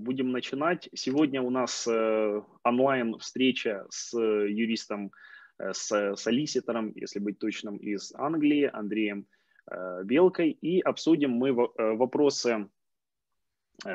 Э, 0.00 0.02
будем 0.02 0.32
начинать. 0.32 0.88
Сегодня 0.94 1.42
у 1.42 1.50
нас 1.50 1.86
э, 1.86 2.42
онлайн 2.64 3.18
встреча 3.18 3.86
с 3.90 4.16
юристом, 4.16 5.12
с 5.58 6.16
солиситором, 6.16 6.92
если 6.96 7.18
быть 7.20 7.38
точным, 7.38 7.76
из 7.76 8.12
Англии, 8.16 8.70
Андреем 8.72 9.26
Белкой. 10.04 10.52
И 10.62 10.80
обсудим 10.80 11.32
мы 11.32 11.52
вопросы 11.52 12.70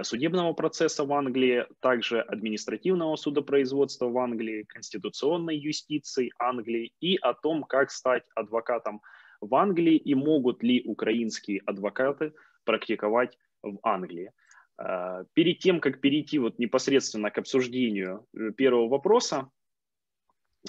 судебного 0.03 0.53
процесса 0.53 1.05
в 1.05 1.11
Англии, 1.11 1.65
также 1.79 2.21
административного 2.21 3.15
судопроизводства 3.15 4.09
в 4.09 4.17
Англии, 4.19 4.63
конституционной 4.63 5.57
юстиции 5.57 6.31
Англии 6.37 6.93
и 7.01 7.17
о 7.17 7.33
том, 7.33 7.63
как 7.63 7.89
стать 7.89 8.29
адвокатом 8.35 9.01
в 9.41 9.55
Англии 9.55 9.97
и 9.97 10.13
могут 10.13 10.61
ли 10.61 10.83
украинские 10.85 11.61
адвокаты 11.65 12.33
практиковать 12.63 13.39
в 13.63 13.79
Англии. 13.81 14.31
А, 14.77 15.23
перед 15.33 15.59
тем, 15.59 15.79
как 15.79 16.01
перейти 16.01 16.37
вот 16.39 16.59
непосредственно 16.59 17.31
к 17.31 17.37
обсуждению 17.37 18.27
э, 18.33 18.51
первого 18.51 18.89
вопроса, 18.89 19.49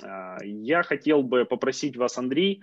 а, 0.03 0.39
я 0.43 0.83
хотел 0.83 1.23
бы 1.23 1.45
попросить 1.45 1.97
вас, 1.97 2.17
Андрей, 2.19 2.63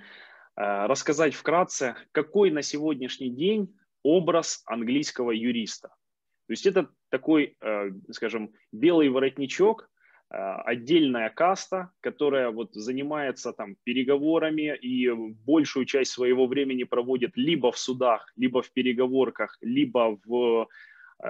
а, 0.56 0.88
рассказать 0.88 1.34
вкратце, 1.34 1.96
какой 2.12 2.52
на 2.52 2.62
сегодняшний 2.62 3.30
день 3.30 3.76
образ 4.04 4.64
английского 4.66 5.32
юриста. 5.32 5.90
То 6.48 6.52
есть 6.52 6.66
это 6.66 6.90
такой, 7.10 7.56
скажем, 8.12 8.52
белый 8.74 9.08
воротничок, 9.08 9.90
отдельная 10.28 11.30
каста, 11.30 11.92
которая 12.02 12.52
вот 12.52 12.74
занимается 12.74 13.54
там 13.54 13.78
переговорами 13.86 14.76
и 14.76 15.10
большую 15.10 15.86
часть 15.86 16.12
своего 16.12 16.48
времени 16.48 16.84
проводит 16.84 17.38
либо 17.38 17.72
в 17.72 17.78
судах, 17.78 18.30
либо 18.36 18.62
в 18.62 18.74
переговорках, 18.74 19.58
либо 19.62 20.20
в 20.26 20.68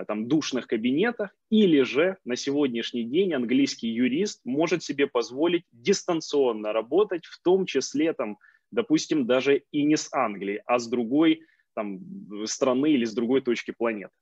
там, 0.08 0.28
душных 0.28 0.68
кабинетах, 0.68 1.36
или 1.50 1.82
же 1.82 2.18
на 2.26 2.36
сегодняшний 2.36 3.04
день 3.04 3.34
английский 3.34 3.90
юрист 3.90 4.42
может 4.44 4.84
себе 4.84 5.08
позволить 5.08 5.66
дистанционно 5.72 6.74
работать, 6.74 7.26
в 7.26 7.42
том 7.42 7.66
числе, 7.66 8.14
там, 8.14 8.38
допустим, 8.72 9.26
даже 9.28 9.64
и 9.72 9.84
не 9.84 9.98
с 9.98 10.12
Англии, 10.14 10.62
а 10.66 10.80
с 10.80 10.88
другой 10.88 11.42
там, 11.76 12.00
страны 12.46 12.92
или 12.92 13.06
с 13.06 13.14
другой 13.14 13.42
точки 13.42 13.72
планеты. 13.72 14.14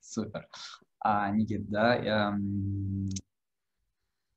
Супер. 0.00 0.48
А, 1.00 1.30
Никит, 1.30 1.68
да, 1.68 1.94
я... 1.94 2.38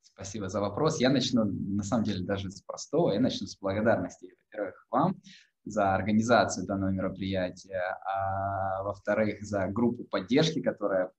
спасибо 0.01 0.47
за 0.49 0.59
вопрос. 0.59 0.99
Я 0.99 1.09
начну, 1.09 1.45
на 1.45 1.83
самом 1.83 2.03
деле, 2.03 2.23
даже 2.23 2.51
с 2.51 2.61
простого. 2.61 3.13
Я 3.13 3.19
начну 3.19 3.47
с 3.47 3.57
благодарности, 3.57 4.35
во-первых, 4.45 4.87
вам 4.91 5.15
за 5.65 5.93
организацию 5.93 6.65
данного 6.65 6.91
мероприятия, 6.91 7.97
а 8.05 8.83
во-вторых, 8.83 9.43
за 9.43 9.67
группу 9.67 10.03
поддержки, 10.03 10.61
которая 10.61 11.11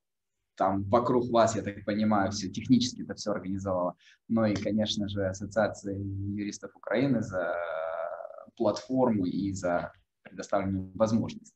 там 0.56 0.84
вокруг 0.84 1.30
вас, 1.30 1.56
я 1.56 1.62
так 1.62 1.84
понимаю, 1.84 2.30
все 2.30 2.48
технически 2.48 3.02
это 3.02 3.14
все 3.14 3.30
организовала. 3.32 3.96
Ну 4.28 4.44
и, 4.44 4.54
конечно 4.54 5.08
же, 5.08 5.26
Ассоциация 5.26 5.96
юристов 5.96 6.74
Украины 6.76 7.22
за 7.22 7.54
платформу 8.56 9.24
и 9.26 9.52
за 9.52 9.92
предоставленную 10.22 10.92
возможность 10.94 11.54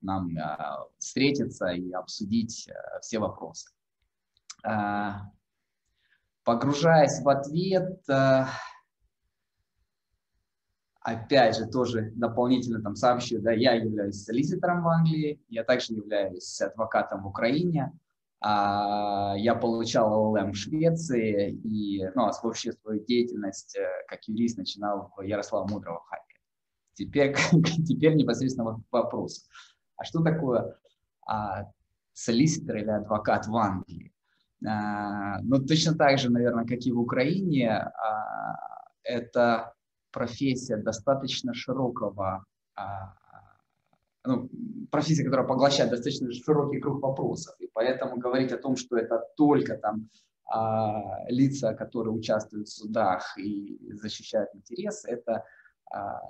нам 0.00 0.36
а, 0.38 0.86
встретиться 0.98 1.68
и 1.68 1.92
обсудить 1.92 2.68
а, 2.68 3.00
все 3.00 3.18
вопросы. 3.18 3.70
А, 4.64 5.30
погружаясь 6.44 7.20
в 7.22 7.28
ответ, 7.28 8.02
а, 8.08 8.48
опять 11.00 11.56
же, 11.56 11.66
тоже 11.66 12.12
дополнительно 12.14 12.82
там 12.82 12.94
сообщу, 12.94 13.40
да, 13.40 13.52
я 13.52 13.74
являюсь 13.74 14.22
солиситором 14.22 14.82
в 14.82 14.88
Англии, 14.88 15.40
я 15.48 15.64
также 15.64 15.94
являюсь 15.94 16.60
адвокатом 16.60 17.22
в 17.22 17.26
Украине, 17.26 17.92
а, 18.42 19.34
я 19.36 19.54
получал 19.54 20.30
ЛЛМ 20.30 20.52
в 20.52 20.56
Швеции 20.56 21.52
и, 21.52 22.06
ну, 22.14 22.26
а 22.26 22.32
вообще 22.42 22.72
свою 22.72 23.04
деятельность 23.04 23.76
э, 23.76 23.86
как 24.08 24.26
юрист 24.28 24.56
начинал 24.56 25.12
в 25.14 25.20
Ярослава 25.20 25.68
Мудрого 25.68 26.00
Харькове. 26.06 26.40
Теперь, 26.94 27.36
теперь 27.86 28.14
непосредственно 28.14 28.82
вопрос. 28.90 29.46
А 29.96 30.04
что 30.04 30.22
такое 30.22 30.78
а, 31.26 31.70
солиситор 32.14 32.76
или 32.76 32.90
адвокат 32.90 33.46
в 33.46 33.56
Англии? 33.56 34.12
А, 34.66 35.40
ну, 35.42 35.58
точно 35.62 35.94
так 35.94 36.18
же, 36.18 36.30
наверное, 36.30 36.64
как 36.64 36.80
и 36.80 36.92
в 36.92 36.98
Украине, 36.98 37.70
а, 37.70 38.56
это 39.02 39.74
профессия 40.10 40.76
достаточно 40.76 41.54
широкого, 41.54 42.44
а, 42.74 43.14
ну, 44.24 44.48
профессия, 44.90 45.24
которая 45.24 45.46
поглощает 45.46 45.90
достаточно 45.90 46.30
широкий 46.32 46.80
круг 46.80 47.02
вопросов. 47.02 47.54
И 47.58 47.68
поэтому 47.72 48.18
говорить 48.18 48.52
о 48.52 48.58
том, 48.58 48.76
что 48.76 48.96
это 48.96 49.22
только 49.36 49.76
там 49.76 50.08
а, 50.46 51.24
лица, 51.28 51.74
которые 51.74 52.12
участвуют 52.12 52.68
в 52.68 52.72
судах 52.72 53.36
и 53.38 53.78
защищают 53.94 54.50
интересы, 54.54 55.10
это 55.10 55.44
а, 55.90 56.20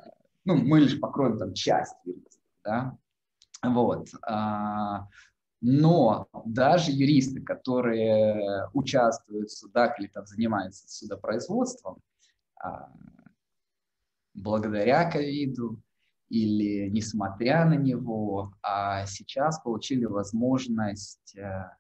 ну, 0.44 0.56
мы 0.56 0.80
лишь 0.80 0.98
покроем 0.98 1.38
там 1.38 1.52
часть 1.54 1.94
юристов, 2.04 2.40
да, 2.64 2.96
вот. 3.62 4.08
Но 5.62 6.26
даже 6.46 6.90
юристы, 6.90 7.42
которые 7.42 8.66
участвуют 8.72 9.50
в 9.50 9.58
судах 9.58 10.00
или 10.00 10.06
там 10.06 10.24
занимаются 10.24 10.88
судопроизводством, 10.88 11.98
благодаря 14.34 15.10
ковиду 15.10 15.80
или 16.28 16.88
несмотря 16.88 17.64
на 17.64 17.74
него, 17.74 18.54
а 18.62 19.04
сейчас 19.06 19.60
получили 19.60 20.04
возможность 20.04 21.36
э, 21.36 21.70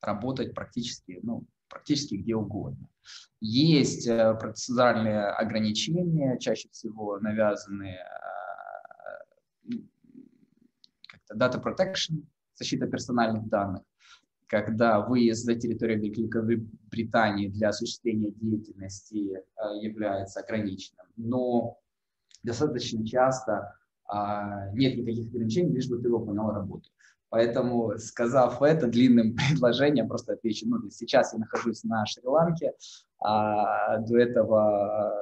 работать 0.00 0.54
практически, 0.54 1.18
ну, 1.22 1.44
практически 1.68 2.14
где 2.14 2.36
угодно. 2.36 2.88
Есть 3.40 4.06
э, 4.06 4.34
процессуальные 4.34 5.24
ограничения, 5.30 6.38
чаще 6.38 6.68
всего 6.70 7.18
навязанные 7.18 7.98
э, 9.64 9.76
как-то 11.08 11.34
data 11.36 11.60
protection, 11.62 12.24
защита 12.54 12.86
персональных 12.86 13.48
данных, 13.48 13.82
когда 14.50 15.00
выезд 15.00 15.44
за 15.44 15.54
территорию 15.54 16.00
Великой 16.00 16.56
Британии 16.90 17.46
для 17.46 17.68
осуществления 17.68 18.32
деятельности 18.32 19.38
является 19.80 20.40
ограниченным. 20.40 21.06
Но 21.16 21.78
достаточно 22.42 23.06
часто 23.06 23.76
а, 24.08 24.68
нет 24.72 24.98
никаких 24.98 25.28
ограничений, 25.28 25.74
лишь 25.74 25.88
бы 25.88 25.98
ты 25.98 26.10
выполнял 26.10 26.50
работу. 26.50 26.90
Поэтому, 27.28 27.96
сказав 27.98 28.60
это 28.60 28.88
длинным 28.88 29.36
предложением, 29.48 30.08
просто 30.08 30.32
отвечу, 30.32 30.66
ну, 30.68 30.90
сейчас 30.90 31.32
я 31.32 31.38
нахожусь 31.38 31.84
на 31.84 32.04
Шри-Ланке, 32.04 32.72
а 33.20 33.98
до 33.98 34.18
этого 34.18 35.14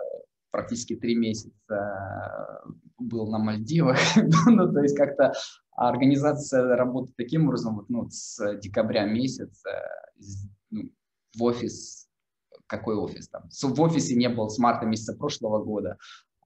практически 0.50 0.96
три 0.96 1.14
месяца 1.14 2.62
был 2.98 3.30
на 3.30 3.38
Мальдивах, 3.38 3.98
ну, 4.46 4.72
то 4.72 4.80
есть 4.80 4.96
как-то 4.96 5.32
организация 5.76 6.76
работает 6.76 7.16
таким 7.16 7.46
образом, 7.46 7.76
вот, 7.76 7.88
ну, 7.88 8.08
с 8.10 8.56
декабря 8.56 9.04
месяца 9.04 9.70
ну, 10.70 10.90
в 11.36 11.42
офис, 11.42 12.08
какой 12.66 12.96
офис 12.96 13.28
там, 13.28 13.48
в 13.50 13.80
офисе 13.80 14.16
не 14.16 14.28
был 14.28 14.48
с 14.48 14.58
марта 14.58 14.86
месяца 14.86 15.14
прошлого 15.14 15.62
года, 15.62 15.96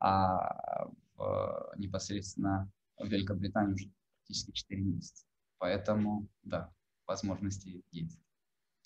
а 0.01 0.87
в, 1.17 1.73
непосредственно 1.77 2.71
в 2.99 3.07
Великобритании 3.07 3.75
уже 3.75 3.91
практически 4.19 4.53
4 4.53 4.83
месяца. 4.83 5.25
Поэтому, 5.59 6.29
да, 6.43 6.71
возможности 7.07 7.83
есть. 7.91 8.19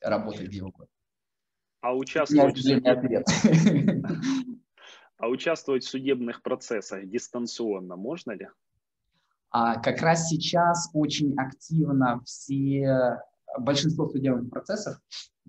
Работать 0.03 0.49
где 0.49 0.63
угодно. 0.63 0.93
А 1.81 1.95
участвовать, 1.95 2.57
в 2.59 2.63
а 5.19 5.29
участвовать 5.29 5.85
в 5.85 5.89
судебных 5.89 6.43
процессах 6.43 7.09
дистанционно 7.09 7.97
можно 7.97 8.33
ли? 8.33 8.49
А 9.51 9.81
как 9.81 10.01
раз 10.01 10.29
сейчас 10.29 10.91
очень 10.93 11.35
активно 11.39 12.21
все 12.25 13.21
большинство 13.59 14.09
судебных 14.09 14.51
процессов 14.51 15.01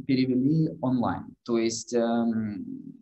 перевели 0.06 0.78
онлайн. 0.82 1.36
То 1.44 1.58
есть 1.58 1.94
эм, 1.94 2.98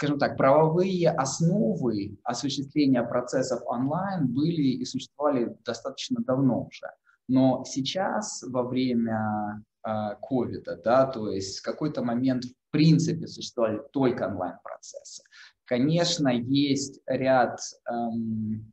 скажем 0.00 0.18
так, 0.18 0.38
правовые 0.38 1.10
основы 1.10 2.16
осуществления 2.22 3.02
процессов 3.02 3.60
онлайн 3.66 4.26
были 4.32 4.78
и 4.78 4.84
существовали 4.86 5.54
достаточно 5.64 6.22
давно 6.22 6.62
уже. 6.62 6.86
Но 7.28 7.64
сейчас, 7.66 8.42
во 8.48 8.62
время 8.62 9.62
а, 9.82 10.14
ковида, 10.14 10.72
э, 10.72 10.82
да, 10.82 11.06
то 11.06 11.30
есть 11.30 11.58
в 11.58 11.62
какой-то 11.62 12.02
момент 12.02 12.44
в 12.44 12.54
принципе 12.70 13.26
существовали 13.26 13.80
только 13.92 14.26
онлайн-процессы. 14.28 15.22
Конечно, 15.64 16.28
есть 16.28 17.00
ряд 17.06 17.60
эм, 17.88 18.72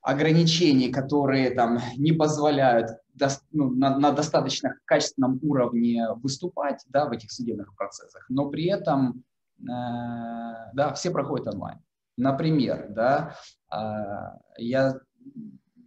ограничений, 0.00 0.90
которые 0.90 1.50
там 1.50 1.78
не 1.96 2.12
позволяют 2.12 2.90
до, 3.14 3.28
ну, 3.52 3.70
на, 3.70 3.98
на 3.98 4.12
достаточно 4.12 4.74
качественном 4.84 5.38
уровне 5.42 6.06
выступать 6.22 6.84
да, 6.88 7.06
в 7.06 7.12
этих 7.12 7.30
судебных 7.30 7.74
процессах, 7.76 8.24
но 8.28 8.48
при 8.48 8.66
этом 8.66 9.22
э, 9.60 9.64
да, 9.64 10.92
все 10.94 11.10
проходят 11.10 11.48
онлайн. 11.48 11.78
Например, 12.16 12.86
да, 12.90 13.34
э, 13.72 13.76
я 14.56 14.98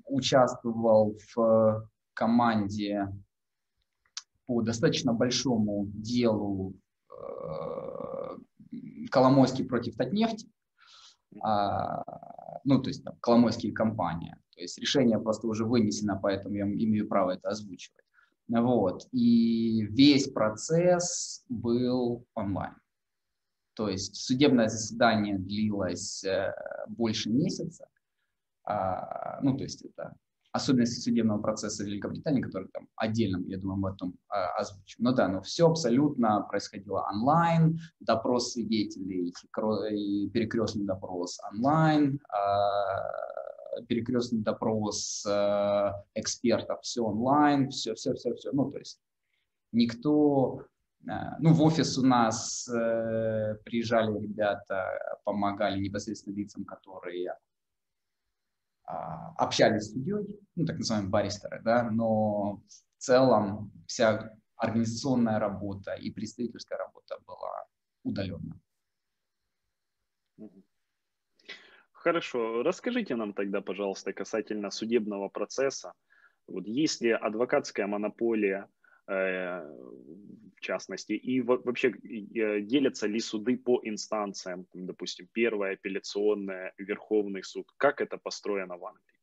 участвовал 0.05 1.17
в 1.35 1.89
команде 2.13 3.09
по 4.51 4.61
достаточно 4.61 5.13
большому 5.13 5.85
делу 5.93 6.73
э, 7.09 8.37
Коломойский 9.09 9.63
против 9.63 9.95
Татнефти, 9.95 10.49
а, 11.41 12.03
ну, 12.65 12.81
то 12.81 12.89
есть 12.89 13.05
там, 13.05 13.15
Коломойские 13.21 13.71
компания. 13.71 14.37
То 14.53 14.61
есть 14.61 14.77
решение 14.77 15.19
просто 15.19 15.47
уже 15.47 15.63
вынесено, 15.63 16.19
поэтому 16.21 16.55
я 16.55 16.63
имею 16.63 17.07
право 17.07 17.31
это 17.31 17.47
озвучивать. 17.47 18.03
Вот. 18.49 19.07
И 19.13 19.83
весь 19.83 20.29
процесс 20.29 21.45
был 21.47 22.25
онлайн. 22.35 22.75
То 23.75 23.87
есть 23.87 24.17
судебное 24.17 24.67
заседание 24.67 25.37
длилось 25.37 26.25
э, 26.25 26.53
больше 26.89 27.29
месяца. 27.29 27.87
А, 28.65 29.39
ну, 29.41 29.55
то 29.55 29.63
есть 29.63 29.85
это 29.85 30.13
особенности 30.51 30.99
судебного 30.99 31.41
процесса 31.41 31.83
в 31.83 31.87
Великобритании, 31.87 32.41
который 32.41 32.67
там 32.73 32.87
отдельно, 32.95 33.41
я 33.47 33.57
думаю, 33.57 33.85
об 33.85 33.95
этом 33.95 34.17
а, 34.27 34.57
озвучим. 34.57 35.03
Но 35.03 35.13
да, 35.13 35.27
но 35.27 35.41
все 35.41 35.67
абсолютно 35.67 36.41
происходило 36.41 37.07
онлайн, 37.11 37.79
допрос 37.99 38.53
свидетелей, 38.53 39.33
перекрестный 40.29 40.85
допрос 40.85 41.39
онлайн, 41.53 42.19
а, 42.29 43.83
перекрестный 43.87 44.41
допрос 44.41 45.25
а, 45.25 46.03
экспертов, 46.15 46.81
все 46.81 47.03
онлайн, 47.03 47.69
все, 47.69 47.95
все, 47.95 48.13
все, 48.13 48.33
все. 48.35 48.51
Ну, 48.51 48.69
то 48.71 48.77
есть 48.77 48.99
никто 49.71 50.65
ну, 51.39 51.53
в 51.53 51.63
офис 51.63 51.97
у 51.97 52.05
нас 52.05 52.69
э, 52.69 53.55
приезжали 53.65 54.19
ребята, 54.19 54.85
помогали 55.23 55.79
непосредственно 55.79 56.35
лицам, 56.35 56.63
которые 56.63 57.33
общались 59.37 59.83
с 59.83 59.93
судьей, 59.93 60.39
ну, 60.55 60.65
так 60.65 60.77
называемые 60.77 61.09
баристеры, 61.09 61.61
да, 61.63 61.89
но 61.89 62.61
в 62.97 63.01
целом 63.01 63.71
вся 63.87 64.31
организационная 64.55 65.39
работа 65.39 65.93
и 65.93 66.11
представительская 66.11 66.77
работа 66.77 67.17
была 67.25 67.65
удаленно. 68.03 68.59
Хорошо. 71.91 72.63
Расскажите 72.63 73.15
нам 73.15 73.33
тогда, 73.33 73.61
пожалуйста, 73.61 74.11
касательно 74.11 74.71
судебного 74.71 75.29
процесса. 75.29 75.93
Вот 76.47 76.65
есть 76.65 77.01
ли 77.01 77.11
адвокатская 77.11 77.85
монополия 77.85 78.67
в 79.11 80.59
частности, 80.61 81.13
и 81.13 81.41
вообще 81.41 81.89
э, 81.89 82.61
делятся 82.61 83.07
ли 83.07 83.19
суды 83.19 83.57
по 83.57 83.81
инстанциям, 83.83 84.67
допустим, 84.73 85.27
первая 85.33 85.73
апелляционная, 85.73 86.73
Верховный 86.77 87.43
суд, 87.43 87.65
как 87.77 87.99
это 87.99 88.17
построено 88.17 88.77
в 88.77 88.85
Англии? 88.85 89.19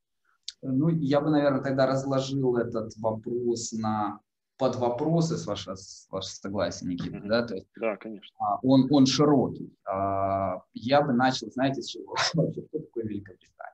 Ну, 0.62 0.88
я 0.88 1.20
бы, 1.20 1.30
наверное, 1.30 1.62
тогда 1.62 1.86
разложил 1.86 2.56
этот 2.56 2.92
вопрос 2.96 3.72
на 3.72 4.20
под 4.58 4.74
вопросы, 4.74 5.36
с 5.36 5.46
вашего, 5.46 5.76
с 5.76 6.08
вашего 6.10 6.30
согласия, 6.30 6.86
Никита, 6.86 7.18
mm-hmm. 7.18 7.28
да? 7.28 7.46
То 7.46 7.54
есть, 7.54 7.68
да, 7.76 7.96
конечно. 7.96 8.36
А, 8.40 8.58
он, 8.62 8.88
он 8.90 9.06
широкий. 9.06 9.72
А, 9.84 10.62
я 10.74 11.00
бы 11.00 11.12
начал, 11.12 11.48
знаете, 11.52 11.80
с 11.80 11.86
чего? 11.86 12.16
Вообще, 12.34 12.62
кто 12.62 12.78
такой 12.80 13.04
Великобритания? 13.04 13.67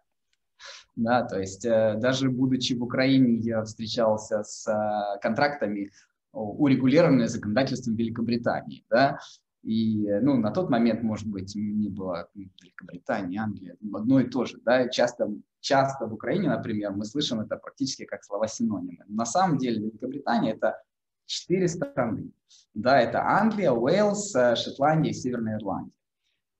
Да, 0.97 1.23
то 1.23 1.41
есть 1.41 1.65
э, 1.65 1.97
даже 1.99 2.31
будучи 2.31 2.75
в 2.75 2.83
Украине, 2.83 3.39
я 3.39 3.65
встречался 3.65 4.45
с 4.45 4.67
э, 4.69 5.19
контрактами, 5.21 5.91
урегулированными 6.33 7.27
законодательством 7.27 7.97
Великобритании. 7.97 8.85
Да? 8.91 9.19
И 9.63 10.07
ну, 10.21 10.37
на 10.37 10.51
тот 10.51 10.69
момент, 10.69 11.03
может 11.03 11.27
быть, 11.27 11.55
не 11.55 11.89
было 11.89 12.29
Великобритании, 12.35 13.39
Англии, 13.39 13.77
одно 13.93 14.21
и 14.21 14.29
то 14.29 14.45
же. 14.45 14.59
Да? 14.65 14.89
часто, 14.89 15.33
часто 15.61 16.07
в 16.07 16.13
Украине, 16.13 16.49
например, 16.49 16.93
мы 16.93 17.05
слышим 17.05 17.41
это 17.41 17.57
практически 17.57 18.05
как 18.05 18.25
слова-синонимы. 18.25 19.05
На 19.09 19.25
самом 19.25 19.59
деле 19.59 19.81
Великобритания– 19.81 20.53
это 20.55 20.83
четыре 21.27 21.69
страны. 21.69 22.31
Да, 22.75 23.01
это 23.01 23.23
Англия, 23.23 23.73
Уэльс, 23.73 24.35
э, 24.35 24.57
Шотландия 24.57 25.13
и 25.13 25.15
Северная 25.15 25.57
Ирландия. 25.57 25.95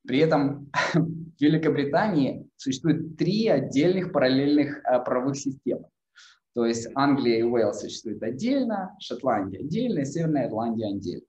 При 0.07 0.19
этом 0.19 0.71
в 0.93 1.41
Великобритании 1.41 2.44
существует 2.57 3.17
три 3.17 3.47
отдельных 3.47 4.11
параллельных 4.11 4.79
э, 4.83 5.03
правовых 5.03 5.37
системы. 5.37 5.85
То 6.53 6.65
есть 6.65 6.87
Англия 6.95 7.39
и 7.39 7.43
Уэльс 7.43 7.81
существуют 7.81 8.23
отдельно, 8.23 8.95
Шотландия 8.99 9.59
отдельно, 9.59 10.05
Северная 10.05 10.47
Ирландия 10.47 10.87
отдельно. 10.87 11.27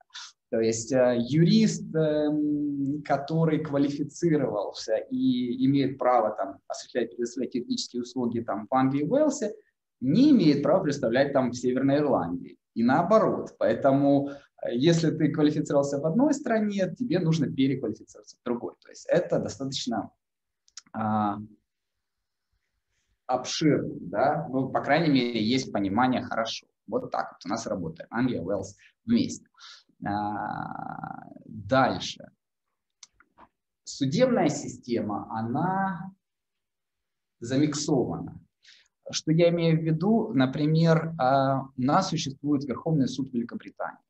То 0.51 0.61
есть 0.61 0.93
э, 0.93 1.17
юрист, 1.19 1.93
эм, 1.95 3.03
который 3.05 3.59
квалифицировался 3.59 4.97
и 5.11 5.67
имеет 5.67 5.99
право 5.99 6.31
там, 6.37 6.59
осуществлять, 6.69 7.11
предоставлять 7.11 7.55
юридические 7.55 8.03
услуги 8.03 8.41
там, 8.41 8.69
в 8.71 8.75
Англии 8.75 9.03
и 9.03 9.09
Уэльсе, 9.09 9.55
не 10.01 10.31
имеет 10.31 10.63
права 10.63 10.85
представлять 10.85 11.33
там 11.33 11.51
в 11.51 11.57
Северной 11.57 11.99
Ирландии. 11.99 12.59
И 12.75 12.85
наоборот. 12.85 13.55
Поэтому 13.59 14.31
если 14.71 15.11
ты 15.11 15.31
квалифицировался 15.31 15.99
в 15.99 16.07
одной 16.07 16.35
стране, 16.35 16.95
тебе 16.97 17.19
нужно 17.19 17.51
переквалифицироваться 17.51 18.37
в 18.41 18.45
другой. 18.45 18.75
То 18.83 18.91
есть 18.91 19.07
это 19.09 19.39
достаточно 19.39 20.11
а, 20.97 21.39
да, 24.01 24.47
ну, 24.49 24.69
по 24.69 24.83
крайней 24.83 25.13
мере, 25.13 25.43
есть 25.43 25.73
понимание 25.73 26.23
хорошо. 26.23 26.67
Вот 26.87 27.11
так 27.11 27.33
вот 27.33 27.45
у 27.45 27.49
нас 27.49 27.67
работает 27.67 28.09
Англия, 28.11 28.41
Уэльс 28.41 28.77
вместе. 29.05 29.47
А, 30.07 31.29
дальше. 31.45 32.31
Судебная 33.85 34.49
система, 34.49 35.27
она 35.31 36.13
замиксована. 37.41 38.41
Что 39.11 39.33
я 39.33 39.51
имею 39.51 39.79
в 39.79 39.83
виду? 39.83 40.33
Например, 40.33 41.15
а, 41.19 41.69
у 41.77 41.83
нас 41.83 42.09
существует 42.09 42.65
Верховный 42.65 43.09
суд 43.09 43.33
Великобритании 43.33 44.01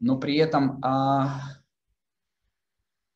но 0.00 0.18
при 0.18 0.36
этом 0.36 0.78
а, 0.82 1.42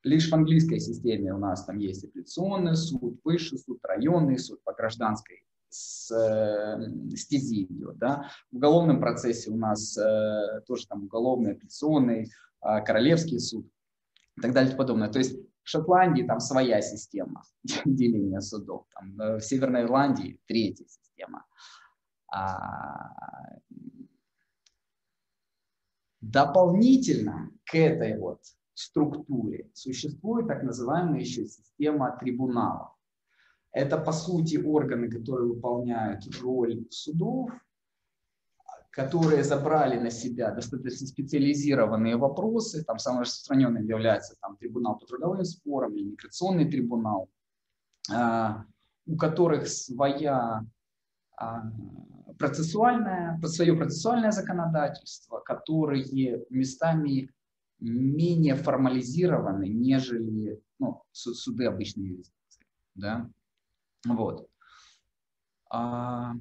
лишь 0.05 0.31
в 0.31 0.35
английской 0.35 0.79
системе 0.79 1.35
у 1.35 1.39
нас 1.39 1.65
там 1.65 1.79
есть 1.79 2.05
апелляционный 2.05 2.77
суд, 2.77 3.19
высший 3.25 3.59
суд, 3.59 3.81
районный 3.83 4.39
суд 4.39 4.63
по 4.63 4.73
гражданской 4.73 5.45
с, 5.71 6.11
э, 6.13 7.17
стези 7.17 7.65
идет. 7.65 7.99
Да? 7.99 8.31
В 8.53 8.57
уголовном 8.57 9.01
процессе 9.01 9.51
у 9.51 9.57
нас 9.57 9.97
э, 9.99 10.61
тоже 10.67 10.87
там 10.87 11.05
уголовный, 11.05 11.53
апелляционный, 11.53 12.31
э, 12.63 12.85
королевский 12.85 13.41
суд 13.41 13.67
и 14.37 14.41
так 14.41 14.53
далее 14.53 14.73
и 14.73 14.77
подобное. 14.77 15.09
То 15.09 15.19
есть 15.19 15.37
в 15.63 15.69
Шотландии 15.69 16.23
там 16.23 16.39
своя 16.39 16.81
система 16.83 17.43
деления 17.85 18.41
судов, 18.41 18.87
там, 18.95 19.21
э, 19.21 19.39
в 19.39 19.41
Северной 19.41 19.83
Ирландии 19.83 20.39
третья 20.47 20.85
система. 20.87 21.47
А, 22.31 23.11
Дополнительно 26.21 27.51
к 27.65 27.75
этой 27.75 28.19
вот 28.19 28.41
структуре 28.75 29.71
существует 29.73 30.49
так 30.49 30.63
называемая 30.63 31.21
еще 31.21 31.47
система 31.47 32.17
трибуналов. 32.19 32.91
Это, 33.73 33.99
по 33.99 34.13
сути, 34.13 34.57
органы, 34.57 35.11
которые 35.11 35.49
выполняют 35.49 36.25
роль 36.41 36.87
судов, 36.91 37.51
которые 38.91 39.43
забрали 39.43 39.99
на 39.99 40.11
себя 40.11 40.53
достаточно 40.53 41.07
специализированные 41.09 42.17
вопросы. 42.17 42.85
Там 42.85 43.01
самым 43.01 43.23
распространенным 43.23 43.85
является 43.85 44.37
там, 44.41 44.57
трибунал 44.57 44.97
по 44.99 45.07
трудовым 45.07 45.45
спорам 45.45 45.97
или 45.97 46.11
миграционный 46.11 46.71
трибунал, 46.71 47.29
а, 48.13 48.65
у 49.07 49.17
которых 49.17 49.67
своя 49.67 50.65
а, 51.37 51.63
процессуальное, 52.39 53.41
свое 53.47 53.75
процессуальное 53.75 54.31
законодательство, 54.31 55.41
которые 55.41 56.45
местами 56.51 57.34
менее 57.91 58.55
формализированы, 58.57 59.69
нежели 59.69 60.61
ну, 60.79 61.03
суды 61.13 61.67
обычной 61.67 62.09
юрисдикции. 62.09 62.67
Да? 62.95 63.31
Вот. 64.07 64.49
А... 65.71 66.35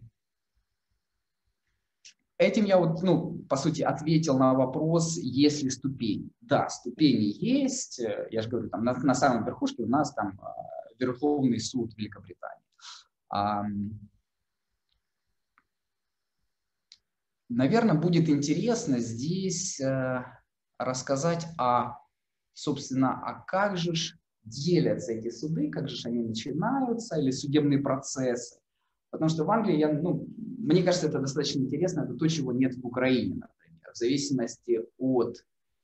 Этим 2.37 2.65
я 2.65 2.77
вот, 2.77 3.01
ну, 3.03 3.39
по 3.47 3.55
сути, 3.55 3.83
ответил 3.83 4.37
на 4.37 4.53
вопрос, 4.53 5.17
есть 5.17 5.63
ли 5.63 5.69
ступени. 5.69 6.29
Да, 6.41 6.67
ступени 6.67 7.25
есть. 7.25 7.99
Я 8.31 8.41
же 8.41 8.49
говорю, 8.49 8.69
там 8.69 8.83
на, 8.83 8.93
на 8.93 9.13
самой 9.13 9.45
верхушке 9.45 9.83
у 9.83 9.87
нас 9.87 10.13
там 10.13 10.39
а, 10.41 10.53
Верховный 10.99 11.59
суд 11.59 11.95
Великобритании. 11.95 12.63
Наверное, 17.49 17.95
будет 17.95 18.29
интересно 18.29 18.99
здесь 18.99 19.79
э, 19.79 20.25
рассказать 20.77 21.45
о, 21.57 21.97
собственно, 22.53 23.21
а 23.23 23.43
как 23.45 23.77
же 23.77 23.93
делятся 24.43 25.13
эти 25.13 25.29
суды, 25.29 25.69
как 25.69 25.89
же 25.89 26.07
они 26.07 26.19
начинаются, 26.19 27.17
или 27.19 27.31
судебные 27.31 27.79
процессы. 27.79 28.59
Потому 29.09 29.29
что 29.29 29.45
в 29.45 29.51
Англии, 29.51 29.77
я, 29.77 29.91
ну, 29.91 30.27
мне 30.37 30.83
кажется, 30.83 31.07
это 31.07 31.19
достаточно 31.19 31.59
интересно, 31.59 32.01
это 32.01 32.15
то, 32.15 32.27
чего 32.27 32.51
нет 32.51 32.75
в 32.75 32.85
Украине, 32.85 33.35
например. 33.35 33.91
В 33.93 33.97
зависимости 33.97 34.81
от 34.97 35.37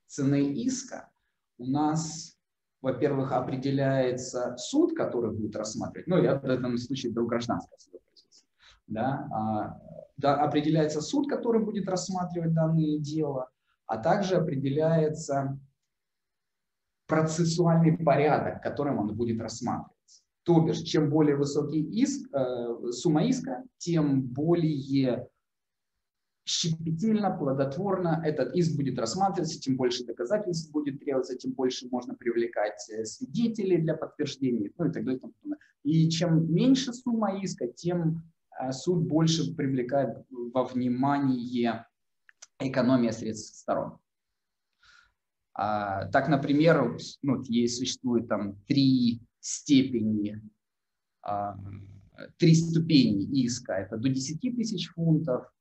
цены 0.07 0.51
иска 0.53 1.09
у 1.57 1.65
нас 1.65 2.39
во-первых, 2.81 3.31
определяется 3.31 4.55
суд, 4.57 4.95
который 4.95 5.31
будет 5.31 5.55
рассматривать, 5.55 6.07
ну, 6.07 6.21
я 6.21 6.35
в 6.35 6.41
данном 6.41 6.77
случае 6.77 7.11
беру 7.11 7.27
гражданское 7.27 7.77
судопроизводство, 7.77 8.47
да, 8.87 9.27
а, 9.33 9.81
да, 10.17 10.35
определяется 10.41 11.01
суд, 11.01 11.29
который 11.29 11.63
будет 11.63 11.89
рассматривать 11.89 12.53
данное 12.53 12.97
дело, 12.97 13.48
а 13.89 13.97
также 13.97 14.35
определяется 14.35 15.59
процессуальный 17.07 17.97
порядок, 17.97 18.61
которым 18.61 18.99
он 18.99 19.15
будет 19.15 19.41
рассматриваться. 19.41 20.21
То 20.43 20.61
бишь, 20.61 20.81
чем 20.81 21.09
более 21.09 21.35
высокий 21.35 21.81
иск, 21.81 22.29
э, 22.31 22.91
сумма 22.91 23.25
иска, 23.27 23.63
тем 23.79 24.21
более 24.21 25.27
щепетильно, 26.45 27.31
плодотворно 27.35 28.21
этот 28.23 28.55
иск 28.55 28.75
будет 28.75 28.99
рассматриваться, 28.99 29.59
тем 29.59 29.75
больше 29.75 30.05
доказательств 30.05 30.71
будет 30.71 30.99
требоваться, 30.99 31.35
тем 31.35 31.53
больше 31.53 31.87
можно 31.89 32.13
привлекать 32.13 32.87
э, 32.91 33.05
свидетелей 33.05 33.77
для 33.77 33.95
подтверждения, 33.95 34.71
ну 34.77 34.85
и 34.85 34.91
так 34.91 35.03
далее. 35.03 35.21
И 35.83 36.09
чем 36.09 36.53
меньше 36.53 36.93
сумма 36.93 37.41
иска, 37.41 37.67
тем 37.67 38.21
э, 38.61 38.71
суд 38.71 39.07
больше 39.07 39.55
привлекает 39.55 40.15
во 40.29 40.63
внимание 40.63 41.87
экономия 42.59 43.11
средств 43.11 43.57
сторон. 43.57 43.97
А, 45.53 46.05
так, 46.07 46.29
например, 46.29 46.97
ну, 47.21 47.41
есть, 47.43 47.77
существует 47.77 48.27
там 48.27 48.55
три 48.67 49.21
степени, 49.39 50.41
а, 51.21 51.57
три 52.37 52.55
ступени 52.55 53.23
иска. 53.43 53.73
Это 53.73 53.97
до 53.97 54.09
10 54.09 54.39
тысяч 54.55 54.89
фунтов, 54.89 55.51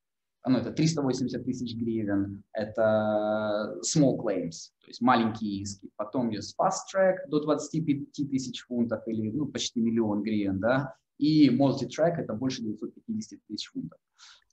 ну, 0.47 0.59
это 0.59 0.73
380 0.73 1.45
тысяч 1.45 1.77
гривен, 1.77 2.43
это 2.53 3.75
small 3.83 4.17
claims, 4.17 4.71
то 4.81 4.87
есть 4.87 5.01
маленькие 5.01 5.63
иски. 5.63 5.91
Потом 5.97 6.31
есть 6.31 6.57
fast 6.59 6.87
track 6.95 7.29
до 7.29 7.41
25 7.41 8.13
тысяч 8.31 8.63
фунтов 8.63 9.07
или 9.07 9.31
ну, 9.31 9.47
почти 9.47 9.81
миллион 9.81 10.23
гривен, 10.23 10.59
да, 10.59 10.95
и 11.19 11.49
multi-track 11.49 12.15
это 12.19 12.35
больше 12.35 12.63
950 12.63 13.41
тысяч 13.47 13.69
фунтов. 13.71 13.99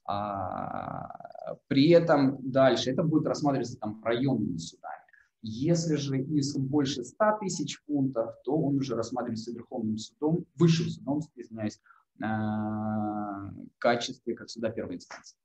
А, 0.06 1.56
при 1.68 1.90
этом 1.90 2.38
дальше 2.50 2.90
это 2.90 3.02
будет 3.02 3.26
рассматриваться 3.26 3.78
там 3.78 4.02
районными 4.04 4.56
судами. 4.56 4.94
Если 5.42 5.96
же 5.96 6.20
иск 6.20 6.58
больше 6.58 7.04
100 7.04 7.38
тысяч 7.40 7.80
фунтов, 7.86 8.34
то 8.44 8.56
он 8.56 8.76
уже 8.76 8.96
рассматривается 8.96 9.52
Верховным 9.52 9.98
судом, 9.98 10.44
высшим 10.56 10.88
судом, 10.88 11.20
извиняюсь, 11.36 11.80
в 12.18 13.78
качестве 13.78 14.34
как 14.34 14.48
суда 14.48 14.70
первой 14.70 14.96
инстанции 14.96 15.36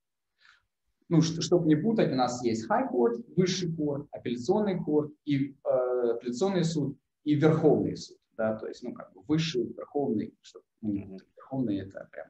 ну, 1.12 1.22
чтобы 1.22 1.68
не 1.68 1.75
путать, 1.75 2.13
у 2.13 2.15
нас 2.15 2.41
есть 2.41 2.70
High 2.70 2.89
Court, 2.89 3.22
Высший 3.36 3.70
Court, 3.70 4.08
апелляционный 4.12 4.80
Court, 4.80 5.13
и, 5.25 5.58
э, 5.65 6.12
апелляционный 6.15 6.63
суд 6.63 6.98
и 7.25 7.36
Верховный 7.36 7.98
суд. 7.98 8.18
Да, 8.38 8.56
то 8.56 8.65
есть, 8.65 8.82
ну, 8.82 8.94
как 8.94 9.12
бы 9.12 9.22
Высший, 9.27 9.65
Верховный, 9.74 10.34
что, 10.41 10.62
ну, 10.80 11.20
Верховный 11.36 11.80
это 11.80 12.08
прям, 12.13 12.27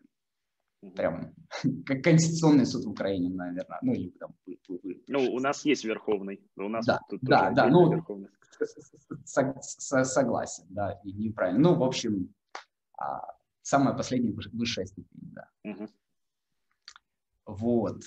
прям 0.96 1.34
как 1.86 2.04
Конституционный 2.04 2.66
суд 2.66 2.86
в 2.86 2.90
Украине, 2.90 3.30
наверное. 3.30 3.80
Ну, 3.82 3.94
или 3.94 4.10
там, 4.10 4.36
ну 5.08 5.34
у 5.34 5.40
нас 5.40 5.66
есть 5.66 5.86
Верховный. 5.86 6.42
У 6.56 6.70
нас 6.70 6.86
да, 6.86 7.00
тут 7.10 7.22
да, 7.22 7.52
да, 7.52 7.68
ну, 7.68 7.92
Верховный. 7.92 8.30
Согласен, 9.24 10.66
да, 10.70 11.00
и 11.04 11.14
неправильно. 11.14 11.60
Ну, 11.60 11.76
в 11.76 11.84
общем, 11.84 12.34
а, 12.98 13.22
самая 13.62 13.96
последняя 13.96 14.34
высшая 14.54 14.86
степень, 14.86 15.08
да. 15.34 15.50
Угу. 15.64 15.88
Вот. 17.46 18.02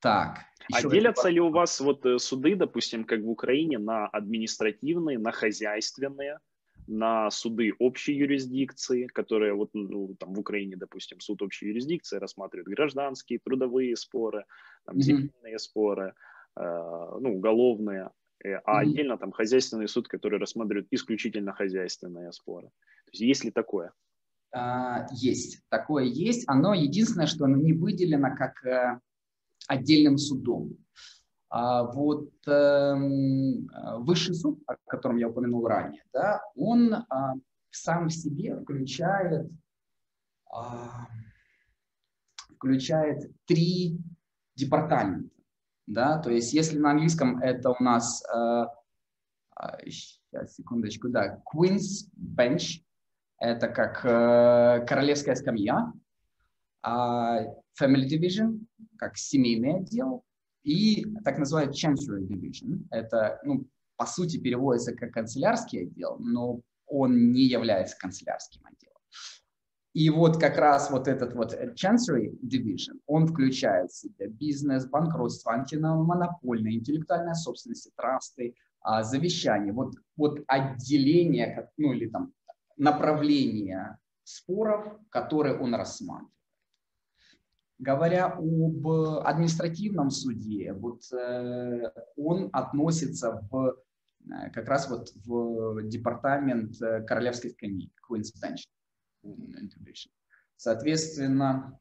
Так. 0.00 0.44
А 0.72 0.82
делятся 0.82 1.28
ли 1.28 1.40
у 1.40 1.50
вас 1.50 1.80
вот 1.80 2.06
э, 2.06 2.18
суды, 2.18 2.54
допустим, 2.54 3.04
как 3.04 3.20
в 3.20 3.28
Украине, 3.28 3.78
на 3.78 4.06
административные, 4.06 5.18
на 5.18 5.32
хозяйственные, 5.32 6.38
на 6.88 7.30
суды 7.30 7.74
общей 7.78 8.14
юрисдикции, 8.14 9.06
которые 9.06 9.52
вот 9.54 9.70
ну, 9.74 10.14
там 10.18 10.32
в 10.32 10.40
Украине, 10.40 10.76
допустим, 10.76 11.20
суд 11.20 11.42
общей 11.42 11.66
юрисдикции 11.66 12.16
рассматривает 12.16 12.66
гражданские, 12.66 13.38
трудовые 13.38 13.94
споры, 13.96 14.44
там, 14.86 15.00
земельные 15.00 15.54
mm-hmm. 15.54 15.58
споры, 15.58 16.14
э, 16.56 16.62
ну, 17.20 17.36
уголовные, 17.36 18.10
э, 18.42 18.54
а 18.54 18.58
mm-hmm. 18.58 18.88
отдельно 18.88 19.18
там 19.18 19.32
хозяйственный 19.32 19.86
суд, 19.86 20.08
который 20.08 20.38
рассматривает 20.38 20.88
исключительно 20.90 21.52
хозяйственные 21.52 22.32
споры. 22.32 22.68
То 22.68 23.10
есть 23.12 23.20
есть 23.20 23.44
ли 23.44 23.50
такое? 23.50 23.92
А, 24.50 25.06
есть. 25.12 25.60
Такое 25.68 26.04
есть. 26.04 26.44
Оно 26.48 26.72
единственное, 26.72 27.26
что 27.26 27.44
оно 27.44 27.56
не 27.56 27.74
выделено 27.74 28.34
как 28.34 28.64
э, 28.64 28.98
отдельным 29.66 30.16
судом. 30.16 30.76
А 31.50 31.84
вот 31.84 32.30
э, 32.46 32.94
высший 34.00 34.34
суд, 34.34 34.60
о 34.66 34.76
котором 34.86 35.16
я 35.16 35.28
упомянул 35.28 35.66
ранее, 35.66 36.02
да, 36.12 36.42
он 36.54 36.92
а, 36.92 37.34
сам 37.70 38.08
в 38.08 38.12
себе 38.12 38.56
включает, 38.60 39.50
а, 40.52 41.06
включает 42.56 43.32
три 43.46 43.98
департамента. 44.56 45.30
Да, 45.86 46.18
то 46.18 46.30
есть 46.30 46.52
если 46.52 46.78
на 46.78 46.90
английском 46.90 47.38
это 47.38 47.70
у 47.70 47.82
нас, 47.82 48.22
э, 48.30 48.66
сейчас, 49.86 50.54
секундочку, 50.54 51.08
да, 51.08 51.40
Queen's 51.50 52.10
Bench, 52.14 52.82
это 53.38 53.68
как 53.68 54.04
э, 54.04 54.84
королевская 54.86 55.34
скамья, 55.34 55.90
а 56.82 57.40
Family 57.80 58.06
Division, 58.06 58.66
как 58.98 59.16
семейный 59.16 59.76
отдел, 59.76 60.24
и 60.68 61.06
так 61.24 61.38
называемый 61.38 61.74
Chancery 61.74 62.26
Division. 62.26 62.86
Это, 62.90 63.40
ну, 63.42 63.66
по 63.96 64.04
сути, 64.04 64.38
переводится 64.38 64.94
как 64.94 65.12
канцелярский 65.12 65.84
отдел, 65.84 66.18
но 66.18 66.60
он 66.86 67.32
не 67.32 67.44
является 67.44 67.96
канцелярским 67.98 68.60
отделом. 68.66 68.96
И 69.94 70.10
вот 70.10 70.38
как 70.38 70.58
раз 70.58 70.90
вот 70.90 71.08
этот 71.08 71.32
вот 71.32 71.54
Chancery 71.54 72.38
Division, 72.42 73.00
он 73.06 73.26
включает 73.26 73.90
в 73.90 73.96
себя 73.96 74.28
бизнес, 74.28 74.86
банкротство, 74.86 75.52
антимонопольная, 75.52 76.72
интеллектуальная 76.72 77.34
собственность, 77.34 77.90
трасты, 77.96 78.54
а, 78.80 79.02
завещание. 79.02 79.72
Вот, 79.72 79.94
вот 80.16 80.40
отделение, 80.46 81.70
ну 81.78 81.94
или 81.94 82.08
там 82.10 82.32
направление 82.76 83.96
споров, 84.22 84.98
которые 85.08 85.58
он 85.58 85.74
рассматривает. 85.74 86.37
Говоря 87.78 88.26
об 88.26 88.88
административном 88.88 90.10
суде, 90.10 90.72
вот 90.72 91.00
э, 91.12 91.92
он 92.16 92.50
относится 92.52 93.46
в, 93.50 93.76
э, 94.28 94.50
как 94.50 94.66
раз 94.68 94.90
вот 94.90 95.12
в 95.24 95.82
департамент 95.84 96.82
э, 96.82 97.04
Королевской 97.04 97.50
скамьи, 97.52 97.92
Queen's 98.08 98.32
Bench 98.42 98.64
Соответственно, 100.56 101.78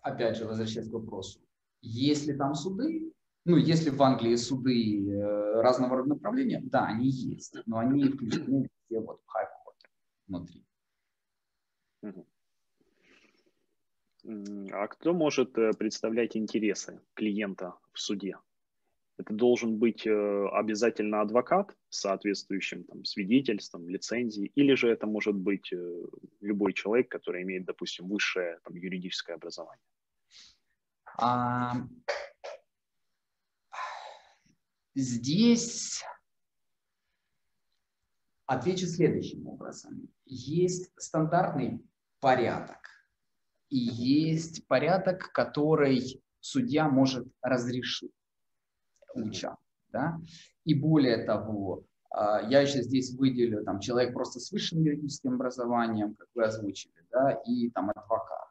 опять 0.00 0.38
же, 0.38 0.46
возвращаясь 0.46 0.88
к 0.88 0.92
вопросу, 0.92 1.40
если 1.82 2.32
там 2.32 2.54
суды, 2.54 3.12
ну, 3.44 3.58
если 3.58 3.90
в 3.90 4.02
Англии 4.02 4.36
суды 4.36 5.20
разного 5.54 5.96
рода 5.98 6.08
направления, 6.10 6.62
да, 6.64 6.86
они 6.86 7.10
есть, 7.10 7.54
но 7.66 7.78
они 7.78 8.08
включены 8.08 8.70
все 8.86 9.00
вот 9.00 9.20
в 9.20 9.36
High 9.36 9.48
Court 9.66 9.88
внутри. 10.28 10.66
А 14.72 14.86
кто 14.88 15.14
может 15.14 15.56
э, 15.56 15.72
представлять 15.72 16.36
интересы 16.36 17.00
клиента 17.14 17.74
в 17.92 17.98
суде? 17.98 18.36
Это 19.16 19.32
должен 19.32 19.78
быть 19.78 20.06
э, 20.06 20.48
обязательно 20.52 21.22
адвокат 21.22 21.74
с 21.88 22.00
соответствующим 22.00 22.84
там, 22.84 23.04
свидетельством, 23.04 23.88
лицензией, 23.88 24.52
или 24.54 24.74
же 24.74 24.88
это 24.90 25.06
может 25.06 25.34
быть 25.34 25.72
э, 25.72 26.04
любой 26.40 26.74
человек, 26.74 27.10
который 27.10 27.42
имеет, 27.42 27.64
допустим, 27.64 28.06
высшее 28.08 28.58
там, 28.64 28.76
юридическое 28.76 29.36
образование? 29.36 29.84
А... 31.16 31.72
Здесь 34.94 36.04
отвечу 38.44 38.86
следующим 38.86 39.46
образом. 39.46 40.08
Есть 40.26 40.92
стандартный 40.96 41.80
порядок 42.20 42.97
и 43.70 43.78
есть 43.78 44.66
порядок, 44.66 45.32
который 45.32 46.22
судья 46.40 46.88
может 46.88 47.26
разрешить 47.42 48.12
участку. 49.14 49.62
Да? 49.90 50.20
И 50.64 50.74
более 50.74 51.24
того, 51.24 51.84
а, 52.10 52.42
я 52.48 52.60
еще 52.60 52.82
здесь 52.82 53.14
выделю 53.14 53.64
там, 53.64 53.80
человек 53.80 54.12
просто 54.12 54.40
с 54.40 54.50
высшим 54.52 54.82
юридическим 54.82 55.34
образованием, 55.34 56.14
как 56.14 56.28
вы 56.34 56.44
озвучили, 56.44 56.94
да, 57.10 57.40
и 57.46 57.70
там 57.70 57.90
адвокат, 57.90 58.48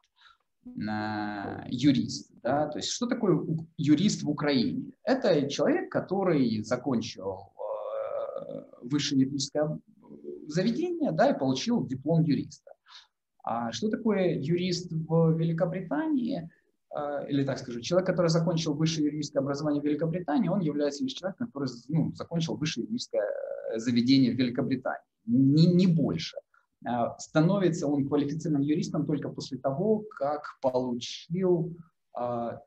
юрист. 1.68 2.30
Да? 2.42 2.68
То 2.68 2.78
есть 2.78 2.90
что 2.90 3.06
такое 3.06 3.46
юрист 3.76 4.22
в 4.22 4.30
Украине? 4.30 4.92
Это 5.02 5.48
человек, 5.48 5.90
который 5.90 6.62
закончил 6.62 7.52
э, 8.48 8.64
высшее 8.82 9.22
юридическое 9.22 9.78
заведение 10.46 11.12
да, 11.12 11.30
и 11.30 11.38
получил 11.38 11.86
диплом 11.86 12.22
юриста. 12.22 12.72
А 13.50 13.72
что 13.72 13.88
такое 13.88 14.34
юрист 14.38 14.92
в 14.92 15.32
Великобритании? 15.38 16.50
А, 16.90 17.24
или 17.24 17.44
так 17.44 17.58
скажу, 17.58 17.80
человек, 17.80 18.06
который 18.06 18.28
закончил 18.28 18.74
высшее 18.74 19.06
юридическое 19.06 19.42
образование 19.42 19.80
в 19.80 19.86
Великобритании, 19.86 20.50
он 20.50 20.60
является 20.60 21.02
лишь 21.02 21.14
человеком, 21.14 21.46
который 21.46 21.70
ну, 21.88 22.12
закончил 22.14 22.56
высшее 22.56 22.84
юридическое 22.84 23.26
заведения 23.76 24.34
в 24.34 24.36
Великобритании, 24.36 25.00
не, 25.24 25.64
не 25.66 25.86
больше. 25.86 26.36
А, 26.86 27.18
становится 27.18 27.86
он 27.86 28.06
квалифицированным 28.06 28.68
юристом 28.68 29.06
только 29.06 29.30
после 29.30 29.56
того, 29.56 30.04
как 30.18 30.58
получил 30.60 31.74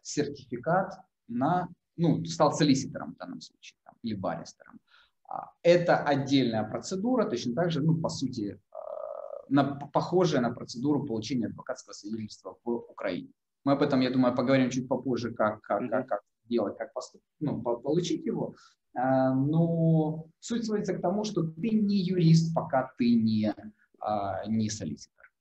сертификат 0.02 0.98
на, 1.28 1.68
ну, 1.98 2.24
стал 2.24 2.54
солиситором 2.54 3.14
в 3.14 3.18
данном 3.18 3.42
случае, 3.42 3.78
там, 3.84 3.96
или 4.02 4.16
баристером. 4.16 4.80
Это 5.62 5.98
отдельная 5.98 6.64
процедура, 6.64 7.26
точно 7.26 7.54
так 7.54 7.70
же, 7.70 7.82
ну, 7.82 7.96
по 7.96 8.08
сути, 8.08 8.58
на, 9.52 9.64
похожая 9.64 10.42
на 10.42 10.52
процедуру 10.52 11.06
получения 11.06 11.48
адвокатского 11.48 11.94
свидетельства 11.94 12.58
в 12.64 12.70
Украине. 12.70 13.32
Мы 13.64 13.74
об 13.74 13.82
этом, 13.82 14.00
я 14.02 14.10
думаю, 14.10 14.36
поговорим 14.36 14.70
чуть 14.70 14.88
попозже, 14.88 15.34
как, 15.34 15.62
как, 15.62 15.90
как, 15.90 16.08
как 16.08 16.22
делать, 16.46 16.78
как 16.78 16.94
поступить, 16.94 17.28
ну, 17.40 17.62
получить 17.62 18.26
его. 18.26 18.56
Но 18.94 20.26
суть 20.40 20.66
сводится 20.66 20.96
к 20.96 21.02
тому, 21.02 21.24
что 21.24 21.44
ты 21.44 21.70
не 21.70 21.98
юрист, 21.98 22.54
пока 22.54 22.92
ты 22.98 23.16
не 23.16 23.54
а 24.02 24.46
не 24.48 24.70
солиситор. 24.70 25.32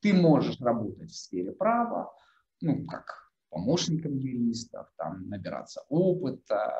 Ты 0.00 0.12
можешь 0.12 0.60
работать 0.60 1.10
в 1.10 1.16
сфере 1.16 1.52
права, 1.52 2.12
ну, 2.60 2.84
как 2.86 3.30
помощником 3.48 4.16
юристов, 4.16 4.88
там, 4.96 5.28
набираться 5.28 5.82
опыта, 5.88 6.74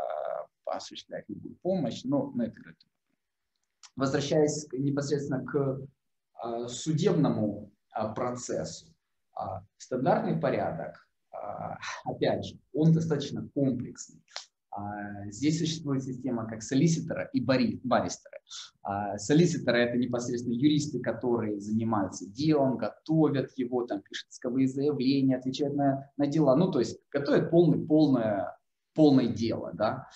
осуществлять 0.65 1.29
любую 1.29 1.57
помощь, 1.63 2.03
но, 2.05 2.33
но 2.33 2.45
это 2.45 2.61
говорит. 2.61 2.81
Возвращаясь 3.95 4.67
непосредственно 4.73 5.45
к 5.45 5.57
а, 5.57 5.79
судебному 6.69 7.73
а, 7.93 8.09
процессу, 8.09 8.87
а, 9.35 9.63
стандартный 9.77 10.39
порядок, 10.39 11.07
а, 11.31 11.79
опять 12.05 12.45
же, 12.45 12.59
он 12.73 12.93
достаточно 12.93 13.49
комплексный. 13.55 14.23
А, 14.71 15.31
здесь 15.31 15.59
существует 15.59 16.03
система 16.03 16.49
как 16.49 16.63
солиситора 16.63 17.29
и 17.33 17.41
баристера. 17.41 18.39
А, 18.83 19.19
солиситоры– 19.19 19.79
это 19.81 19.99
непосредственно 19.99 20.55
юристы, 20.55 21.01
которые 21.01 21.61
занимаются 21.61 22.27
делом, 22.27 22.79
готовят 22.79 23.51
его, 23.57 23.85
там, 23.87 24.01
пишут 24.01 24.31
исковые 24.31 24.69
заявления, 24.69 25.37
отвечают 25.37 25.75
на, 25.77 26.11
на 26.17 26.27
дела. 26.27 26.57
Ну, 26.57 26.71
то 26.71 26.79
есть 26.79 26.99
готовят 27.11 27.51
полный, 27.51 27.87
полное, 27.87 28.57
полное 28.95 29.29
дело. 29.29 29.73
Да? 29.75 30.09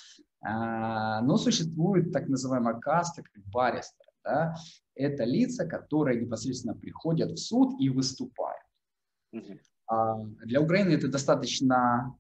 Но 0.42 1.36
существует 1.38 2.12
так 2.12 2.28
называемая 2.28 2.74
каста, 2.74 3.22
как 3.22 3.42
баристер. 3.52 4.06
Да? 4.22 4.54
Это 4.96 5.24
лица, 5.24 5.66
которые 5.66 6.20
непосредственно 6.20 6.74
приходят 6.74 7.30
в 7.32 7.36
суд 7.36 7.80
и 7.80 7.90
выступают. 7.90 8.62
Для 10.44 10.60
Украины 10.60 10.94
это 10.94 11.08
достаточно 11.08 12.18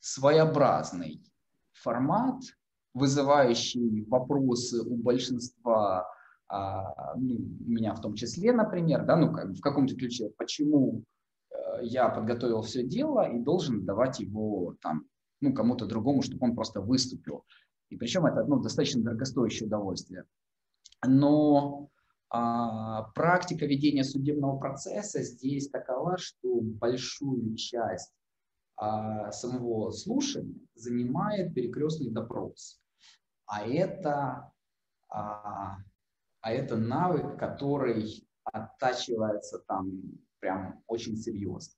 своеобразный 0.00 1.22
формат, 1.72 2.42
вызывающий 2.92 4.04
вопросы 4.04 4.82
у 4.82 4.96
большинства, 4.96 6.06
а, 6.48 7.14
ну, 7.16 7.38
меня 7.60 7.94
в 7.94 8.00
том 8.00 8.14
числе, 8.14 8.52
например, 8.52 9.04
да, 9.04 9.16
ну, 9.16 9.32
как, 9.32 9.50
в 9.50 9.60
каком-то 9.60 9.94
ключе, 9.94 10.30
почему 10.36 11.04
э, 11.50 11.54
я 11.82 12.08
подготовил 12.08 12.62
все 12.62 12.82
дело 12.82 13.30
и 13.30 13.38
должен 13.38 13.84
давать 13.84 14.18
его 14.20 14.74
там, 14.80 15.04
ну, 15.40 15.52
кому-то 15.52 15.86
другому, 15.86 16.22
чтобы 16.22 16.46
он 16.46 16.54
просто 16.54 16.80
выступил. 16.80 17.44
И 17.90 17.96
причем 17.96 18.26
это 18.26 18.44
ну, 18.44 18.60
достаточно 18.60 19.02
дорогостоящее 19.02 19.66
удовольствие. 19.66 20.24
Но 21.06 21.90
а, 22.30 23.04
практика 23.14 23.66
ведения 23.66 24.04
судебного 24.04 24.58
процесса 24.58 25.22
здесь 25.22 25.70
такова, 25.70 26.18
что 26.18 26.60
большую 26.60 27.56
часть 27.56 28.12
а, 28.76 29.30
самого 29.32 29.90
слушания 29.92 30.60
занимает 30.74 31.54
перекрестный 31.54 32.10
допрос. 32.10 32.80
А 33.46 33.66
это, 33.66 34.52
а, 35.08 35.78
а 36.40 36.52
это 36.52 36.76
навык, 36.76 37.38
который 37.38 38.28
оттачивается 38.44 39.60
там 39.60 40.02
прям 40.40 40.82
очень 40.86 41.16
серьезно. 41.16 41.77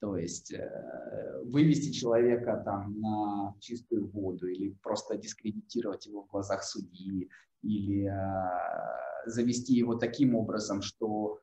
То 0.00 0.16
есть 0.16 0.52
э, 0.52 1.42
вывести 1.44 1.92
человека 1.92 2.62
там 2.64 2.98
на 3.00 3.54
чистую 3.60 4.08
воду 4.08 4.46
или 4.46 4.70
просто 4.82 5.18
дискредитировать 5.18 6.06
его 6.06 6.22
в 6.22 6.30
глазах 6.30 6.64
судьи 6.64 7.28
или 7.62 8.08
э, 8.08 9.30
завести 9.30 9.74
его 9.74 9.96
таким 9.96 10.34
образом, 10.34 10.80
что 10.80 11.40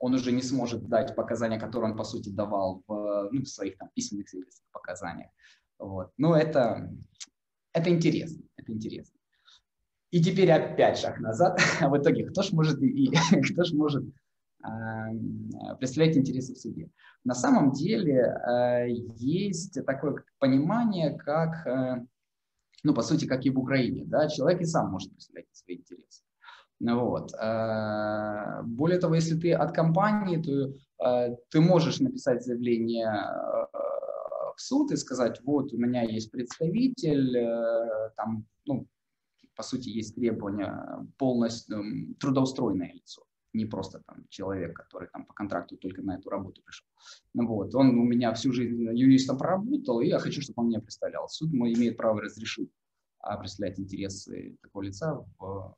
он 0.00 0.14
уже 0.14 0.32
не 0.32 0.42
сможет 0.42 0.88
дать 0.88 1.14
показания, 1.14 1.60
которые 1.60 1.92
он, 1.92 1.96
по 1.96 2.04
сути, 2.04 2.30
давал 2.30 2.82
в, 2.88 3.28
ну, 3.30 3.42
в 3.42 3.48
своих 3.48 3.78
там, 3.78 3.90
письменных 3.94 4.28
свидетельских 4.28 4.66
показаниях. 4.72 5.30
Вот. 5.78 6.10
Но 6.16 6.34
это, 6.34 6.90
это 7.72 7.90
интересно, 7.90 8.42
это 8.56 8.72
интересно. 8.72 9.20
И 10.10 10.20
теперь 10.20 10.50
опять 10.50 10.98
шаг 10.98 11.20
назад. 11.20 11.60
А 11.80 11.88
в 11.88 11.96
итоге, 11.96 12.26
кто 12.26 12.42
ж 12.42 12.50
может, 12.52 12.82
и, 12.82 13.12
кто 13.52 13.62
ж 13.62 13.72
может 13.72 14.04
представлять 15.78 16.16
интересы 16.16 16.54
в 16.54 16.58
суде? 16.58 16.90
На 17.24 17.34
самом 17.34 17.72
деле 17.72 18.14
э, 18.14 18.88
есть 19.16 19.84
такое 19.84 20.24
понимание, 20.38 21.18
как, 21.18 21.66
э, 21.66 22.06
ну, 22.82 22.94
по 22.94 23.02
сути, 23.02 23.26
как 23.26 23.44
и 23.44 23.50
в 23.50 23.58
Украине. 23.58 24.04
Да? 24.06 24.28
Человек 24.28 24.62
и 24.62 24.64
сам 24.64 24.90
может 24.90 25.12
представлять 25.12 25.46
свои 25.52 25.76
интересы. 25.76 26.22
Вот. 26.80 27.34
Э, 27.34 28.62
более 28.64 28.98
того, 28.98 29.16
если 29.16 29.38
ты 29.38 29.52
от 29.52 29.72
компании, 29.72 30.38
то 30.38 30.72
ты 31.50 31.60
можешь 31.62 32.00
написать 32.00 32.44
заявление 32.44 33.10
в 34.54 34.60
суд 34.60 34.92
и 34.92 34.96
сказать, 34.96 35.40
вот 35.44 35.72
у 35.72 35.78
меня 35.78 36.02
есть 36.02 36.30
представитель, 36.30 37.32
там, 38.16 38.44
ну, 38.66 38.86
по 39.56 39.62
сути, 39.62 39.88
есть 39.88 40.14
требования 40.14 41.06
полностью 41.16 42.14
трудоустроенное 42.18 42.92
лицо, 42.92 43.22
не 43.52 43.64
просто 43.64 44.02
там 44.06 44.26
человек, 44.28 44.76
который 44.76 45.08
там 45.12 45.26
по 45.26 45.34
контракту 45.34 45.76
только 45.76 46.02
на 46.02 46.16
эту 46.16 46.30
работу 46.30 46.62
пришел. 46.62 46.86
Вот. 47.34 47.74
Он 47.74 47.98
у 47.98 48.04
меня 48.04 48.32
всю 48.34 48.52
жизнь 48.52 48.82
юристом 48.96 49.38
проработал, 49.38 50.00
и 50.00 50.08
я 50.08 50.18
хочу, 50.18 50.40
чтобы 50.40 50.62
он 50.62 50.68
меня 50.68 50.80
представлял. 50.80 51.28
Суд 51.28 51.52
мой 51.52 51.72
имеет 51.72 51.96
право 51.96 52.20
разрешить 52.20 52.70
а, 53.18 53.36
представлять 53.36 53.78
интересы 53.78 54.56
такого 54.62 54.82
лица 54.82 55.24
в 55.38 55.76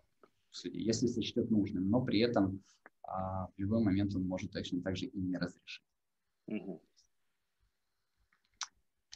в 0.53 0.57
суде, 0.57 0.81
если 0.81 1.07
сочтет 1.07 1.51
нужным, 1.51 1.91
но 1.91 2.03
при 2.03 2.21
этом 2.21 2.63
а, 3.03 3.47
в 3.47 3.53
любой 3.57 3.83
момент 3.83 4.15
он 4.15 4.25
может 4.25 4.53
точно 4.53 4.83
так 4.83 4.97
же 4.97 5.07
и 5.07 5.19
не 5.19 5.37
разрешить. 5.37 5.85
Угу. 6.47 6.83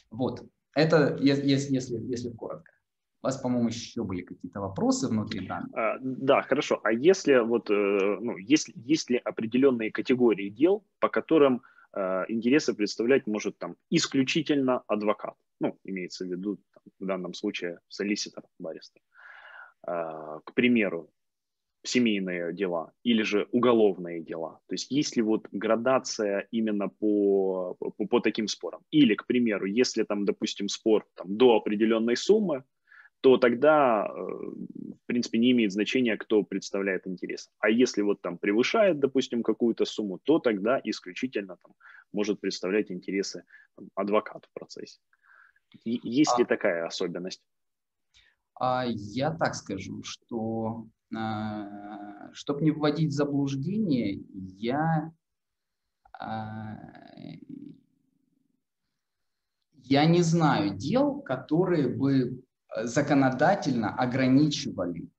Вот, 0.09 0.49
это 0.73 1.17
если, 1.21 1.73
если, 1.73 1.97
если 2.09 2.31
коротко. 2.31 2.71
Вас, 3.27 3.37
по-моему, 3.41 3.67
еще 3.67 4.03
были 4.03 4.21
какие-то 4.21 4.61
вопросы 4.61 5.09
внутри 5.09 5.45
данных? 5.45 5.69
А, 5.75 5.97
да, 5.99 6.41
хорошо. 6.43 6.79
А 6.83 6.93
если 6.93 7.39
вот, 7.39 7.69
э, 7.69 7.73
ну, 8.21 8.37
есть, 8.37 8.71
есть 8.73 9.09
ли 9.09 9.17
определенные 9.17 9.91
категории 9.91 10.47
дел, 10.47 10.85
по 10.99 11.09
которым 11.09 11.61
э, 11.93 12.23
интересы 12.29 12.73
представлять 12.73 13.27
может 13.27 13.57
там 13.57 13.75
исключительно 13.89 14.81
адвокат? 14.87 15.33
Ну, 15.59 15.77
имеется 15.83 16.23
в 16.23 16.29
виду 16.29 16.55
там, 16.73 16.83
в 16.99 17.05
данном 17.05 17.33
случае 17.33 17.79
солиситор, 17.89 18.45
баристер. 18.59 19.01
Э, 19.85 20.39
к 20.45 20.53
примеру, 20.53 21.09
семейные 21.83 22.53
дела 22.53 22.93
или 23.03 23.23
же 23.23 23.49
уголовные 23.51 24.23
дела? 24.23 24.61
То 24.67 24.75
есть 24.75 24.89
есть 24.89 25.17
ли 25.17 25.21
вот 25.21 25.49
градация 25.51 26.47
именно 26.51 26.87
по, 26.87 27.75
по, 27.77 27.91
по 27.91 28.19
таким 28.21 28.47
спорам? 28.47 28.83
Или, 28.89 29.15
к 29.15 29.25
примеру, 29.27 29.65
если 29.65 30.03
там, 30.03 30.23
допустим, 30.23 30.69
спор 30.69 31.05
там, 31.15 31.35
до 31.35 31.57
определенной 31.57 32.15
суммы, 32.15 32.63
то 33.21 33.37
тогда, 33.37 34.05
э, 34.05 34.11
в 34.11 35.05
принципе, 35.05 35.39
не 35.39 35.51
имеет 35.51 35.71
значения, 35.71 36.17
кто 36.17 36.43
представляет 36.43 37.07
интерес. 37.07 37.49
А 37.59 37.69
если 37.69 38.01
вот 38.01 38.21
там 38.21 38.37
превышает, 38.37 38.99
допустим, 38.99 39.43
какую-то 39.43 39.85
сумму, 39.85 40.19
то 40.23 40.39
тогда 40.39 40.79
исключительно 40.83 41.57
там 41.61 41.73
может 42.13 42.39
представлять 42.39 42.91
интересы 42.91 43.43
там, 43.75 43.89
адвокат 43.95 44.45
в 44.45 44.53
процессе. 44.53 44.99
Есть 45.83 46.33
а, 46.35 46.39
ли 46.39 46.45
такая 46.45 46.85
особенность? 46.85 47.41
А, 48.59 48.85
я 48.87 49.31
так 49.31 49.55
скажу, 49.55 50.03
что 50.03 50.87
а, 51.15 52.33
чтобы 52.33 52.61
не 52.61 52.71
вводить 52.71 53.11
в 53.11 53.15
заблуждение, 53.15 54.21
я, 54.33 55.11
а, 56.19 56.77
я 59.83 60.05
не 60.05 60.21
знаю 60.21 60.75
дел, 60.75 61.21
которые 61.21 61.87
бы 61.87 62.43
законодательно 62.75 63.93
ограничивали 63.95 65.09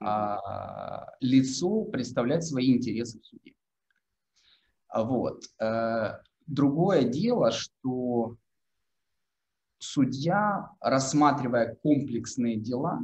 а, 0.00 1.06
лицу 1.20 1.86
представлять 1.86 2.44
свои 2.44 2.74
интересы 2.76 3.20
в 3.20 3.24
суде. 3.24 3.54
Вот. 4.94 5.42
Э, 5.60 6.20
другое 6.46 7.04
дело, 7.04 7.50
что 7.50 8.36
судья, 9.78 10.70
рассматривая 10.80 11.74
комплексные 11.82 12.56
дела, 12.56 13.00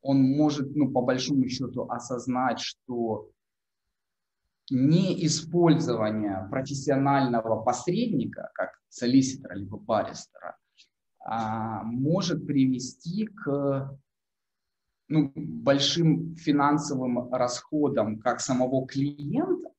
он 0.00 0.22
может, 0.22 0.74
ну, 0.74 0.90
по 0.90 1.00
большому 1.02 1.48
счету, 1.48 1.88
осознать, 1.88 2.60
что 2.60 3.30
не 4.70 5.26
использование 5.26 6.48
профессионального 6.50 7.62
посредника, 7.62 8.50
как 8.54 8.70
солиситора 8.88 9.54
либо 9.54 9.76
баристера, 9.76 10.56
а, 10.56 10.61
может 11.24 12.46
привести 12.46 13.26
к 13.26 13.96
ну, 15.08 15.32
большим 15.34 16.34
финансовым 16.36 17.32
расходом 17.32 18.18
как 18.18 18.40
самого 18.40 18.86
клиента, 18.86 19.70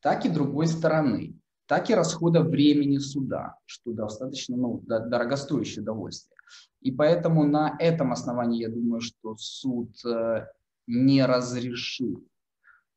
так 0.00 0.24
и 0.24 0.28
другой 0.28 0.66
стороны, 0.66 1.34
так 1.66 1.90
и 1.90 1.94
расхода 1.94 2.42
времени 2.42 2.98
суда, 2.98 3.56
что 3.66 3.92
достаточно 3.92 4.56
ну, 4.56 4.80
дорогостоящее 4.86 5.82
удовольствие. 5.82 6.36
И 6.80 6.92
поэтому 6.92 7.44
на 7.44 7.76
этом 7.78 8.12
основании 8.12 8.62
я 8.62 8.68
думаю, 8.68 9.00
что 9.00 9.36
суд 9.36 9.92
э, 10.04 10.46
не 10.86 11.24
разрешит 11.24 12.18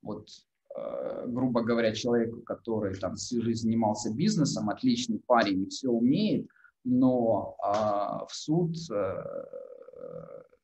вот 0.02 0.28
Э, 0.76 1.26
грубо 1.28 1.62
говоря, 1.62 1.94
человеку, 1.94 2.42
который 2.42 2.96
там 2.96 3.16
всю 3.16 3.44
жизнь 3.44 3.64
занимался 3.64 4.14
бизнесом, 4.14 4.70
отличный 4.70 5.20
парень 5.20 5.64
и 5.64 5.70
все 5.70 5.90
умеет, 5.90 6.48
но 6.84 7.56
а, 7.62 8.26
в 8.26 8.34
суд 8.34 8.76
а, 8.92 9.24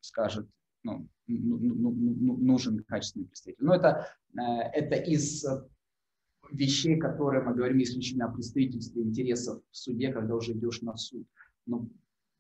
скажет, 0.02 0.48
ну, 0.84 1.08
ну, 1.28 1.58
ну, 1.58 1.92
ну, 1.92 2.38
нужен 2.38 2.84
качественный 2.84 3.28
представитель. 3.28 3.64
Но 3.64 3.76
это, 3.76 4.08
это 4.36 4.96
из 4.96 5.46
вещей, 6.52 6.98
которые 6.98 7.44
мы 7.44 7.54
говорим 7.54 7.82
исключительно 7.82 8.26
о 8.26 8.34
представительстве 8.34 9.04
интересов 9.04 9.62
в 9.70 9.78
суде, 9.78 10.12
когда 10.12 10.36
уже 10.36 10.54
идешь 10.54 10.82
на 10.82 10.96
суд. 10.98 11.28
Но 11.66 11.88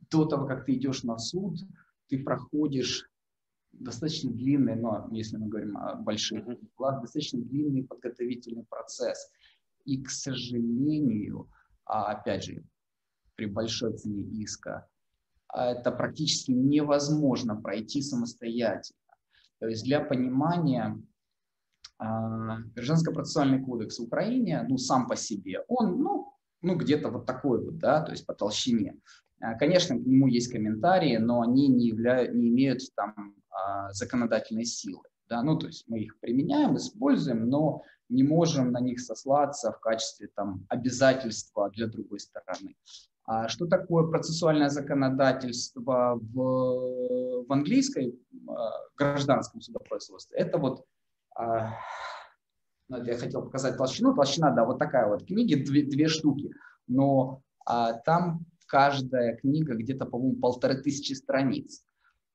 до 0.09 0.25
того, 0.25 0.47
как 0.47 0.65
ты 0.65 0.73
идешь 0.73 1.03
на 1.03 1.17
суд, 1.17 1.59
ты 2.07 2.23
проходишь 2.23 3.09
достаточно 3.71 4.31
длинный, 4.31 4.75
но 4.75 5.07
если 5.11 5.37
мы 5.37 5.47
говорим 5.47 5.77
о 5.77 5.95
больших 5.95 6.45
делах, 6.45 7.01
достаточно 7.01 7.39
длинный 7.39 7.83
подготовительный 7.83 8.65
процесс. 8.65 9.31
И, 9.85 10.01
к 10.01 10.09
сожалению, 10.09 11.49
а 11.85 12.11
опять 12.11 12.43
же, 12.43 12.63
при 13.39 13.45
большой 13.45 13.93
цене 13.93 14.23
иска, 14.43 14.85
это 15.53 15.91
практически 15.93 16.51
невозможно 16.51 17.55
пройти 17.55 18.01
самостоятельно. 18.01 18.99
То 19.59 19.67
есть 19.67 19.85
для 19.85 20.01
понимания, 20.01 21.01
а, 21.97 22.57
Гражданско-процессуальный 22.75 23.63
кодекс 23.63 23.99
в 23.99 24.03
Украине, 24.03 24.65
ну, 24.67 24.77
сам 24.77 25.07
по 25.07 25.15
себе, 25.15 25.63
он, 25.69 26.01
ну, 26.01 26.33
ну 26.61 26.75
где-то 26.75 27.09
вот 27.11 27.25
такой 27.25 27.63
вот, 27.63 27.77
да, 27.77 28.01
то 28.01 28.11
есть 28.11 28.25
по 28.25 28.33
толщине. 28.33 28.97
А, 29.39 29.55
конечно, 29.55 29.95
к 29.95 30.05
нему 30.05 30.27
есть 30.27 30.51
комментарии, 30.51 31.15
но 31.15 31.39
они 31.39 31.69
не, 31.69 31.87
являют, 31.87 32.35
не 32.35 32.49
имеют 32.49 32.81
там 32.93 33.35
а, 33.49 33.93
законодательной 33.93 34.65
силы. 34.65 35.03
Да? 35.29 35.43
Ну, 35.43 35.57
то 35.57 35.67
есть 35.67 35.85
мы 35.87 36.01
их 36.01 36.19
применяем, 36.19 36.75
используем, 36.75 37.49
но 37.49 37.83
не 38.09 38.23
можем 38.23 38.71
на 38.71 38.81
них 38.81 38.99
сослаться 38.99 39.71
в 39.71 39.79
качестве 39.79 40.27
там, 40.35 40.65
обязательства 40.67 41.69
для 41.69 41.87
другой 41.87 42.19
стороны. 42.19 42.75
А 43.31 43.47
что 43.47 43.67
такое 43.67 44.07
процессуальное 44.07 44.69
законодательство 44.69 46.19
в, 46.19 47.45
в 47.47 47.53
английской 47.53 48.19
а, 48.47 48.71
гражданском 48.97 49.61
судопроизводстве? 49.61 50.35
Это 50.35 50.57
вот, 50.57 50.83
а, 51.35 51.75
ну, 52.87 52.97
это 52.97 53.11
я 53.11 53.17
хотел 53.19 53.43
показать 53.43 53.77
толщину, 53.77 54.15
толщина, 54.15 54.49
да, 54.49 54.65
вот 54.65 54.79
такая 54.79 55.07
вот 55.07 55.27
книги, 55.27 55.53
две, 55.53 55.83
две 55.83 56.07
штуки, 56.07 56.51
но 56.87 57.43
а, 57.67 57.93
там 57.93 58.47
каждая 58.65 59.35
книга 59.35 59.75
где-то, 59.75 60.07
по-моему, 60.07 60.39
полторы 60.39 60.81
тысячи 60.81 61.13
страниц. 61.13 61.85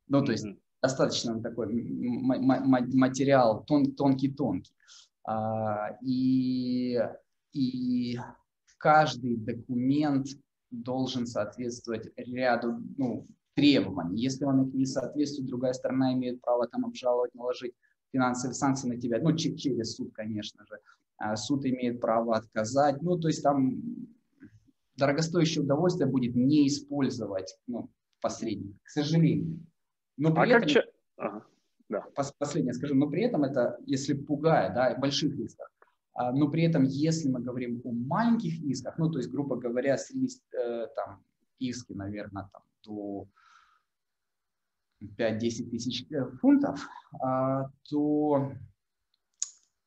Ну, 0.06 0.24
то 0.24 0.30
есть 0.30 0.46
достаточно 0.80 1.42
такой 1.42 1.72
материал 1.72 3.64
тонкий-тонкий. 3.64 4.76
А, 5.26 5.98
и, 6.02 7.00
и 7.52 8.16
каждый 8.78 9.36
документ 9.38 10.28
должен 10.82 11.26
соответствовать 11.26 12.10
ряду 12.16 12.82
ну, 12.96 13.26
требований. 13.54 14.20
Если 14.20 14.44
он 14.44 14.68
их 14.68 14.74
не 14.74 14.86
соответствует, 14.86 15.48
другая 15.48 15.72
сторона 15.72 16.12
имеет 16.14 16.40
право 16.40 16.66
там 16.66 16.84
обжаловать, 16.84 17.34
наложить 17.34 17.74
финансовые 18.12 18.54
санкции 18.54 18.88
на 18.88 19.00
тебя, 19.00 19.20
ну, 19.20 19.34
через 19.36 19.94
суд, 19.94 20.12
конечно 20.14 20.64
же. 20.66 20.78
А 21.16 21.36
суд 21.36 21.64
имеет 21.64 22.00
право 22.00 22.36
отказать. 22.36 23.00
Ну, 23.02 23.18
то 23.18 23.28
есть 23.28 23.42
там 23.42 23.82
дорогостоящее 24.96 25.64
удовольствие 25.64 26.08
будет 26.08 26.34
не 26.34 26.66
использовать 26.68 27.56
ну, 27.66 27.90
посредник, 28.20 28.76
к 28.82 28.88
сожалению. 28.88 29.60
Но 30.16 30.32
при 30.32 30.52
а 30.52 30.58
этом, 30.58 30.74
как... 30.74 30.84
Ага, 31.16 31.46
да. 31.88 32.06
Последнее 32.38 32.72
скажу, 32.72 32.94
но 32.94 33.08
при 33.08 33.24
этом 33.24 33.44
это, 33.44 33.78
если 33.86 34.14
пугает, 34.14 34.74
да, 34.74 34.96
больших 34.96 35.38
исках, 35.38 35.70
а, 35.73 35.73
но 36.16 36.48
при 36.48 36.64
этом, 36.64 36.84
если 36.84 37.28
мы 37.28 37.40
говорим 37.40 37.80
о 37.84 37.92
маленьких 37.92 38.60
исках, 38.62 38.98
ну, 38.98 39.10
то 39.10 39.18
есть, 39.18 39.30
грубо 39.30 39.56
говоря, 39.56 39.98
среди 39.98 40.28
э, 40.52 40.86
там, 40.94 41.24
иски, 41.58 41.92
наверное, 41.92 42.48
там, 42.52 42.62
до 42.84 43.26
5-10 45.02 45.70
тысяч 45.70 46.06
э, 46.10 46.30
фунтов, 46.40 46.88
а, 47.20 47.68
то 47.88 48.52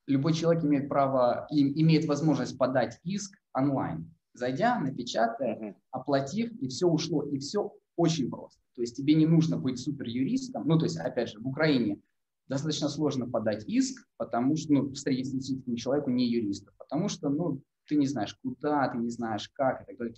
любой 0.05 0.33
человек 0.33 0.63
имеет 0.63 0.89
право, 0.89 1.47
имеет 1.49 2.05
возможность 2.05 2.57
подать 2.57 2.99
иск 3.03 3.37
онлайн, 3.53 4.13
зайдя, 4.33 4.79
напечатая, 4.79 5.75
оплатив, 5.91 6.51
и 6.61 6.67
все 6.67 6.87
ушло, 6.87 7.23
и 7.23 7.39
все 7.39 7.73
очень 7.95 8.29
просто. 8.29 8.61
То 8.75 8.81
есть 8.81 8.95
тебе 8.95 9.15
не 9.15 9.25
нужно 9.25 9.57
быть 9.57 9.79
супер 9.79 10.07
юристом. 10.07 10.67
Ну, 10.67 10.77
то 10.77 10.85
есть, 10.85 10.97
опять 10.97 11.29
же, 11.29 11.39
в 11.39 11.47
Украине 11.47 11.99
достаточно 12.47 12.89
сложно 12.89 13.29
подать 13.29 13.65
иск, 13.67 14.07
потому 14.17 14.55
что, 14.55 14.73
ну, 14.73 14.95
среднестатистическому 14.95 15.75
человеку 15.75 16.09
не 16.09 16.27
юриста, 16.27 16.71
потому 16.77 17.09
что, 17.09 17.29
ну, 17.29 17.61
ты 17.87 17.95
не 17.95 18.07
знаешь, 18.07 18.37
куда, 18.41 18.87
ты 18.89 18.97
не 18.97 19.09
знаешь, 19.09 19.49
как 19.49 19.83
и 19.83 19.85
так 19.85 19.97
далее. 19.97 20.15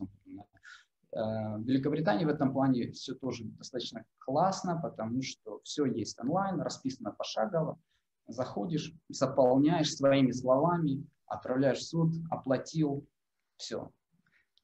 Э, 1.11 1.57
в 1.57 1.63
Великобритании 1.63 2.25
в 2.25 2.29
этом 2.29 2.53
плане 2.53 2.91
все 2.91 3.13
тоже 3.13 3.45
достаточно 3.45 4.05
классно, 4.19 4.79
потому 4.81 5.21
что 5.21 5.59
все 5.63 5.85
есть 5.85 6.19
онлайн, 6.19 6.61
расписано 6.61 7.11
пошагово. 7.11 7.79
Заходишь, 8.27 8.93
заполняешь 9.09 9.95
своими 9.95 10.31
словами, 10.31 11.05
отправляешь 11.25 11.79
в 11.79 11.87
суд, 11.87 12.13
оплатил, 12.29 13.07
все 13.57 13.91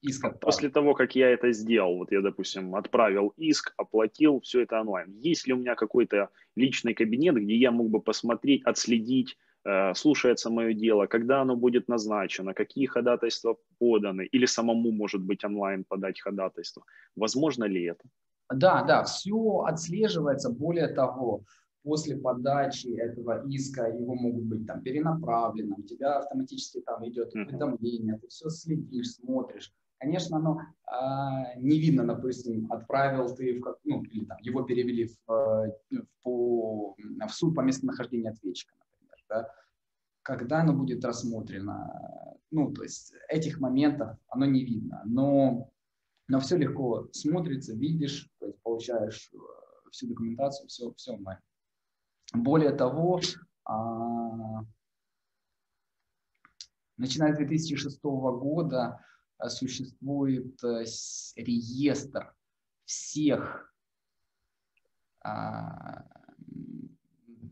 иск 0.08 0.24
отправил. 0.24 0.40
После 0.40 0.68
того, 0.70 0.94
как 0.94 1.16
я 1.16 1.30
это 1.30 1.52
сделал, 1.52 1.98
вот 1.98 2.12
я, 2.12 2.20
допустим, 2.20 2.74
отправил 2.74 3.32
иск, 3.36 3.74
оплатил, 3.76 4.40
все 4.40 4.62
это 4.62 4.80
онлайн. 4.80 5.12
Есть 5.18 5.46
ли 5.46 5.52
у 5.52 5.56
меня 5.56 5.74
какой-то 5.74 6.28
личный 6.56 6.94
кабинет, 6.94 7.34
где 7.34 7.56
я 7.56 7.70
мог 7.70 7.90
бы 7.90 8.00
посмотреть, 8.00 8.62
отследить, 8.64 9.36
э, 9.64 9.94
слушается 9.94 10.50
мое 10.50 10.72
дело, 10.74 11.06
когда 11.06 11.42
оно 11.42 11.56
будет 11.56 11.88
назначено, 11.88 12.54
какие 12.54 12.86
ходатайства 12.86 13.56
поданы, 13.78 14.26
или 14.26 14.46
самому, 14.46 14.92
может 14.92 15.22
быть, 15.22 15.44
онлайн 15.44 15.84
подать 15.84 16.20
ходатайство. 16.20 16.84
Возможно 17.16 17.64
ли 17.64 17.84
это? 17.84 18.04
Да, 18.54 18.84
да, 18.84 19.02
все 19.02 19.64
отслеживается. 19.66 20.50
Более 20.50 20.88
того, 20.88 21.42
после 21.86 22.16
подачи 22.16 22.88
этого 22.88 23.46
иска 23.48 23.86
его 23.86 24.14
могут 24.14 24.44
быть 24.44 24.66
там 24.66 24.82
перенаправлены, 24.82 25.74
у 25.78 25.82
тебя 25.82 26.18
автоматически 26.18 26.80
там 26.80 27.08
идет 27.08 27.34
уведомление, 27.34 28.18
ты 28.18 28.28
все 28.28 28.48
следишь, 28.48 29.14
смотришь. 29.14 29.72
Конечно, 29.98 30.36
оно 30.36 30.60
э, 30.60 31.58
не 31.58 31.80
видно, 31.80 32.06
допустим, 32.06 32.70
отправил 32.70 33.34
ты, 33.34 33.60
в, 33.60 33.78
ну, 33.84 34.02
или 34.02 34.24
там, 34.26 34.38
его 34.40 34.62
перевели 34.62 35.06
в, 35.06 35.16
в, 35.26 36.06
по, 36.22 36.94
в 36.96 37.30
суд 37.30 37.54
по 37.54 37.62
местонахождению 37.62 38.32
ответчика, 38.32 38.74
например. 38.78 39.16
Да? 39.28 39.50
Когда 40.22 40.60
оно 40.60 40.74
будет 40.74 41.04
рассмотрено, 41.04 42.36
ну, 42.50 42.72
то 42.72 42.82
есть 42.82 43.14
этих 43.28 43.58
моментов 43.58 44.18
оно 44.28 44.44
не 44.44 44.64
видно, 44.64 45.00
но, 45.06 45.70
но 46.28 46.40
все 46.40 46.56
легко 46.56 47.08
смотрится, 47.12 47.74
видишь, 47.74 48.28
то 48.38 48.46
есть 48.46 48.60
получаешь 48.62 49.30
э, 49.32 49.38
всю 49.92 50.08
документацию, 50.08 50.68
все, 50.68 50.92
все 50.94 51.12
онлайн. 51.12 51.38
Более 52.34 52.72
того, 52.72 53.20
а, 53.64 54.62
начиная 56.96 57.32
с 57.32 57.36
2006 57.38 58.02
года 58.02 59.00
существует 59.44 60.62
э, 60.64 60.84
реестр 61.36 62.34
всех, 62.84 63.72
а, 65.22 66.04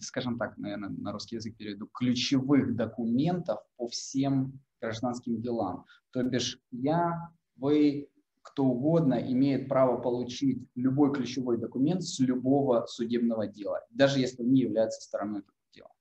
скажем 0.01 0.39
так, 0.39 0.57
наверное, 0.57 0.91
на 0.91 1.13
русский 1.13 1.37
язык 1.37 1.57
переведу, 1.57 1.87
ключевых 1.89 2.75
документов 2.77 3.61
по 3.77 3.89
всем 3.89 4.61
гражданским 4.81 5.41
делам. 5.41 5.85
То 6.11 6.23
бишь 6.23 6.61
я, 6.71 7.31
вы, 7.57 8.09
кто 8.43 8.65
угодно 8.65 9.15
имеет 9.15 9.69
право 9.69 10.01
получить 10.01 10.69
любой 10.75 11.13
ключевой 11.13 11.59
документ 11.59 12.03
с 12.03 12.19
любого 12.21 12.87
судебного 12.87 13.47
дела, 13.47 13.85
даже 13.91 14.21
если 14.21 14.43
он 14.43 14.53
не 14.53 14.61
является 14.61 15.01
стороной 15.01 15.41
этого 15.41 15.59
дела. 15.73 15.93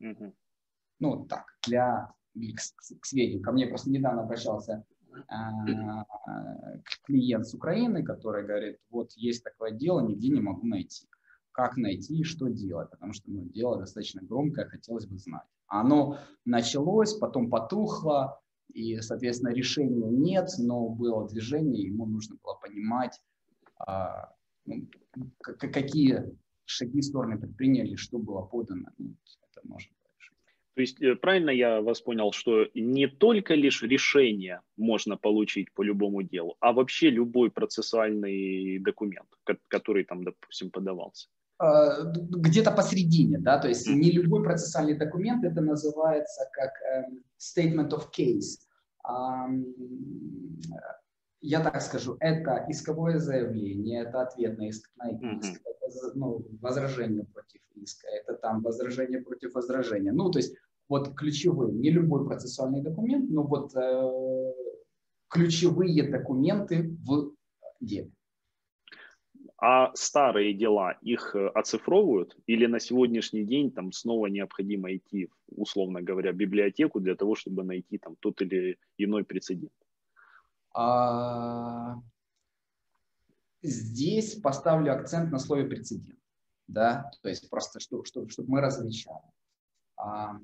Угу. 0.00 0.34
Ну, 1.00 1.26
так, 1.26 1.46
для 1.66 2.14
к, 2.34 2.60
к 3.00 3.06
сведению. 3.06 3.42
Ко 3.42 3.52
мне 3.52 3.66
просто 3.66 3.90
недавно 3.90 4.22
обращался 4.22 4.84
а, 5.28 6.04
клиент 7.04 7.46
с 7.46 7.54
Украины, 7.54 8.02
который 8.02 8.44
говорит, 8.44 8.78
вот 8.90 9.12
есть 9.12 9.44
такое 9.44 9.70
дело, 9.70 10.00
нигде 10.00 10.28
не 10.28 10.40
могу 10.40 10.66
найти. 10.66 11.06
Как 11.52 11.76
найти 11.76 12.18
и 12.18 12.24
что 12.24 12.48
делать, 12.48 12.90
потому 12.90 13.12
что 13.12 13.30
ну, 13.30 13.44
дело 13.44 13.78
достаточно 13.78 14.22
громкое, 14.22 14.66
хотелось 14.66 15.06
бы 15.06 15.18
знать. 15.18 15.46
Оно 15.68 16.18
началось, 16.44 17.14
потом 17.14 17.48
потухло, 17.48 18.40
и, 18.72 19.00
соответственно, 19.00 19.50
решения 19.50 20.10
нет, 20.10 20.48
но 20.58 20.88
было 20.88 21.28
движение, 21.28 21.86
ему 21.86 22.06
нужно 22.06 22.36
было 22.42 22.54
понимать, 22.54 23.20
а, 23.78 24.34
ну, 24.66 24.88
какие 25.42 26.36
шаги 26.64 27.02
стороны 27.02 27.38
предприняли, 27.38 27.94
что 27.94 28.18
было 28.18 28.42
подано, 28.42 28.88
ну, 28.98 29.14
это 29.50 29.66
можно 29.68 29.94
то 30.74 30.80
есть 30.80 31.00
э, 31.02 31.14
правильно 31.14 31.50
я 31.50 31.80
вас 31.80 32.00
понял, 32.00 32.32
что 32.32 32.66
не 32.74 33.06
только 33.06 33.54
лишь 33.54 33.82
решение 33.82 34.60
можно 34.76 35.16
получить 35.16 35.72
по 35.72 35.82
любому 35.82 36.22
делу, 36.22 36.56
а 36.60 36.72
вообще 36.72 37.10
любой 37.10 37.50
процессуальный 37.50 38.78
документ, 38.80 39.28
который 39.68 40.04
там, 40.04 40.24
допустим, 40.24 40.70
подавался? 40.70 41.28
А, 41.58 42.02
где-то 42.02 42.72
посередине, 42.72 43.38
да, 43.38 43.58
то 43.58 43.68
есть 43.68 43.88
не 43.88 44.10
любой 44.10 44.42
процессуальный 44.42 44.98
документ, 44.98 45.44
это 45.44 45.60
называется 45.60 46.48
как 46.52 46.72
эм, 46.82 47.22
statement 47.38 47.90
of 47.90 48.10
case. 48.10 48.58
Я 51.46 51.60
так 51.60 51.82
скажу, 51.82 52.16
это 52.20 52.64
исковое 52.70 53.18
заявление, 53.18 54.04
это 54.04 54.22
ответ 54.22 54.56
на 54.56 54.68
иск, 54.68 54.90
на 54.96 55.10
иск 55.10 55.60
это 55.66 56.18
ну, 56.18 56.42
возражение 56.62 57.26
против 57.26 57.60
иска, 57.74 58.08
это 58.08 58.34
там 58.34 58.62
возражение 58.62 59.20
против 59.20 59.54
возражения. 59.54 60.12
Ну, 60.12 60.30
то 60.30 60.38
есть 60.38 60.56
вот 60.88 61.14
ключевые, 61.14 61.70
не 61.70 61.90
любой 61.90 62.26
процессуальный 62.26 62.80
документ, 62.80 63.28
но 63.28 63.42
вот 63.42 63.76
э, 63.76 64.54
ключевые 65.28 66.10
документы 66.10 66.96
в 67.04 67.34
деле. 67.78 68.10
А 69.58 69.94
старые 69.94 70.54
дела, 70.54 70.96
их 71.02 71.36
э, 71.36 71.48
оцифровывают 71.48 72.38
или 72.46 72.64
на 72.64 72.80
сегодняшний 72.80 73.44
день 73.44 73.70
там 73.70 73.92
снова 73.92 74.28
необходимо 74.28 74.96
идти, 74.96 75.28
условно 75.48 76.00
говоря, 76.00 76.32
в 76.32 76.36
библиотеку 76.36 77.00
для 77.00 77.14
того, 77.14 77.34
чтобы 77.34 77.64
найти 77.64 77.98
там 77.98 78.16
тот 78.16 78.40
или 78.40 78.78
иной 78.96 79.24
прецедент? 79.24 79.72
А, 80.74 81.96
здесь 83.62 84.40
поставлю 84.40 84.92
акцент 84.92 85.30
на 85.30 85.38
слове 85.38 85.64
прецедент, 85.64 86.18
да, 86.66 87.10
то 87.22 87.28
есть 87.28 87.48
просто, 87.48 87.80
чтобы, 87.80 88.04
чтобы, 88.04 88.28
чтобы 88.30 88.50
мы 88.50 88.60
различали. 88.60 89.30
А, 89.96 90.38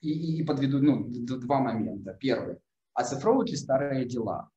и, 0.00 0.40
и 0.40 0.44
подведу 0.44 0.80
ну, 0.80 1.06
два 1.08 1.60
момента. 1.60 2.14
Первый. 2.14 2.58
Оцифровывают 2.94 3.50
ли 3.50 3.56
старые 3.56 4.06
дела? 4.06 4.48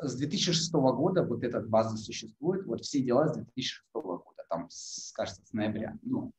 С 0.00 0.16
2006 0.16 0.72
года 0.72 1.22
вот 1.22 1.44
эта 1.44 1.60
база 1.60 1.96
существует, 1.96 2.66
вот 2.66 2.82
все 2.82 3.00
дела 3.00 3.28
с 3.28 3.34
2006 3.36 3.84
года, 3.94 4.44
там, 4.48 4.68
кажется, 5.14 5.42
с 5.44 5.52
ноября. 5.52 5.96
Ну, 6.02 6.32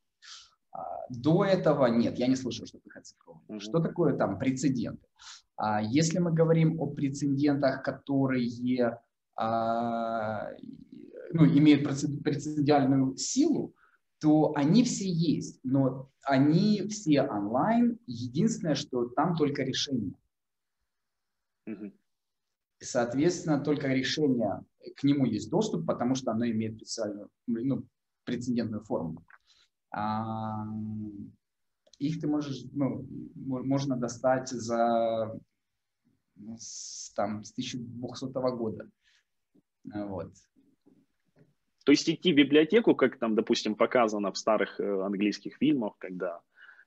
а, 0.71 1.05
до 1.09 1.45
этого 1.45 1.85
нет, 1.87 2.19
я 2.19 2.27
не 2.27 2.35
слышал, 2.35 2.65
что 2.65 2.79
их 2.79 2.97
оцифровывали. 2.97 3.22
Что 3.59 3.79
такое 3.79 4.15
там 4.15 4.39
прецеденты? 4.39 5.05
А, 5.55 5.81
если 5.81 6.19
мы 6.19 6.33
говорим 6.33 6.79
о 6.79 6.87
прецедентах, 6.87 7.83
которые 7.83 8.99
а, 9.35 10.49
ну, 11.31 11.45
имеют 11.45 11.83
прецедиальную 11.83 13.17
силу, 13.17 13.73
то 14.19 14.53
они 14.55 14.83
все 14.83 15.09
есть, 15.09 15.59
но 15.63 16.09
они 16.23 16.87
все 16.87 17.23
онлайн. 17.23 17.99
Единственное, 18.07 18.75
что 18.75 19.09
там 19.09 19.35
только 19.35 19.63
решение. 19.63 20.15
Mm-hmm. 21.67 21.93
Соответственно, 22.79 23.59
только 23.63 23.87
решение, 23.87 24.61
к 24.95 25.03
нему 25.03 25.25
есть 25.25 25.49
доступ, 25.49 25.85
потому 25.85 26.15
что 26.15 26.31
оно 26.31 26.45
имеет 26.45 26.77
специальную, 26.77 27.29
ну, 27.47 27.85
прецедентную 28.25 28.83
форму. 28.83 29.25
А, 29.91 30.65
их 32.07 32.19
ты 32.19 32.27
можешь, 32.27 32.65
ну, 32.73 33.07
можно 33.35 33.95
достать 33.95 34.49
за 34.49 35.39
ну, 36.35 36.57
с, 36.59 37.13
там, 37.15 37.43
с 37.43 37.51
1200 37.53 38.55
года. 38.57 38.89
Вот. 39.85 40.33
То 41.85 41.91
есть 41.91 42.09
идти 42.09 42.33
в 42.33 42.35
библиотеку, 42.35 42.95
как 42.95 43.17
там, 43.17 43.35
допустим, 43.35 43.75
показано 43.75 44.31
в 44.31 44.37
старых 44.37 44.79
э, 44.79 45.01
английских 45.01 45.57
фильмах, 45.57 45.95
когда 45.97 46.41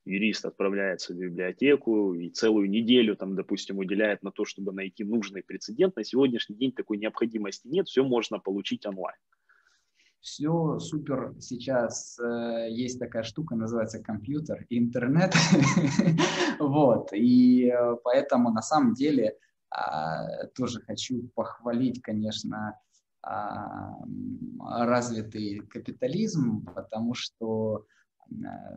юрист 0.07 0.45
отправляется 0.47 1.13
в 1.13 1.19
библиотеку 1.19 2.15
и 2.15 2.31
целую 2.31 2.71
неделю, 2.71 3.17
там, 3.17 3.37
допустим, 3.37 3.79
уделяет 3.79 4.23
на 4.23 4.31
то, 4.31 4.45
чтобы 4.45 4.73
найти 4.73 5.05
нужный 5.05 5.43
прецедент. 5.43 5.97
На 5.97 6.05
сегодняшний 6.05 6.57
день 6.57 6.73
такой 6.73 6.97
необходимости 6.97 7.69
нет, 7.69 7.89
все 7.89 8.05
можно 8.05 8.39
получить 8.39 8.87
онлайн. 8.87 9.19
Все 10.21 10.79
супер. 10.81 11.35
Сейчас 11.41 12.19
э, 12.19 12.67
есть 12.71 12.99
такая 12.99 13.23
штука, 13.23 13.55
называется 13.55 14.03
компьютер, 14.03 14.67
интернет. 14.71 15.35
вот. 16.59 17.13
И 17.13 17.69
э, 17.69 17.97
поэтому 18.03 18.51
на 18.51 18.63
самом 18.63 18.95
деле 18.95 19.37
э, 19.75 20.47
тоже 20.55 20.81
хочу 20.81 21.29
похвалить, 21.35 22.03
конечно, 22.03 22.79
развитый 24.61 25.59
капитализм, 25.69 26.65
потому 26.77 27.15
что 27.15 27.85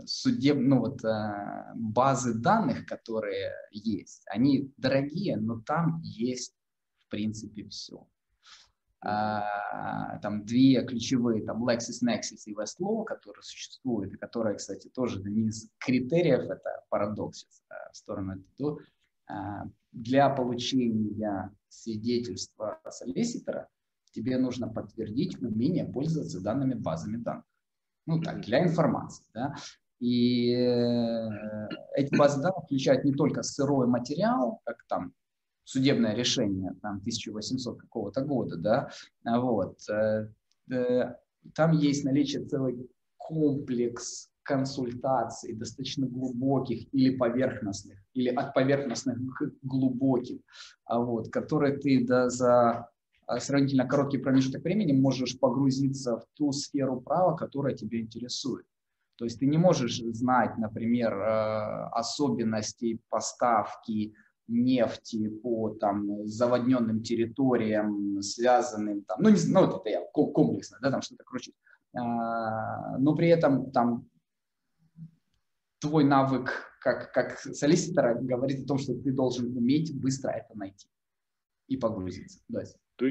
судеб, 0.08 0.58
ну 0.58 0.80
вот 0.80 1.02
базы 1.76 2.34
данных, 2.34 2.88
которые 2.88 3.52
есть, 3.72 4.24
они 4.26 4.74
дорогие, 4.78 5.38
но 5.38 5.62
там 5.62 6.02
есть 6.02 6.56
в 6.98 7.10
принципе 7.10 7.68
все. 7.70 8.08
А, 9.02 10.18
там 10.20 10.46
две 10.46 10.84
ключевые, 10.86 11.46
там 11.46 11.68
LexisNexis 11.68 12.44
и 12.46 12.54
Westlaw, 12.54 13.06
которые 13.06 13.44
существуют, 13.44 14.14
и 14.14 14.18
которые, 14.18 14.58
кстати, 14.58 14.90
тоже 14.90 15.22
не 15.24 15.48
из 15.48 15.70
критериев, 15.78 16.50
это 16.50 16.84
парадокс 16.90 17.46
в 17.92 17.96
сторону, 17.96 18.44
то 18.58 18.80
для 19.92 20.30
получения 20.30 21.52
свидетельства 21.70 22.80
солиситора 22.90 23.70
тебе 24.12 24.38
нужно 24.38 24.68
подтвердить 24.68 25.42
умение 25.42 25.86
пользоваться 25.86 26.42
данными 26.42 26.74
базами 26.74 27.18
данных. 27.18 27.46
Ну 28.06 28.22
так, 28.22 28.42
для 28.42 28.64
информации. 28.64 29.24
Да? 29.34 29.56
И 30.00 30.52
э, 30.54 31.30
эти 31.96 32.16
базы 32.16 32.42
данных 32.42 32.64
включают 32.66 33.04
не 33.04 33.14
только 33.14 33.44
сырой 33.44 33.88
материал, 33.88 34.62
как 34.66 34.84
там 34.88 35.14
судебное 35.70 36.16
решение 36.16 36.74
там 36.82 36.98
1800 36.98 37.80
какого-то 37.80 38.22
года, 38.22 38.58
да, 38.58 38.90
а 39.24 39.40
вот, 39.40 39.78
э, 39.88 40.28
э, 40.72 41.16
там 41.54 41.74
есть 41.74 42.04
наличие 42.04 42.44
целый 42.46 42.90
комплекс 43.18 44.32
консультаций, 44.42 45.54
достаточно 45.54 46.08
глубоких 46.08 46.92
или 46.92 47.16
поверхностных, 47.16 48.00
или 48.16 48.30
от 48.30 48.56
поверхностных 48.56 49.18
к 49.38 49.52
глубоким, 49.62 50.42
а 50.86 51.00
вот, 51.00 51.30
которые 51.30 51.78
ты 51.78 52.04
да, 52.04 52.30
за 52.30 52.90
а, 53.28 53.40
сравнительно 53.40 53.88
короткий 53.88 54.18
промежуток 54.18 54.64
времени 54.64 54.94
можешь 54.94 55.38
погрузиться 55.40 56.18
в 56.18 56.26
ту 56.34 56.52
сферу 56.52 57.00
права, 57.00 57.36
которая 57.36 57.76
тебя 57.76 58.00
интересует. 58.00 58.66
То 59.18 59.26
есть 59.26 59.40
ты 59.40 59.46
не 59.46 59.60
можешь 59.60 60.02
знать, 60.02 60.58
например, 60.58 61.14
э, 61.14 61.90
особенности 61.92 63.00
поставки 63.10 64.16
нефти 64.50 65.30
по 65.30 65.70
там, 65.70 66.26
заводненным 66.28 67.02
территориям, 67.02 68.22
связанным, 68.22 69.04
там, 69.04 69.22
ну, 69.22 69.30
не, 69.30 69.38
ну 69.48 69.66
вот 69.66 69.82
это 69.82 69.90
я 69.90 70.06
комплексно, 70.14 70.78
да, 70.82 70.92
там 70.92 71.02
что-то 71.02 71.24
кручу. 71.24 71.52
А, 71.94 72.98
но 72.98 73.16
при 73.16 73.30
этом 73.30 73.72
там 73.72 74.08
твой 75.80 76.04
навык 76.04 76.70
как, 76.82 77.12
как 77.12 77.40
солиситора 77.40 78.16
говорит 78.16 78.64
о 78.64 78.68
том, 78.68 78.78
что 78.78 78.94
ты 78.94 79.12
должен 79.12 79.56
уметь 79.56 80.00
быстро 80.00 80.32
это 80.32 80.58
найти 80.58 80.88
и 81.68 81.78
погрузиться. 81.78 82.42
Да. 82.48 82.64
То, 82.96 83.06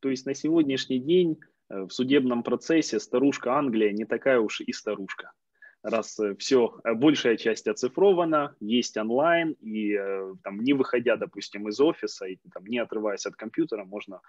то 0.00 0.08
есть 0.10 0.26
на 0.26 0.34
сегодняшний 0.34 1.00
день 1.00 1.38
э, 1.68 1.82
в 1.82 1.90
судебном 1.90 2.42
процессе 2.42 3.00
старушка 3.00 3.58
Англия 3.58 3.92
не 3.92 4.04
такая 4.04 4.38
уж 4.40 4.60
и 4.60 4.72
старушка. 4.72 5.32
Раз 5.82 6.18
э, 6.20 6.34
все, 6.36 6.80
э, 6.84 6.94
большая 6.94 7.36
часть 7.36 7.66
оцифрована, 7.66 8.54
есть 8.60 8.96
онлайн, 8.96 9.52
и 9.60 9.98
там, 10.42 10.60
не 10.60 10.72
выходя, 10.72 11.16
допустим, 11.16 11.68
из 11.68 11.80
офиса, 11.80 12.26
и 12.26 12.38
там, 12.52 12.64
не 12.66 12.78
отрываясь 12.78 13.26
от 13.26 13.36
компьютера, 13.36 13.84
можно 13.84 14.20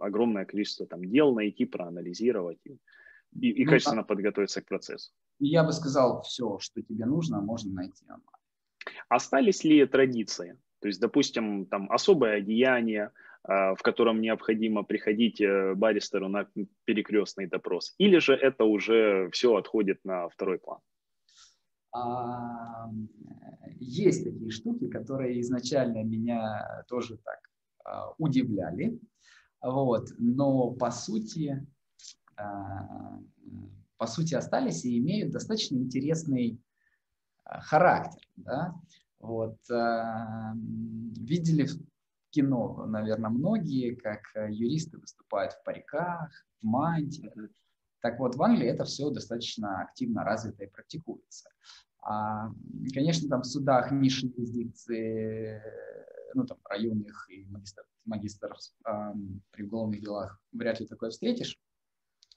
огромное 0.00 0.44
количество 0.44 0.86
там, 0.86 1.04
дел 1.04 1.32
найти, 1.32 1.64
проанализировать 1.64 2.58
и, 2.64 2.78
и, 3.40 3.50
и 3.50 3.64
ну, 3.64 3.70
качественно 3.70 4.02
да. 4.02 4.06
подготовиться 4.06 4.60
к 4.60 4.66
процессу. 4.66 5.12
Я 5.38 5.62
бы 5.62 5.72
сказал, 5.72 6.22
все, 6.22 6.58
что 6.58 6.82
тебе 6.82 7.06
нужно, 7.06 7.40
можно 7.40 7.72
найти 7.72 8.04
онлайн. 8.06 8.22
Остались 9.08 9.62
ли 9.62 9.86
традиции? 9.86 10.58
То 10.80 10.88
есть, 10.88 11.00
допустим, 11.00 11.66
там 11.66 11.90
особое 11.92 12.38
одеяние, 12.38 13.12
в 13.44 13.78
котором 13.82 14.20
необходимо 14.20 14.84
приходить 14.84 15.40
э, 15.40 15.74
баристеру 15.74 16.28
на 16.28 16.46
перекрестный 16.84 17.46
допрос? 17.48 17.94
Или 17.98 18.18
же 18.18 18.34
это 18.34 18.64
уже 18.64 19.30
все 19.32 19.56
отходит 19.56 19.98
на 20.04 20.28
второй 20.28 20.58
план? 20.58 20.78
А, 21.92 22.88
есть 23.80 24.24
такие 24.24 24.50
штуки, 24.50 24.88
которые 24.88 25.40
изначально 25.40 26.04
меня 26.04 26.84
тоже 26.88 27.18
так 27.18 27.38
а, 27.84 28.12
удивляли, 28.18 28.98
вот, 29.60 30.08
но 30.18 30.70
по 30.72 30.90
сути, 30.90 31.64
по 33.96 34.06
сути 34.06 34.34
остались 34.34 34.84
и 34.84 34.98
имеют 34.98 35.30
достаточно 35.30 35.76
интересный 35.76 36.60
характер. 37.44 38.20
Да? 38.34 38.74
Вот, 39.20 39.56
видели 41.20 41.68
кино, 42.32 42.84
наверное, 42.86 43.30
многие, 43.30 43.94
как 43.94 44.20
э, 44.34 44.48
юристы 44.50 44.98
выступают 44.98 45.52
в 45.52 45.62
париках, 45.62 46.30
в 46.60 46.64
мантиях. 46.64 47.32
Так 48.00 48.18
вот, 48.18 48.34
в 48.34 48.42
Англии 48.42 48.66
это 48.66 48.84
все 48.84 49.10
достаточно 49.10 49.82
активно 49.82 50.24
развито 50.24 50.64
и 50.64 50.70
практикуется. 50.70 51.48
А, 52.02 52.50
конечно, 52.92 53.28
там 53.28 53.42
в 53.42 53.46
судах 53.46 53.92
низшей 53.92 54.30
юрисдикции, 54.30 55.62
ну, 56.34 56.44
там, 56.44 56.58
районных 56.68 57.30
и 57.30 57.44
магистр, 57.44 57.84
магистров 58.04 58.58
а, 58.84 59.14
при 59.52 59.64
уголовных 59.64 60.00
делах 60.00 60.40
вряд 60.52 60.80
ли 60.80 60.86
такое 60.86 61.10
встретишь. 61.10 61.58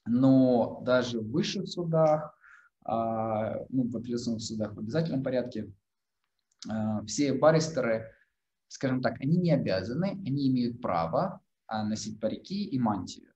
Но 0.05 0.81
даже 0.85 1.19
в 1.19 1.31
высших 1.31 1.67
судах, 1.67 2.37
а, 2.83 3.65
ну, 3.69 3.89
в 3.89 3.97
апелляционных 3.97 4.43
судах 4.43 4.75
в 4.75 4.79
обязательном 4.79 5.23
порядке, 5.23 5.71
а, 6.69 7.03
все 7.05 7.33
баристеры, 7.33 8.14
скажем 8.67 9.01
так, 9.01 9.19
они 9.21 9.37
не 9.37 9.51
обязаны, 9.51 10.21
они 10.25 10.49
имеют 10.49 10.81
право 10.81 11.41
а, 11.67 11.83
носить 11.83 12.19
парики 12.19 12.65
и 12.65 12.79
мантию. 12.79 13.31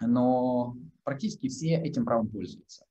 Но 0.00 0.76
практически 1.02 1.48
все 1.48 1.74
этим 1.74 2.04
правом 2.04 2.28
пользуются. 2.28 2.86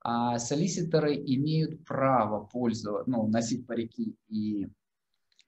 А 0.00 0.38
солиситоры 0.38 1.16
имеют 1.16 1.84
право 1.84 2.44
пользоваться, 2.46 3.10
ну, 3.10 3.26
носить 3.26 3.66
парики 3.66 4.16
и 4.28 4.68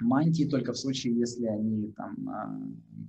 мантии 0.01 0.49
только 0.49 0.73
в 0.73 0.79
случае, 0.79 1.17
если 1.19 1.47
они 1.47 1.93
там 1.93 2.29
а, 2.29 2.61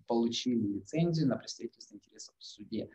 получили 0.07 0.77
лицензию 0.77 1.27
на 1.27 1.37
представительство 1.37 1.95
интересов 1.95 2.35
в 2.37 2.43
суде. 2.43 2.89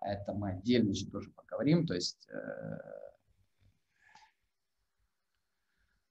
Это 0.00 0.32
мы 0.32 0.52
отдельно 0.52 0.90
еще 0.90 1.06
тоже 1.06 1.30
поговорим, 1.32 1.84
то 1.84 1.94
есть 1.94 2.28
э, 2.30 2.78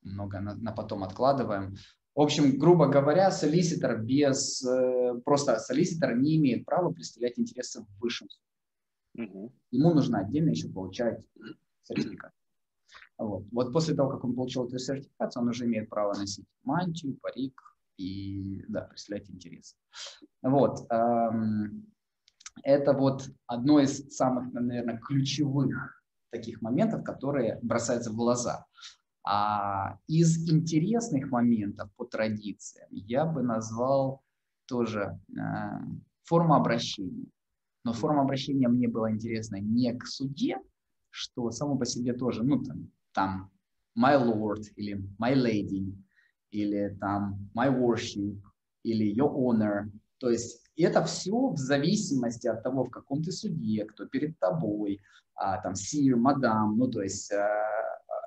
много 0.02 0.40
на, 0.42 0.56
на 0.56 0.72
потом 0.74 1.04
откладываем. 1.04 1.76
В 2.18 2.22
общем, 2.22 2.58
грубо 2.58 2.88
говоря, 2.88 3.30
солиситор 3.30 4.02
без, 4.02 4.66
э, 4.66 5.22
просто 5.24 5.60
солиситор 5.60 6.18
не 6.18 6.38
имеет 6.38 6.66
права 6.66 6.92
представлять 6.92 7.38
интересы 7.38 7.82
в 7.84 8.02
высшем 8.02 8.28
суде. 8.28 9.30
Угу. 9.30 9.54
Ему 9.70 9.94
нужно 9.94 10.22
отдельно 10.22 10.50
еще 10.50 10.68
получать 10.68 11.24
сертификат. 11.84 12.32
Вот. 13.20 13.46
вот 13.52 13.72
после 13.72 13.94
того, 13.94 14.10
как 14.10 14.24
он 14.24 14.34
получил 14.34 14.66
эту 14.66 14.80
сертификацию, 14.80 15.44
он 15.44 15.50
уже 15.50 15.66
имеет 15.66 15.90
право 15.90 16.16
носить 16.16 16.48
мантию, 16.64 17.20
парик 17.22 17.62
и 17.98 18.66
да, 18.68 18.82
представлять 18.82 19.30
интересы. 19.30 19.76
Вот. 20.42 20.88
Это 22.64 22.94
вот 22.94 23.30
одно 23.46 23.80
из 23.80 24.10
самых, 24.16 24.52
наверное, 24.54 24.98
ключевых 24.98 26.04
таких 26.32 26.64
моментов, 26.64 27.04
которые 27.04 27.60
бросаются 27.62 28.10
в 28.10 28.16
глаза. 28.16 28.66
А 29.30 30.00
из 30.08 30.50
интересных 30.50 31.32
моментов 31.32 31.90
по 31.98 32.06
традициям 32.06 32.88
я 32.92 33.26
бы 33.26 33.44
назвал 33.44 34.24
тоже 34.68 35.20
э, 35.30 35.42
форму 36.24 36.54
обращения. 36.54 37.26
Но 37.84 37.92
форма 37.92 38.22
обращения 38.22 38.70
мне 38.70 38.88
была 38.88 39.12
интересна 39.12 39.58
не 39.58 39.94
к 39.94 40.08
суде, 40.08 40.60
что 41.10 41.52
само 41.52 41.78
по 41.78 41.86
себе 41.86 42.14
тоже, 42.14 42.42
ну, 42.44 42.64
там, 42.64 42.90
там 43.12 43.52
my 44.00 44.18
lord 44.18 44.64
или 44.78 44.96
my 45.20 45.36
lady, 45.36 45.94
или 46.52 46.96
там 46.98 47.50
my 47.54 47.70
worship, 47.70 48.42
или 48.84 49.14
your 49.14 49.36
honor. 49.36 49.92
То 50.20 50.30
есть 50.30 50.64
это 50.78 51.04
все 51.04 51.50
в 51.50 51.58
зависимости 51.58 52.48
от 52.48 52.64
того, 52.64 52.86
в 52.86 52.90
каком 52.90 53.22
ты 53.22 53.34
суде, 53.34 53.84
кто 53.84 54.06
перед 54.06 54.40
тобой, 54.40 55.02
а, 55.36 55.62
там, 55.62 55.74
sir, 55.74 56.16
мадам, 56.16 56.78
ну, 56.78 56.90
то 56.90 57.02
есть 57.02 57.30
а, 57.34 57.77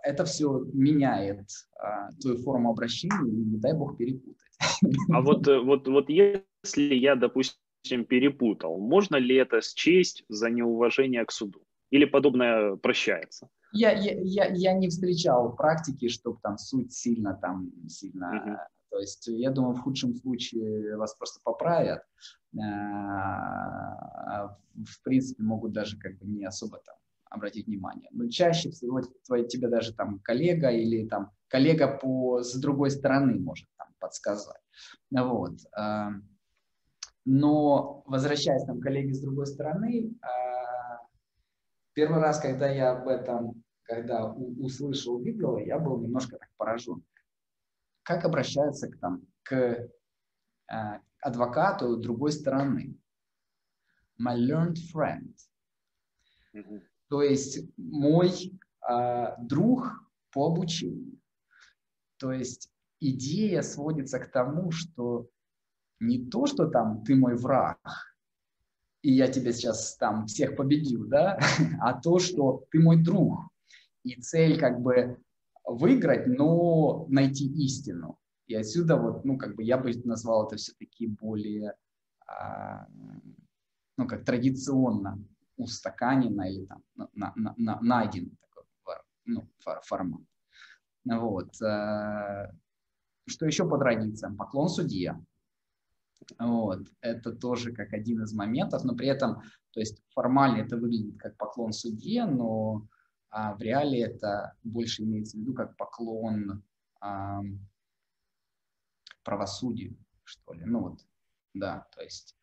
это 0.03 0.25
все 0.25 0.65
меняет 0.73 1.47
а, 1.79 2.11
твою 2.21 2.39
форму 2.39 2.71
обращения, 2.71 3.29
и 3.29 3.31
не 3.31 3.59
дай 3.59 3.73
бог 3.73 3.97
перепутать. 3.97 4.37
А 5.13 5.21
вот, 5.21 5.49
э, 5.49 5.61
вот, 5.61 5.89
вот 5.89 6.09
если 6.09 6.95
я, 6.95 7.17
допустим, 7.17 8.05
перепутал, 8.07 8.79
можно 8.79 9.17
ли 9.17 9.37
это 9.37 9.61
счесть 9.61 10.25
за 10.29 10.51
неуважение 10.51 11.25
к 11.25 11.33
суду? 11.33 11.63
Или 11.91 12.05
подобное 12.05 12.77
прощается? 12.77 13.49
Я, 13.73 13.93
я, 13.93 14.15
я, 14.23 14.47
я 14.53 14.73
не 14.75 14.89
встречал 14.89 15.55
практики, 15.57 16.09
чтобы 16.09 16.39
там 16.43 16.59
суть 16.59 16.93
сильно 16.93 17.39
там 17.41 17.73
сильно. 17.89 18.33
Uh-huh. 18.35 18.57
То 18.91 18.99
есть 18.99 19.27
я 19.29 19.51
думаю, 19.51 19.75
в 19.75 19.81
худшем 19.81 20.15
случае 20.15 20.97
вас 20.97 21.15
просто 21.15 21.41
поправят. 21.43 22.03
А, 22.61 24.49
в 24.75 25.03
принципе, 25.05 25.43
могут 25.43 25.73
даже 25.73 25.99
как 25.99 26.19
бы 26.19 26.27
не 26.27 26.45
особо 26.45 26.79
там 26.85 26.97
обратить 27.31 27.67
внимание. 27.67 28.09
Но 28.13 28.29
чаще 28.29 28.71
всего 28.71 29.01
твой, 29.25 29.47
тебе 29.47 29.69
даже 29.69 29.95
там 29.95 30.19
коллега 30.19 30.71
или 30.71 31.09
там 31.09 31.31
коллега 31.49 31.89
по, 31.89 32.43
с 32.43 32.55
другой 32.61 32.91
стороны 32.91 33.39
может 33.39 33.69
там 33.79 33.89
подсказать. 33.99 34.61
Вот. 35.11 35.55
А, 35.75 36.11
но 37.25 38.03
возвращаясь 38.07 38.65
там 38.65 38.81
коллеге 38.81 39.15
с 39.15 39.21
другой 39.21 39.47
стороны, 39.47 40.13
а, 40.23 40.51
Первый 41.93 42.21
раз, 42.21 42.41
когда 42.41 42.69
я 42.69 42.93
об 42.93 43.09
этом, 43.09 43.63
когда 43.83 44.25
услышал, 44.33 45.17
увидел, 45.17 45.59
я 45.59 45.79
был 45.79 46.01
немножко 46.01 46.39
так 46.39 46.49
поражен. 46.57 47.05
Как 48.03 48.25
обращаются 48.25 48.89
к, 48.89 48.99
там, 48.99 49.27
к 49.43 49.53
э, 49.53 49.89
адвокату 51.21 51.97
другой 51.97 52.33
стороны? 52.33 52.97
My 54.19 54.37
learned 54.37 54.79
friend. 54.95 55.35
Mm-hmm. 56.55 56.83
То 57.11 57.23
есть 57.23 57.59
мой 57.77 58.31
э, 58.89 59.27
друг 59.41 60.09
по 60.33 60.47
обучению. 60.47 61.19
То 62.19 62.31
есть 62.31 62.71
идея 63.01 63.63
сводится 63.63 64.21
к 64.21 64.31
тому, 64.31 64.71
что 64.71 65.29
не 65.99 66.25
то, 66.31 66.47
что 66.47 66.69
там 66.69 67.03
ты 67.03 67.17
мой 67.17 67.37
враг, 67.37 67.81
и 69.03 69.13
я 69.13 69.27
тебя 69.27 69.53
сейчас 69.53 69.97
там 69.97 70.27
всех 70.27 70.55
победил, 70.55 71.09
да, 71.09 71.41
а 71.81 72.01
то, 72.01 72.21
что 72.21 72.65
ты 72.71 72.79
мой 72.79 73.03
друг. 73.03 73.41
И 74.05 74.15
цель 74.21 74.59
как 74.59 74.81
бы 74.81 75.19
выиграть, 75.65 76.29
но 76.29 77.07
найти 77.09 77.47
истину. 77.65 78.19
И 78.47 78.55
отсюда 78.55 78.97
вот, 78.97 79.25
ну, 79.25 79.37
как 79.37 79.57
бы 79.57 79.65
я 79.65 79.79
бы 79.79 79.93
назвал 80.05 80.47
это 80.47 80.57
все-таки 80.57 81.09
более, 81.09 81.75
а, 82.27 82.87
ну, 83.97 84.07
как 84.07 84.25
традиционно 84.25 85.19
устаканено 85.63 86.43
или 86.43 86.67
там 86.67 86.83
на, 86.95 87.33
на, 87.35 87.55
на, 87.57 87.81
найден 87.81 88.37
такой 88.41 88.65
ну, 89.25 89.49
формат. 89.83 90.23
Вот. 91.05 91.61
Э, 91.63 92.53
что 93.27 93.47
еще 93.47 93.69
по 93.69 93.79
традициям? 93.79 94.37
Поклон 94.37 94.69
судье. 94.69 95.25
Вот. 96.39 96.89
Это 97.01 97.33
тоже 97.33 97.73
как 97.73 97.93
один 97.93 98.23
из 98.23 98.33
моментов, 98.33 98.85
но 98.85 98.95
при 98.95 99.09
этом, 99.09 99.43
то 99.73 99.81
есть 99.81 100.03
формально 100.15 100.63
это 100.63 100.77
выглядит 100.77 101.19
как 101.19 101.37
поклон 101.37 101.73
судье, 101.73 102.27
но 102.27 102.87
а 103.31 103.55
в 103.55 103.61
реале 103.61 104.03
это 104.03 104.57
больше 104.65 105.05
имеется 105.05 105.37
в 105.37 105.41
виду 105.41 105.55
как 105.55 105.77
поклон 105.77 106.65
а, 107.01 107.41
правосудию, 109.23 109.97
что 110.25 110.53
ли. 110.53 110.65
Ну 110.65 110.81
вот, 110.81 111.01
да, 111.55 111.87
то 111.95 112.03
есть 112.03 112.37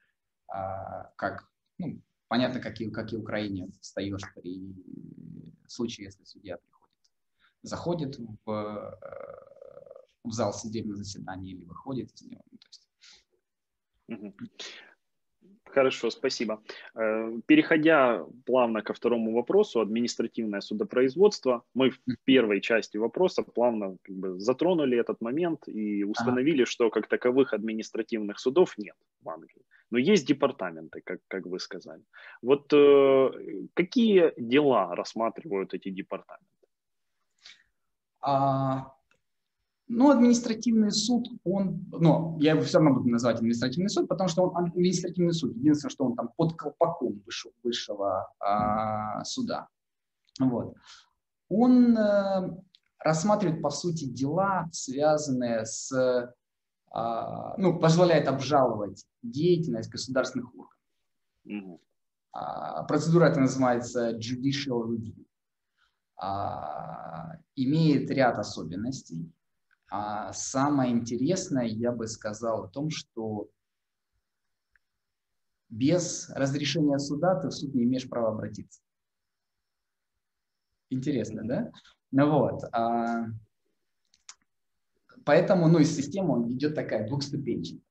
а, 0.48 1.12
как, 1.18 1.50
ну, 1.78 2.02
понятно, 2.28 2.60
как 2.60 2.80
и, 2.82 2.90
как 2.90 3.14
и 3.14 3.18
Украине 3.18 3.70
встаешь 3.82 4.22
при 4.36 4.74
случае, 5.68 6.06
если 6.06 6.24
судья 6.24 6.58
приходит, 6.58 6.98
заходит 7.62 8.18
в, 8.46 8.52
э, 8.52 9.98
в 10.24 10.32
зал 10.32 10.54
судебного 10.54 10.98
заседания 10.98 11.52
или 11.52 11.66
выходит 11.66 12.12
из 12.14 12.22
него. 12.24 12.42
Ну, 12.52 12.58
то 12.58 12.68
есть 12.68 12.88
Хорошо, 15.66 16.10
спасибо. 16.10 16.64
Э, 16.96 17.40
переходя 17.46 18.26
плавно 18.46 18.82
ко 18.82 18.94
второму 18.94 19.34
вопросу, 19.34 19.80
административное 19.80 20.62
судопроизводство, 20.62 21.64
мы 21.74 21.92
в 21.92 22.00
первой 22.24 22.62
части 22.62 22.98
вопроса 22.98 23.44
плавно 23.44 23.98
как 24.02 24.16
бы 24.16 24.40
затронули 24.40 24.98
этот 24.98 25.22
момент 25.22 25.68
и 25.68 26.04
установили, 26.04 26.64
ага. 26.64 26.72
что 26.72 26.90
как 26.90 27.08
таковых 27.08 27.54
административных 27.54 28.40
судов 28.40 28.78
нет 28.78 28.96
в 29.22 29.30
Англии. 29.30 29.66
Но 29.90 29.98
есть 29.98 30.28
департаменты, 30.28 31.02
как, 31.02 31.20
как 31.28 31.46
вы 31.46 31.60
сказали. 31.60 32.04
Вот 32.42 32.72
э, 32.74 33.30
какие 33.74 34.34
дела 34.38 34.94
рассматривают 34.96 35.74
эти 35.74 35.90
департаменты? 35.90 36.46
А, 38.20 38.94
ну, 39.88 40.10
административный 40.10 40.92
суд, 40.92 41.30
он, 41.46 41.86
ну, 41.92 42.38
я 42.42 42.52
его 42.52 42.62
все 42.62 42.80
равно 42.80 42.96
буду 42.96 43.10
называть 43.10 43.38
административный 43.38 43.90
суд, 43.90 44.10
потому 44.10 44.28
что 44.28 44.44
он 44.44 44.66
административный 44.66 45.34
суд. 45.34 45.56
Единственное, 45.56 45.92
что 45.92 46.06
он 46.06 46.16
там 46.16 46.30
под 46.36 46.58
колпаком 46.58 47.22
высшего, 47.26 47.54
высшего 47.64 48.34
а, 48.40 49.24
суда. 49.24 49.70
Вот. 50.40 50.76
Он 51.48 51.98
а, 51.98 52.58
рассматривает, 53.00 53.62
по 53.62 53.70
сути, 53.70 54.04
дела, 54.06 54.68
связанные 54.74 55.66
с, 55.66 56.34
ну, 56.94 57.80
позволяет 57.80 58.28
обжаловать 58.28 59.06
деятельность 59.22 59.90
государственных 59.90 60.50
органов. 60.56 60.74
А, 62.32 62.84
процедура 62.84 63.26
это 63.26 63.40
называется 63.40 64.18
judicial 64.18 64.88
review. 64.90 65.26
А, 66.16 67.38
имеет 67.56 68.10
ряд 68.10 68.40
особенностей 68.40 69.32
а 69.90 70.34
самое 70.34 70.92
интересное, 70.92 71.66
я 71.66 71.92
бы 71.92 72.08
сказал, 72.08 72.66
о 72.66 72.68
том, 72.68 72.90
что 72.90 73.50
без 75.70 76.30
разрешения 76.30 77.00
суда 77.00 77.40
ты 77.40 77.48
в 77.48 77.52
суд 77.52 77.74
не 77.74 77.84
имеешь 77.84 78.10
права 78.10 78.30
обратиться. 78.30 78.82
Интересно, 80.90 81.44
да? 81.46 81.72
Ну 82.12 82.32
вот. 82.32 82.64
Поэтому, 85.28 85.68
ну, 85.68 85.80
и 85.80 85.84
система 85.84 86.50
идет 86.50 86.74
такая 86.74 87.06
двухступенчатая. 87.06 87.82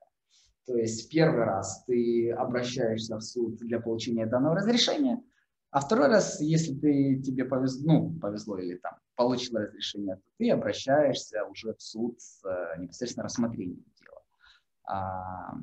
То 0.65 0.77
есть 0.79 1.11
первый 1.11 1.45
раз 1.45 1.85
ты 1.85 2.31
обращаешься 2.31 3.19
в 3.19 3.21
суд 3.21 3.59
для 3.59 3.79
получения 3.79 4.25
данного 4.25 4.57
разрешения, 4.57 5.23
а 5.71 5.81
второй 5.81 6.09
раз, 6.09 6.41
если 6.41 6.75
ты, 6.75 7.21
тебе 7.21 7.45
повезло, 7.45 7.93
ну, 7.93 8.19
повезло 8.19 8.59
или 8.59 8.77
там 8.77 8.95
получил 9.17 9.59
разрешение, 9.59 10.17
то 10.17 10.23
ты 10.39 10.51
обращаешься 10.51 11.45
уже 11.45 11.75
в 11.75 11.83
суд 11.83 12.19
с 12.19 12.43
э, 12.43 12.81
непосредственно 12.81 13.25
рассмотрением 13.25 13.85
дела. 14.01 14.23
А... 14.89 15.57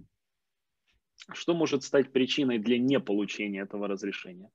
Что 1.34 1.56
может 1.56 1.84
стать 1.84 2.12
причиной 2.12 2.60
для 2.60 2.78
неполучения 2.78 3.62
этого 3.62 3.88
разрешения? 3.88 4.52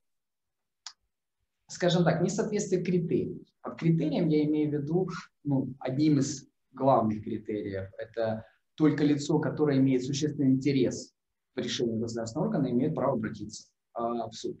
Скажем 1.67 2.05
так, 2.05 2.21
несоответствие 2.21 2.81
критериев. 2.81 3.45
Под 3.61 3.77
критерием 3.77 4.29
я 4.29 4.45
имею 4.45 4.69
в 4.69 4.73
виду, 4.73 5.09
ну, 5.43 5.73
одним 5.79 6.19
из 6.19 6.48
главных 6.71 7.23
критериев, 7.23 7.89
это 7.97 8.45
только 8.75 9.03
лицо, 9.03 9.39
которое 9.39 9.77
имеет 9.77 10.03
существенный 10.03 10.51
интерес 10.51 11.13
в 11.55 11.59
решении 11.59 11.99
государственного 11.99 12.47
органа, 12.47 12.71
имеет 12.71 12.95
право 12.95 13.13
обратиться 13.13 13.69
а, 13.93 14.29
в 14.29 14.33
суд. 14.33 14.57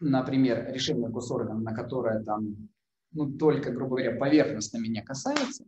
Например, 0.00 0.72
решение 0.72 1.08
госоргана, 1.08 1.60
на 1.60 1.74
которое 1.74 2.22
там, 2.24 2.68
ну, 3.12 3.30
только, 3.30 3.70
грубо 3.70 3.96
говоря, 3.96 4.18
поверхностно 4.18 4.78
меня 4.78 5.04
касается, 5.04 5.64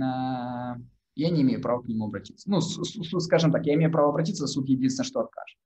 а, 0.00 0.76
я 1.14 1.30
не 1.30 1.42
имею 1.42 1.60
права 1.60 1.82
к 1.82 1.88
нему 1.88 2.06
обратиться. 2.06 2.50
Ну, 2.50 2.60
скажем 2.60 3.52
так, 3.52 3.64
я 3.66 3.74
имею 3.74 3.92
право 3.92 4.10
обратиться, 4.10 4.46
суд 4.46 4.68
единственное, 4.68 5.06
что 5.06 5.20
откажет. 5.20 5.58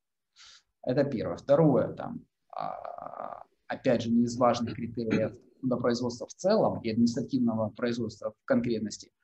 Это 0.83 1.05
первое. 1.05 1.37
Второе, 1.37 1.95
там, 1.95 2.21
а, 2.51 3.43
опять 3.67 4.03
же, 4.03 4.11
не 4.11 4.25
из 4.25 4.37
важных 4.37 4.75
критериев 4.75 5.35
судопроизводства 5.67 6.27
в 6.27 6.35
целом 6.35 6.81
и 6.81 6.91
административного 6.91 7.71
производства 7.71 8.33
в 8.33 8.45
конкретности– 8.45 9.11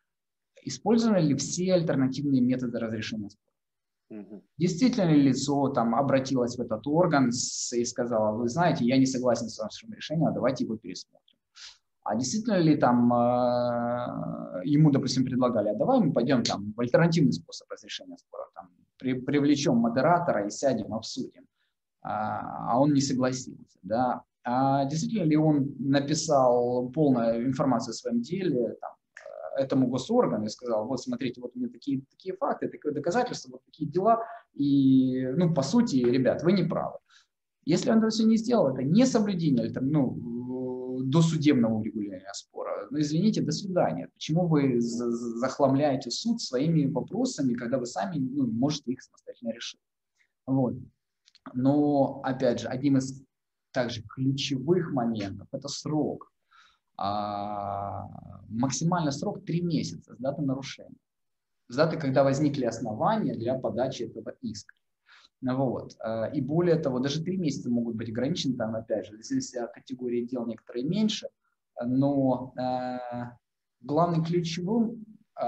использованы 0.65 1.19
ли 1.19 1.35
все 1.35 1.75
альтернативные 1.75 2.41
методы 2.41 2.79
разрешения 2.79 3.31
спора. 3.31 3.53
Угу. 4.11 4.43
Действительно 4.59 5.11
ли 5.11 5.23
лицо 5.23 5.69
там 5.69 5.95
обратилось 5.95 6.57
в 6.57 6.61
этот 6.61 6.87
орган 6.87 7.31
и 7.31 7.85
сказала, 7.85 8.37
вы 8.37 8.49
знаете, 8.49 8.85
я 8.85 8.99
не 8.99 9.07
согласен 9.07 9.49
с 9.49 9.59
вашим 9.59 9.93
решением, 9.93 10.27
а 10.27 10.33
давайте 10.33 10.65
его 10.65 10.77
пересмотрим. 10.77 11.39
А 12.05 12.17
действительно 12.17 12.59
ли 12.59 12.77
там 12.77 13.13
э, 13.13 14.63
ему, 14.65 14.91
допустим, 14.91 15.25
предлагали, 15.25 15.69
а 15.69 15.75
давай 15.75 16.01
мы 16.01 16.13
пойдем 16.13 16.43
там 16.43 16.73
в 16.77 16.81
альтернативный 16.81 17.33
способ 17.33 17.71
разрешения 17.71 18.19
спора, 18.19 18.49
там, 18.55 18.71
при, 18.99 19.15
привлечем 19.15 19.77
модератора 19.77 20.47
и 20.47 20.51
сядем, 20.51 20.93
обсудим. 20.95 21.47
А, 22.03 22.73
а 22.73 22.81
он 22.81 22.93
не 22.93 23.01
согласился, 23.01 23.79
да. 23.83 24.25
А 24.45 24.85
действительно 24.87 25.25
ли 25.25 25.37
он 25.37 25.75
написал 25.79 26.91
полную 26.91 27.47
информацию 27.47 27.93
о 27.93 27.95
своем 27.95 28.23
деле, 28.23 28.77
там, 28.81 28.93
этому 29.57 29.87
госоргану 29.87 30.47
и 30.47 30.49
сказал, 30.49 30.87
вот 30.87 31.01
смотрите, 31.01 31.41
вот 31.41 31.53
у 31.55 31.59
меня 31.59 31.69
такие, 31.69 32.03
такие 32.11 32.35
факты, 32.35 32.69
такие 32.69 32.93
доказательства, 32.93 33.53
вот 33.53 33.65
такие 33.65 33.89
дела, 33.89 34.25
и, 34.55 35.27
ну, 35.37 35.53
по 35.55 35.63
сути, 35.63 35.97
ребят, 35.97 36.43
вы 36.43 36.53
не 36.53 36.65
правы. 36.65 36.99
Если 37.65 37.91
он 37.91 37.99
это 37.99 38.09
все 38.09 38.25
не 38.25 38.37
сделал, 38.37 38.75
это 38.75 38.83
не 38.83 39.07
соблюдение, 39.07 39.69
это, 39.69 39.81
ну, 39.81 41.01
досудебного 41.05 41.75
урегулирования 41.75 42.33
спора. 42.33 42.89
Ну, 42.91 43.01
извините, 43.01 43.43
до 43.43 43.53
свидания. 43.53 44.09
Почему 44.13 44.47
вы 44.47 44.81
захламляете 44.81 46.11
суд 46.11 46.41
своими 46.41 46.87
вопросами, 46.87 47.55
когда 47.55 47.79
вы 47.79 47.87
сами 47.87 48.19
ну, 48.19 48.47
можете 48.47 48.93
их 48.93 49.03
самостоятельно 49.03 49.53
решить? 49.53 49.81
Вот. 50.47 50.75
Но, 51.55 52.21
опять 52.25 52.61
же, 52.61 52.69
одним 52.69 52.99
из 52.99 53.23
также 53.73 54.03
ключевых 54.03 54.93
моментов– 54.93 55.49
это 55.53 55.69
срок 55.69 56.33
а, 56.97 58.07
максимальный 58.49 59.13
срок 59.13 59.45
3 59.45 59.63
месяца 59.63 60.15
с 60.15 60.19
даты 60.19 60.43
нарушения. 60.43 60.97
С 61.69 61.77
даты, 61.77 61.99
когда 61.99 62.23
возникли 62.23 62.65
основания 62.65 63.35
для 63.35 63.59
подачи 63.59 64.05
этого 64.05 64.35
иска. 64.43 64.75
Вот. 65.41 65.97
А, 66.01 66.27
и 66.27 66.41
более 66.41 66.77
того, 66.77 66.99
даже 66.99 67.23
3 67.23 67.39
месяца 67.39 67.71
могут 67.71 67.97
быть 67.97 68.11
ограничены, 68.11 68.57
там, 68.57 68.77
опять 68.77 69.07
же, 69.07 69.21
здесь 69.23 69.55
категории 69.75 70.25
дел 70.27 70.47
некоторые 70.47 70.85
меньше, 70.85 71.29
но 71.85 72.53
э, 72.57 72.99
главным 73.81 74.25
ключевым 74.25 75.05
э, 75.41 75.47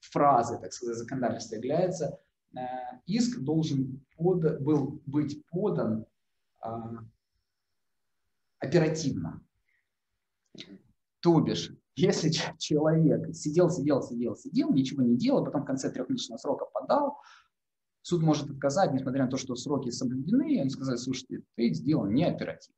фразой, 0.00 0.58
так 0.58 0.72
сказать, 0.72 0.96
законодательства 0.96 1.56
является 1.56 2.18
э, 2.56 2.58
иск 3.06 3.40
должен 3.40 4.04
под, 4.16 4.62
был 4.62 5.00
быть 5.06 5.44
подан 5.48 6.06
оперативно. 8.58 9.42
То 11.20 11.40
бишь, 11.40 11.72
если 11.96 12.30
человек 12.58 13.34
сидел, 13.34 13.70
сидел, 13.70 14.02
сидел, 14.02 14.36
сидел, 14.36 14.72
ничего 14.72 15.02
не 15.02 15.16
делал, 15.16 15.44
потом 15.44 15.62
в 15.62 15.66
конце 15.66 15.90
трехмесячного 15.90 16.38
срока 16.38 16.66
подал, 16.66 17.18
суд 18.02 18.22
может 18.22 18.50
отказать, 18.50 18.92
несмотря 18.92 19.24
на 19.24 19.30
то, 19.30 19.36
что 19.36 19.54
сроки 19.54 19.90
соблюдены, 19.90 20.54
и 20.54 20.62
он 20.62 20.70
сказал, 20.70 20.96
слушайте, 20.96 21.42
ты 21.56 21.72
сделал 21.72 22.06
не 22.06 22.24
оперативно. 22.24 22.76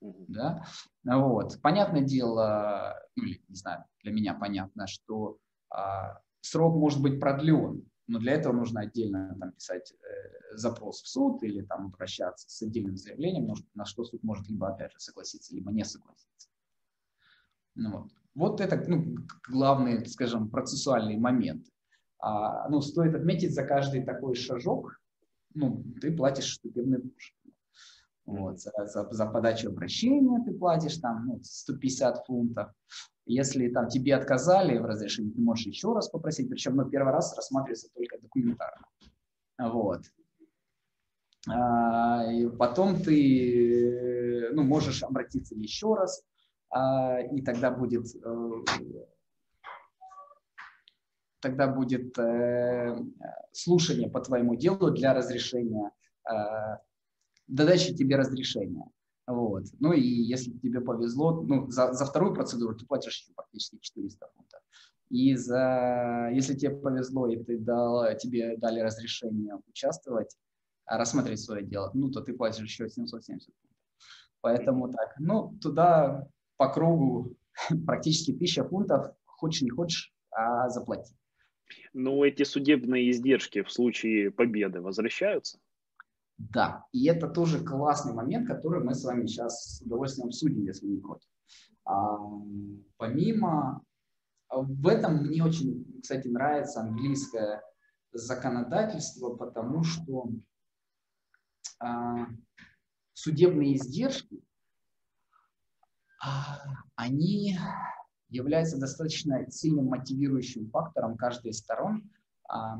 Да? 0.00 0.64
Вот. 1.04 1.60
Понятное 1.62 2.02
дело, 2.02 2.96
ну, 3.16 3.24
или, 3.24 3.42
не 3.48 3.56
знаю, 3.56 3.84
для 4.02 4.12
меня 4.12 4.34
понятно, 4.34 4.86
что 4.86 5.38
а, 5.70 6.20
срок 6.40 6.76
может 6.76 7.02
быть 7.02 7.20
продлен, 7.20 7.89
но 8.10 8.18
для 8.18 8.32
этого 8.32 8.52
нужно 8.52 8.80
отдельно 8.80 9.36
там, 9.38 9.52
писать 9.52 9.92
э, 9.92 10.56
запрос 10.56 11.02
в 11.02 11.08
суд 11.08 11.42
или 11.42 11.62
там 11.62 11.86
обращаться 11.86 12.48
с 12.48 12.62
отдельным 12.62 12.96
заявлением, 12.96 13.54
на 13.74 13.84
что 13.84 14.04
суд 14.04 14.22
может 14.22 14.48
либо 14.48 14.68
опять 14.68 14.92
же 14.92 15.00
согласиться, 15.00 15.54
либо 15.54 15.72
не 15.72 15.84
согласиться. 15.84 16.48
Ну, 17.74 17.98
вот. 17.98 18.10
вот 18.34 18.60
это 18.60 18.76
ну, 18.88 19.16
главные, 19.48 20.04
скажем, 20.06 20.50
процессуальные 20.50 21.18
моменты. 21.18 21.70
А, 22.18 22.68
ну, 22.68 22.80
стоит 22.80 23.14
отметить, 23.14 23.54
за 23.54 23.64
каждый 23.64 24.04
такой 24.04 24.34
шажок 24.34 25.00
ну, 25.54 25.84
ты 26.00 26.12
платишь 26.12 26.58
судебный 26.60 27.00
пуш. 27.00 27.34
Вот, 28.26 28.60
за, 28.60 28.70
за, 28.86 29.08
за 29.10 29.26
подачу 29.26 29.68
обращения 29.68 30.44
ты 30.44 30.52
платишь 30.52 30.98
там 30.98 31.26
ну, 31.26 31.40
150 31.42 32.26
фунтов. 32.26 32.72
Если 33.30 33.68
там 33.68 33.88
тебе 33.88 34.16
отказали 34.16 34.78
в 34.78 34.84
разрешении, 34.84 35.30
ты 35.30 35.40
можешь 35.40 35.66
еще 35.66 35.92
раз 35.92 36.08
попросить, 36.08 36.48
причем 36.48 36.76
ну, 36.76 36.88
первый 36.88 37.12
раз 37.12 37.36
рассматривается 37.36 37.88
только 37.94 38.18
документарно. 38.18 38.86
Вот. 39.58 40.02
А, 41.48 42.24
и 42.32 42.48
потом 42.48 43.00
ты 43.02 44.50
ну, 44.52 44.64
можешь 44.64 45.02
обратиться 45.02 45.54
еще 45.54 45.94
раз 45.94 46.24
а, 46.70 47.20
и 47.20 47.40
тогда 47.42 47.70
будет 47.70 48.06
э, 48.16 48.64
тогда 51.40 51.68
будет 51.68 52.18
э, 52.18 52.96
слушание 53.52 54.10
по 54.10 54.20
твоему 54.20 54.54
делу 54.56 54.90
для 54.90 55.14
разрешения, 55.14 55.90
э, 56.30 56.34
додачи 57.46 57.94
тебе 57.94 58.16
разрешения. 58.16 58.84
Вот. 59.26 59.64
Ну 59.78 59.92
и 59.92 60.00
если 60.00 60.50
тебе 60.50 60.80
повезло, 60.80 61.42
ну, 61.42 61.70
за, 61.70 61.92
за 61.92 62.04
вторую 62.04 62.34
процедуру 62.34 62.74
ты 62.74 62.86
платишь 62.86 63.20
еще 63.20 63.32
практически 63.34 63.78
400 63.80 64.26
фунтов. 64.34 64.60
И 65.10 65.34
за, 65.34 66.30
если 66.32 66.54
тебе 66.54 66.76
повезло, 66.76 67.28
и 67.28 67.42
ты 67.42 67.58
дал, 67.58 68.16
тебе 68.16 68.56
дали 68.56 68.80
разрешение 68.80 69.56
участвовать, 69.68 70.36
рассмотреть 70.86 71.40
свое 71.40 71.64
дело, 71.64 71.90
ну, 71.94 72.10
то 72.10 72.20
ты 72.20 72.32
платишь 72.32 72.64
еще 72.64 72.88
770 72.88 73.54
фунтов. 73.54 73.78
Поэтому 74.40 74.90
так, 74.90 75.14
ну, 75.18 75.56
туда 75.60 76.26
по 76.56 76.72
кругу 76.72 77.36
практически 77.86 78.32
тысяча 78.32 78.64
фунтов, 78.64 79.14
хочешь 79.26 79.62
не 79.62 79.70
хочешь, 79.70 80.12
а 80.30 80.68
заплати. 80.68 81.14
Но 81.92 82.24
эти 82.24 82.42
судебные 82.42 83.10
издержки 83.10 83.62
в 83.62 83.70
случае 83.70 84.30
победы 84.30 84.80
возвращаются? 84.80 85.58
Да, 86.48 86.86
и 86.90 87.06
это 87.06 87.28
тоже 87.28 87.62
классный 87.62 88.14
момент, 88.14 88.48
который 88.48 88.82
мы 88.82 88.94
с 88.94 89.04
вами 89.04 89.26
сейчас 89.26 89.76
с 89.76 89.82
удовольствием 89.82 90.28
обсудим, 90.28 90.64
если 90.64 90.86
не 90.86 90.98
против. 90.98 91.28
А, 91.84 92.16
помимо, 92.96 93.82
в 94.48 94.86
этом 94.88 95.18
мне 95.18 95.44
очень, 95.44 96.00
кстати, 96.00 96.28
нравится 96.28 96.80
английское 96.80 97.62
законодательство, 98.12 99.36
потому 99.36 99.84
что 99.84 100.30
а, 101.78 102.26
судебные 103.12 103.76
издержки 103.76 104.42
а, 106.24 106.58
они 106.94 107.58
являются 108.30 108.78
достаточно 108.78 109.50
сильным 109.50 109.88
мотивирующим 109.88 110.70
фактором 110.70 111.18
каждой 111.18 111.50
из 111.50 111.58
сторон 111.58 112.10
а, 112.48 112.78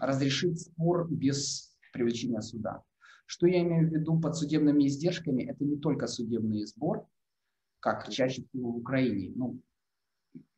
разрешить 0.00 0.60
спор 0.60 1.08
без 1.08 1.71
привлечения 1.92 2.40
суда. 2.40 2.82
Что 3.26 3.46
я 3.46 3.62
имею 3.62 3.88
в 3.88 3.92
виду 3.92 4.18
под 4.20 4.36
судебными 4.36 4.86
издержками? 4.86 5.44
Это 5.44 5.64
не 5.64 5.76
только 5.76 6.06
судебный 6.06 6.64
сбор, 6.66 7.06
как 7.80 8.08
чаще 8.10 8.44
всего 8.44 8.72
в 8.72 8.76
Украине. 8.78 9.32
Ну, 9.34 9.60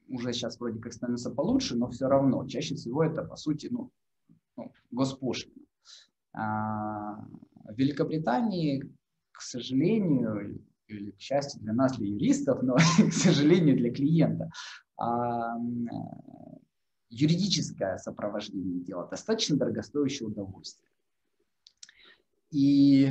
уже 0.09 0.33
сейчас 0.33 0.59
вроде 0.59 0.81
как 0.81 0.93
становится 0.93 1.31
получше, 1.31 1.77
но 1.77 1.91
все 1.91 2.09
равно 2.09 2.47
чаще 2.47 2.75
всего 2.75 3.05
это, 3.05 3.23
по 3.23 3.37
сути, 3.37 3.69
ну, 3.71 3.91
ну 4.57 4.73
госпошлина. 4.91 5.65
А, 6.33 7.27
в 7.65 7.77
Великобритании 7.77 8.95
к 9.35 9.43
сожалению, 9.43 10.61
или 10.87 11.11
к 11.11 11.21
счастью 11.21 11.61
для 11.61 11.73
нас, 11.73 11.97
для 11.97 12.07
юристов, 12.07 12.63
но, 12.63 12.77
к 13.11 13.13
сожалению, 13.13 13.77
для 13.77 13.93
клиента, 13.93 14.51
а, 14.97 15.59
юридическое 17.11 17.99
сопровождение 17.99 18.81
дела 18.81 19.09
достаточно 19.09 19.57
дорогостоящее 19.57 20.29
удовольствие. 20.29 20.91
И 22.55 23.11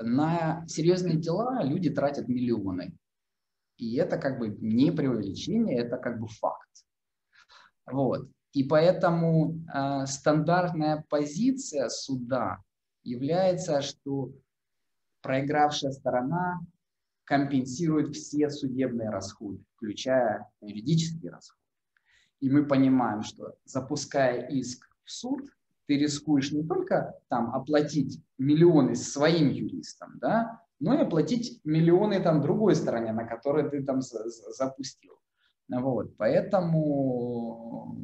на 0.00 0.66
серьезные 0.66 1.18
дела 1.18 1.62
люди 1.62 1.90
тратят 1.90 2.28
миллионы. 2.28 2.96
И 3.76 3.96
это 3.96 4.16
как 4.16 4.38
бы 4.38 4.48
не 4.48 4.90
преувеличение, 4.90 5.78
это 5.78 5.98
как 5.98 6.18
бы 6.18 6.26
факт. 6.26 6.86
Вот. 7.84 8.30
И 8.54 8.64
поэтому 8.64 9.62
э, 9.72 10.06
стандартная 10.06 11.04
позиция 11.10 11.90
суда 11.90 12.62
является, 13.02 13.82
что 13.82 14.32
проигравшая 15.20 15.92
сторона 15.92 16.58
компенсирует 17.24 18.16
все 18.16 18.48
судебные 18.48 19.10
расходы, 19.10 19.62
включая 19.76 20.50
юридические 20.62 21.32
расходы. 21.32 21.60
И 22.40 22.48
мы 22.48 22.66
понимаем, 22.66 23.22
что 23.22 23.56
запуская 23.64 24.48
иск 24.48 24.88
в 25.04 25.10
суд, 25.10 25.50
ты 25.90 25.98
рискуешь 25.98 26.52
не 26.52 26.62
только 26.62 27.18
там 27.26 27.52
оплатить 27.52 28.22
миллионы 28.38 28.94
своим 28.94 29.48
юристам, 29.48 30.20
да, 30.20 30.62
но 30.78 30.94
и 30.94 30.98
оплатить 30.98 31.60
миллионы 31.64 32.22
там 32.22 32.42
другой 32.42 32.76
стороне, 32.76 33.12
на 33.12 33.24
которой 33.24 33.68
ты 33.68 33.82
там 33.82 34.00
запустил. 34.00 35.18
Вот, 35.68 36.16
поэтому 36.16 37.98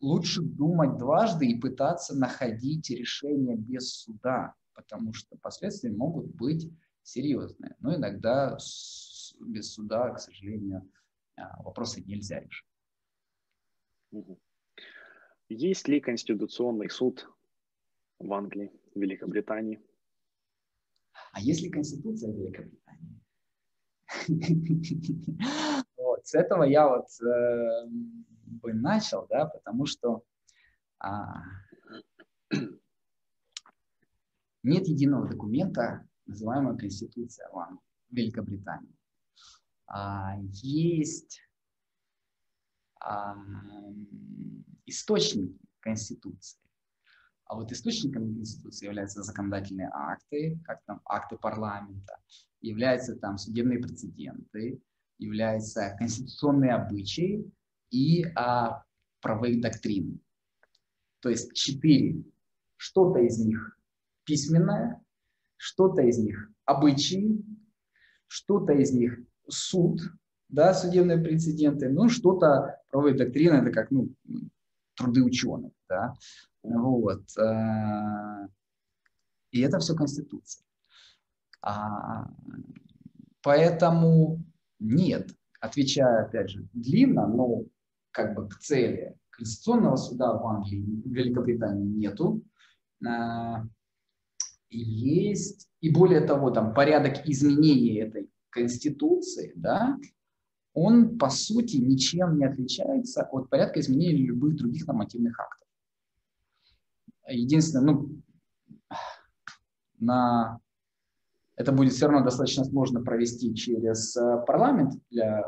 лучше 0.00 0.40
думать 0.40 0.96
дважды 0.96 1.46
и 1.46 1.60
пытаться 1.60 2.16
находить 2.16 2.88
решение 2.88 3.58
без 3.58 3.92
суда, 3.92 4.54
потому 4.72 5.12
что 5.12 5.36
последствия 5.36 5.92
могут 5.92 6.34
быть 6.36 6.72
серьезные. 7.02 7.76
Но 7.80 7.96
иногда 7.96 8.56
без 9.40 9.74
суда, 9.74 10.08
к 10.08 10.20
сожалению, 10.20 10.90
а, 11.36 11.62
вопросы 11.62 12.02
нельзя 12.06 12.40
решить. 12.40 12.66
Есть 15.48 15.86
ли 15.86 16.00
Конституционный 16.00 16.90
суд 16.90 17.28
в 18.18 18.32
Англии, 18.32 18.72
Великобритании? 18.94 19.80
А 21.32 21.40
есть 21.40 21.62
ли 21.62 21.70
Конституция 21.70 22.32
Великобритании? 22.32 23.20
Вот, 25.98 26.24
с 26.24 26.34
этого 26.34 26.62
я 26.62 26.88
вот 26.88 27.06
э, 27.20 27.86
бы 27.88 28.72
начал, 28.72 29.26
да, 29.28 29.46
потому 29.46 29.86
что 29.86 30.22
а, 31.00 31.42
нет 34.62 34.86
единого 34.86 35.28
документа, 35.28 36.06
называемого 36.26 36.76
Конституция 36.76 37.48
в 37.50 37.80
Великобритании. 38.10 38.94
А, 39.88 40.36
есть 40.52 41.40
источники 44.86 45.58
Конституции. 45.80 46.60
А 47.44 47.54
вот 47.54 47.70
источником 47.70 48.34
Конституции 48.34 48.86
являются 48.86 49.22
законодательные 49.22 49.88
акты, 49.92 50.58
как 50.64 50.82
там 50.84 51.00
акты 51.04 51.36
парламента, 51.36 52.18
являются 52.60 53.14
там 53.14 53.38
судебные 53.38 53.78
прецеденты, 53.78 54.80
являются 55.18 55.94
конституционные 55.98 56.72
обычаи 56.72 57.48
и 57.90 58.24
а, 58.34 58.82
правовые 59.20 59.60
доктрины. 59.60 60.18
То 61.20 61.28
есть 61.28 61.54
четыре. 61.54 62.24
Что-то 62.76 63.20
из 63.20 63.38
них 63.38 63.78
письменное, 64.24 65.02
что-то 65.56 66.02
из 66.02 66.18
них 66.18 66.50
обычаи, 66.64 67.42
что-то 68.26 68.72
из 68.72 68.92
них 68.92 69.18
суд, 69.48 70.00
да, 70.48 70.74
судебные 70.74 71.18
прецеденты, 71.18 71.88
ну, 71.88 72.08
что-то 72.08 72.80
правовые 72.90 73.16
доктрины, 73.16 73.54
это 73.54 73.70
как, 73.70 73.90
ну, 73.90 74.10
труды 74.96 75.22
ученых, 75.22 75.72
да, 75.88 76.14
вот. 76.62 77.22
Э, 77.38 78.48
и 79.52 79.60
это 79.60 79.78
все 79.78 79.94
Конституция. 79.94 80.64
А, 81.62 82.28
поэтому 83.42 84.44
нет, 84.78 85.30
отвечая, 85.60 86.24
опять 86.24 86.50
же, 86.50 86.68
длинно, 86.72 87.26
но 87.26 87.64
как 88.10 88.34
бы 88.34 88.48
к 88.48 88.58
цели. 88.58 89.16
Конституционного 89.30 89.96
суда 89.96 90.32
в 90.32 90.46
Англии, 90.46 91.02
в 91.04 91.12
Великобритании 91.12 91.86
нету. 91.86 92.42
А, 93.06 93.64
есть, 94.70 95.68
и 95.80 95.90
более 95.90 96.22
того, 96.22 96.50
там 96.50 96.74
порядок 96.74 97.26
изменения 97.28 98.00
этой 98.00 98.30
Конституции, 98.50 99.52
да, 99.54 99.98
он 100.76 101.16
по 101.16 101.30
сути 101.30 101.78
ничем 101.78 102.36
не 102.36 102.44
отличается 102.44 103.22
от 103.22 103.48
порядка 103.48 103.80
изменения 103.80 104.26
любых 104.26 104.56
других 104.56 104.86
нормативных 104.86 105.40
актов. 105.40 105.66
Единственное, 107.26 107.94
ну, 107.94 108.22
на 109.98 110.60
это 111.56 111.72
будет 111.72 111.94
все 111.94 112.08
равно 112.08 112.22
достаточно 112.22 112.62
сложно 112.64 113.02
провести 113.02 113.54
через 113.54 114.14
э, 114.18 114.44
парламент 114.46 115.00
для 115.10 115.40
э, 115.40 115.44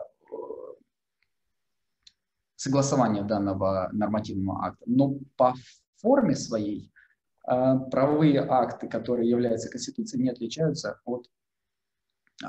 согласования 2.57 3.22
данного 3.22 3.91
нормативного 3.93 4.64
акта. 4.64 4.83
Но 4.87 5.18
по 5.37 5.53
форме 5.97 6.37
своей 6.37 6.91
э, 7.47 7.79
правовые 7.91 8.41
акты, 8.41 8.89
которые 8.89 9.29
являются 9.29 9.68
Конституцией, 9.68 10.22
не 10.22 10.31
отличаются 10.31 11.03
от 11.05 11.29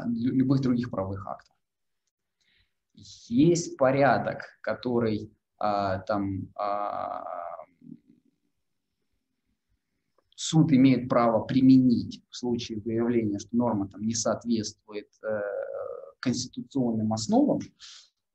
любых 0.06 0.62
других 0.62 0.90
правовых 0.92 1.28
актов. 1.28 1.59
Есть 3.28 3.78
порядок, 3.78 4.42
который 4.62 5.32
там 5.58 6.50
суд 10.36 10.72
имеет 10.72 11.10
право 11.10 11.44
применить 11.44 12.24
в 12.30 12.38
случае 12.38 12.80
выявления, 12.80 13.40
что 13.40 13.56
норма 13.58 13.90
там 13.90 14.02
не 14.02 14.14
соответствует 14.14 15.10
э, 15.22 15.42
конституционным 16.22 17.12
основам, 17.12 17.60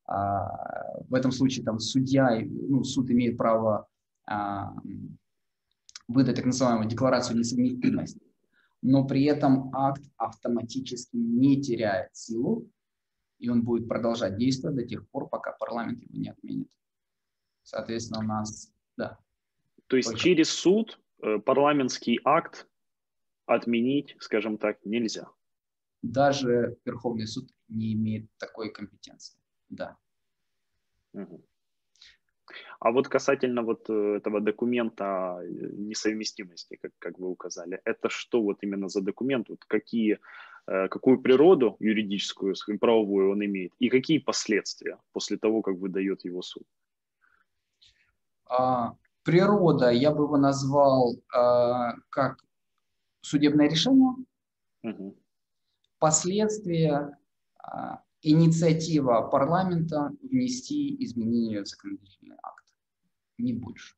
а, 0.06 1.02
в 1.08 1.14
этом 1.14 1.32
случае 1.32 1.64
там 1.64 1.78
судья, 1.78 2.40
ну, 2.44 2.84
суд 2.84 3.10
имеет 3.10 3.38
право 3.38 3.88
а, 4.26 4.74
выдать 6.06 6.36
так 6.36 6.44
называемую 6.44 6.88
декларацию 6.88 7.38
несовместимости, 7.38 8.20
но 8.82 9.06
при 9.06 9.24
этом 9.24 9.74
акт 9.74 10.02
автоматически 10.16 11.16
не 11.16 11.62
теряет 11.62 12.14
силу, 12.14 12.68
и 13.38 13.48
он 13.48 13.62
будет 13.62 13.88
продолжать 13.88 14.36
действовать 14.38 14.76
до 14.76 14.84
тех 14.84 15.08
пор, 15.08 15.28
пока 15.28 15.52
парламент 15.52 16.02
его 16.02 16.18
не 16.18 16.30
отменит. 16.30 16.70
Соответственно, 17.62 18.20
у 18.20 18.26
нас, 18.26 18.72
да. 18.96 19.18
То 19.86 19.96
есть 19.96 20.10
Только... 20.10 20.22
через 20.22 20.50
суд 20.50 20.98
Э, 21.24 21.38
парламентский 21.38 22.20
акт 22.24 22.68
отменить, 23.46 24.16
скажем 24.20 24.58
так, 24.58 24.78
нельзя. 24.84 25.28
Даже 26.02 26.76
Верховный 26.84 27.26
суд 27.26 27.50
не 27.68 27.94
имеет 27.94 28.28
такой 28.36 28.70
компетенции. 28.70 29.38
Да. 29.70 29.96
А 32.78 32.90
вот 32.90 33.08
касательно 33.08 33.62
вот 33.62 33.88
э, 33.88 34.16
этого 34.16 34.40
документа 34.40 35.40
э, 35.40 35.46
несовместимости, 35.46 36.76
как, 36.82 36.92
как 36.98 37.18
вы 37.18 37.28
указали, 37.28 37.80
это 37.84 38.10
что 38.10 38.42
вот 38.42 38.58
именно 38.62 38.88
за 38.88 39.00
документ, 39.00 39.48
вот 39.48 39.64
какие, 39.64 40.18
какую 40.66 41.20
природу 41.20 41.76
юридическую 41.80 42.54
правовую 42.80 43.32
он 43.32 43.44
имеет, 43.44 43.72
и 43.78 43.88
какие 43.88 44.18
последствия 44.18 44.98
после 45.12 45.36
того, 45.36 45.62
как 45.62 45.76
выдает 45.76 46.24
его 46.24 46.42
суд? 46.42 46.64
А, 48.46 48.96
Природа, 49.24 49.90
я 49.90 50.12
бы 50.12 50.24
его 50.24 50.36
назвал 50.36 51.14
э, 51.14 51.98
как 52.10 52.44
судебное 53.22 53.70
решение. 53.70 54.14
Угу. 54.82 55.16
Последствия, 55.98 57.18
э, 57.58 57.68
инициатива 58.20 59.22
парламента 59.22 60.12
внести 60.20 61.02
изменения 61.02 61.62
в 61.62 61.66
законодательный 61.66 62.36
акт. 62.42 62.66
Не 63.38 63.54
больше. 63.54 63.96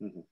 Угу. 0.00 0.26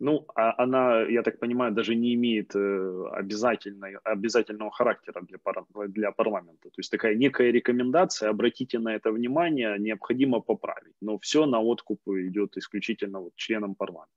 Ну, 0.00 0.26
а 0.36 0.54
она, 0.62 1.02
я 1.02 1.22
так 1.22 1.40
понимаю, 1.40 1.74
даже 1.74 1.96
не 1.96 2.14
имеет 2.14 2.54
э, 2.54 3.04
обязательной, 3.12 3.96
обязательного 4.04 4.70
характера 4.70 5.22
для, 5.22 5.38
пар, 5.38 5.66
для 5.88 6.12
парламента. 6.12 6.70
То 6.70 6.78
есть 6.78 6.90
такая 6.90 7.16
некая 7.16 7.50
рекомендация, 7.50 8.30
обратите 8.30 8.78
на 8.78 8.94
это 8.94 9.10
внимание, 9.10 9.76
необходимо 9.78 10.40
поправить. 10.40 10.94
Но 11.00 11.18
все 11.18 11.46
на 11.46 11.60
откуп 11.60 12.00
идет 12.08 12.56
исключительно 12.56 13.20
вот 13.20 13.34
членам 13.34 13.74
парламента. 13.74 14.12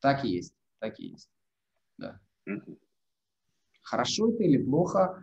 Так 0.00 0.24
и 0.24 0.28
есть, 0.28 0.54
так 0.78 0.98
и 0.98 1.08
есть. 1.08 1.30
Да. 1.98 2.18
Угу. 2.46 2.78
Хорошо 3.82 4.32
это 4.32 4.42
или 4.42 4.56
плохо, 4.56 5.22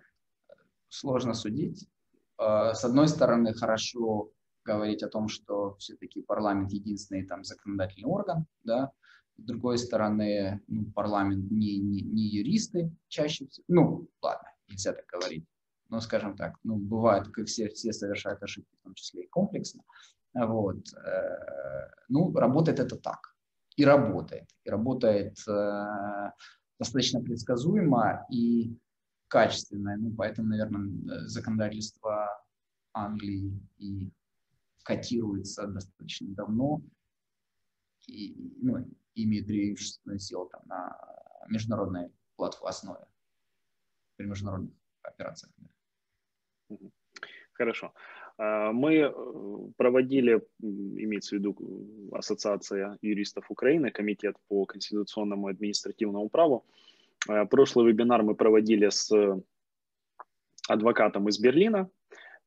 сложно 0.89 1.33
судить. 1.33 1.89
Э, 2.37 2.73
с 2.75 2.85
одной 2.85 3.07
стороны, 3.07 3.53
хорошо 3.53 4.31
говорить 4.63 5.01
о 5.01 5.09
том, 5.09 5.27
что 5.27 5.75
все-таки 5.77 6.21
парламент 6.21 6.71
единственный 6.71 7.25
там 7.25 7.43
законодательный 7.43 8.07
орган, 8.07 8.45
да, 8.63 8.91
с 9.39 9.45
другой 9.45 9.77
стороны, 9.77 10.61
ну, 10.67 10.85
парламент 10.91 11.49
не, 11.51 11.77
не, 11.77 12.01
не 12.01 12.23
юристы 12.23 12.91
чаще 13.07 13.47
всего, 13.47 13.65
ну, 13.67 14.09
ладно, 14.21 14.49
нельзя 14.67 14.93
так 14.93 15.05
говорить, 15.07 15.45
но, 15.89 15.99
скажем 16.01 16.35
так, 16.35 16.55
ну, 16.63 16.75
бывает, 16.75 17.27
как 17.29 17.47
все, 17.47 17.69
все 17.69 17.93
совершают 17.93 18.41
ошибки, 18.43 18.75
в 18.79 18.83
том 18.83 18.93
числе 18.93 19.23
и 19.23 19.27
комплексно, 19.27 19.83
вот, 20.33 20.93
э, 20.93 21.89
ну, 22.09 22.31
работает 22.33 22.79
это 22.79 22.95
так, 22.95 23.35
и 23.75 23.85
работает, 23.85 24.49
и 24.63 24.69
работает 24.69 25.37
э, 25.47 26.31
достаточно 26.77 27.21
предсказуемо 27.21 28.25
и 28.31 28.77
качественно, 29.27 29.95
ну, 29.97 30.13
поэтому, 30.15 30.49
наверное, 30.49 31.27
законодательство 31.27 32.43
Англии 32.93 33.59
и 33.77 34.11
котируется 34.83 35.67
достаточно 35.67 36.33
давно, 36.33 36.81
и, 38.07 38.35
ну, 38.61 38.85
имеет 39.16 39.47
преимущественную 39.47 40.20
силу 40.20 40.47
там, 40.47 40.62
на 40.66 40.97
международной 41.47 42.12
платформе 42.36 42.70
основе, 42.70 43.05
при 44.16 44.26
международных 44.26 44.74
операциях. 45.03 45.51
Хорошо. 47.53 47.93
А, 48.38 48.72
мы 48.72 48.95
э, 48.95 49.12
проводили, 49.76 50.41
имеется 50.62 51.36
в 51.36 51.39
виду 51.39 52.10
Ассоциация 52.14 52.97
юристов 53.01 53.51
Украины, 53.51 53.91
Комитет 53.91 54.38
по 54.47 54.66
конституционному 54.66 55.49
и 55.49 55.51
административному 55.51 56.30
праву. 56.30 56.66
А, 57.28 57.45
прошлый 57.45 57.88
вебинар 57.88 58.24
мы 58.24 58.36
проводили 58.36 58.88
с 58.88 59.12
адвокатом 60.70 61.28
из 61.28 61.39
Берлина, 61.39 61.89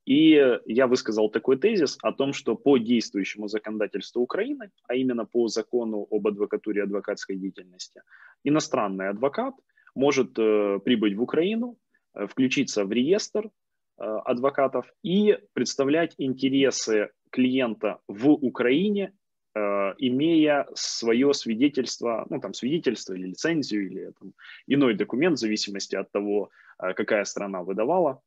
и 0.04 0.58
я 0.66 0.86
высказал 0.86 1.30
такой 1.30 1.58
тезис 1.58 1.96
о 2.02 2.12
том, 2.12 2.32
что 2.32 2.56
по 2.56 2.78
действующему 2.78 3.48
законодательству 3.48 4.22
Украины, 4.22 4.70
а 4.88 4.94
именно 4.94 5.24
по 5.24 5.48
закону 5.48 6.06
об 6.10 6.26
адвокатуре 6.26 6.80
и 6.80 6.84
адвокатской 6.84 7.36
деятельности, 7.36 8.02
иностранный 8.42 9.08
адвокат 9.08 9.54
может 9.94 10.38
э, 10.38 10.80
прибыть 10.84 11.14
в 11.14 11.22
Украину, 11.22 11.76
э, 12.14 12.26
включиться 12.26 12.84
в 12.84 12.90
реестр 12.90 13.46
э, 13.46 14.02
адвокатов 14.02 14.92
и 15.04 15.38
представлять 15.52 16.14
интересы 16.18 17.10
клиента 17.30 18.00
в 18.08 18.30
Украине, 18.30 19.12
э, 19.54 19.60
имея 19.98 20.66
свое 20.74 21.32
свидетельство, 21.32 22.26
ну 22.28 22.40
там 22.40 22.54
свидетельство 22.54 23.14
или 23.14 23.28
лицензию 23.28 23.86
или 23.86 24.12
там, 24.18 24.32
иной 24.66 24.94
документ 24.94 25.36
в 25.36 25.40
зависимости 25.40 25.94
от 25.94 26.10
того, 26.10 26.50
э, 26.82 26.92
какая 26.94 27.24
страна 27.24 27.62
выдавала 27.62 28.20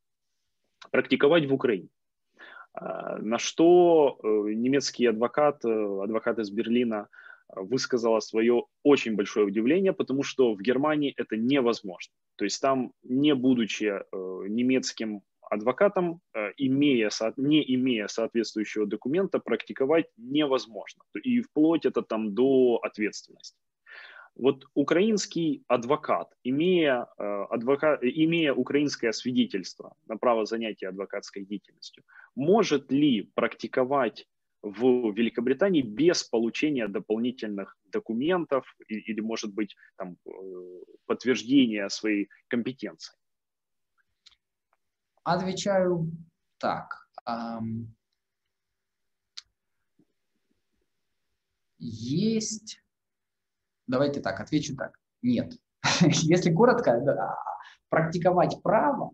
практиковать 0.95 1.45
в 1.45 1.53
Украине. 1.53 1.89
А, 2.73 3.17
на 3.17 3.37
что 3.37 4.17
э, 4.23 4.27
немецкий 4.53 5.09
адвокат, 5.09 5.65
э, 5.65 6.03
адвокат 6.03 6.39
из 6.39 6.49
Берлина, 6.49 7.07
э, 7.49 7.59
высказала 7.59 8.21
свое 8.21 8.63
очень 8.83 9.15
большое 9.15 9.45
удивление, 9.45 9.91
потому 9.91 10.23
что 10.23 10.53
в 10.53 10.61
Германии 10.61 11.13
это 11.17 11.35
невозможно. 11.35 12.13
То 12.37 12.45
есть 12.45 12.61
там, 12.61 12.91
не 13.03 13.35
будучи 13.35 14.03
немецким 14.49 15.21
адвокатом, 15.41 16.21
имея, 16.57 17.11
не 17.37 17.75
имея 17.75 18.07
соответствующего 18.07 18.85
документа, 18.85 19.39
практиковать 19.39 20.05
невозможно. 20.17 21.03
И 21.23 21.41
вплоть 21.41 21.85
это 21.85 22.01
там 22.01 22.33
до 22.33 22.79
ответственности. 22.83 23.57
Вот 24.35 24.65
украинский 24.73 25.63
адвокат, 25.67 26.27
имея, 26.43 27.07
э, 27.17 27.23
адвокат, 27.49 28.03
имея 28.03 28.53
украинское 28.53 29.13
свидетельство 29.13 29.95
на 30.07 30.17
право 30.17 30.45
занятия 30.45 30.89
адвокатской 30.89 31.45
деятельностью, 31.45 32.03
может 32.35 32.91
ли 32.91 33.31
практиковать 33.33 34.27
в 34.61 35.13
Великобритании 35.13 35.81
без 35.81 36.23
получения 36.23 36.87
дополнительных 36.87 37.77
документов 37.85 38.65
или, 38.89 39.21
может 39.21 39.53
быть, 39.53 39.75
там, 39.95 40.17
э, 40.25 40.29
подтверждения 41.05 41.87
своей 41.89 42.29
компетенции? 42.49 43.15
Отвечаю 45.23 46.11
так. 46.57 47.07
Есть 51.77 52.84
Давайте 53.87 54.21
так, 54.21 54.39
отвечу 54.39 54.75
так. 54.75 54.97
Нет. 55.21 55.53
Если 56.01 56.53
коротко, 56.53 57.37
практиковать 57.89 58.61
право, 58.63 59.11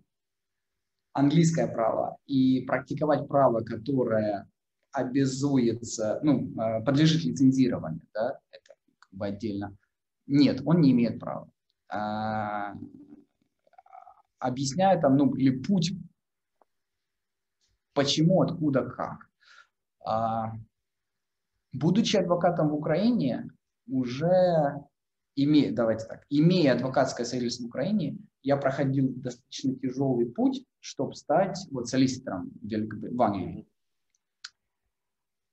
английское 1.13 1.67
право, 1.67 2.17
и 2.25 2.61
практиковать 2.61 3.27
право, 3.27 3.61
которое 3.61 4.47
обязуется, 4.91 6.19
ну, 6.23 6.51
э, 6.59 6.83
подлежит 6.83 7.23
лицензированию, 7.23 8.05
да, 8.13 8.39
это 8.51 8.73
как 8.99 9.13
бы 9.13 9.25
отдельно. 9.27 9.75
Нет, 10.27 10.61
он 10.65 10.81
не 10.81 10.91
имеет 10.91 11.19
права. 11.19 11.49
А, 11.89 12.73
объясняю 14.39 14.99
там, 15.01 15.17
ну, 15.17 15.33
или 15.35 15.49
путь, 15.61 15.93
почему, 17.93 18.41
откуда, 18.41 18.83
как. 18.83 19.29
А, 20.05 20.53
будучи 21.73 22.17
адвокатом 22.17 22.69
в 22.69 22.75
Украине, 22.75 23.49
уже 23.91 24.83
имея, 25.35 25.71
давайте 25.73 26.05
так, 26.05 26.25
имея 26.29 26.73
адвокатское 26.73 27.25
свидетельство 27.25 27.65
в 27.65 27.67
Украине, 27.67 28.17
я 28.41 28.57
проходил 28.57 29.13
достаточно 29.15 29.75
тяжелый 29.75 30.25
путь, 30.25 30.65
чтобы 30.79 31.13
стать 31.13 31.59
вот 31.69 31.87
солиситором 31.87 32.51
в 32.61 33.21
Англии. 33.21 33.67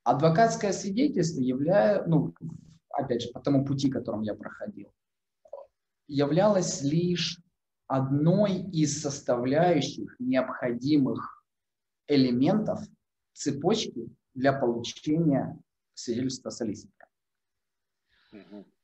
Адвокатское 0.04 0.72
свидетельство 0.72 1.40
является, 1.40 2.08
ну, 2.08 2.32
опять 2.88 3.22
же, 3.22 3.28
по 3.30 3.40
тому 3.40 3.66
пути, 3.66 3.90
которым 3.90 4.22
я 4.22 4.34
проходил, 4.34 4.90
являлось 6.06 6.80
лишь 6.82 7.38
одной 7.88 8.62
из 8.70 9.02
составляющих 9.02 10.16
необходимых 10.18 11.44
элементов 12.06 12.80
цепочки 13.34 14.08
для 14.34 14.52
получения 14.52 15.60
свидетельства 15.94 16.50
солиситора. 16.50 16.97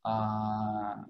А, 0.03 1.05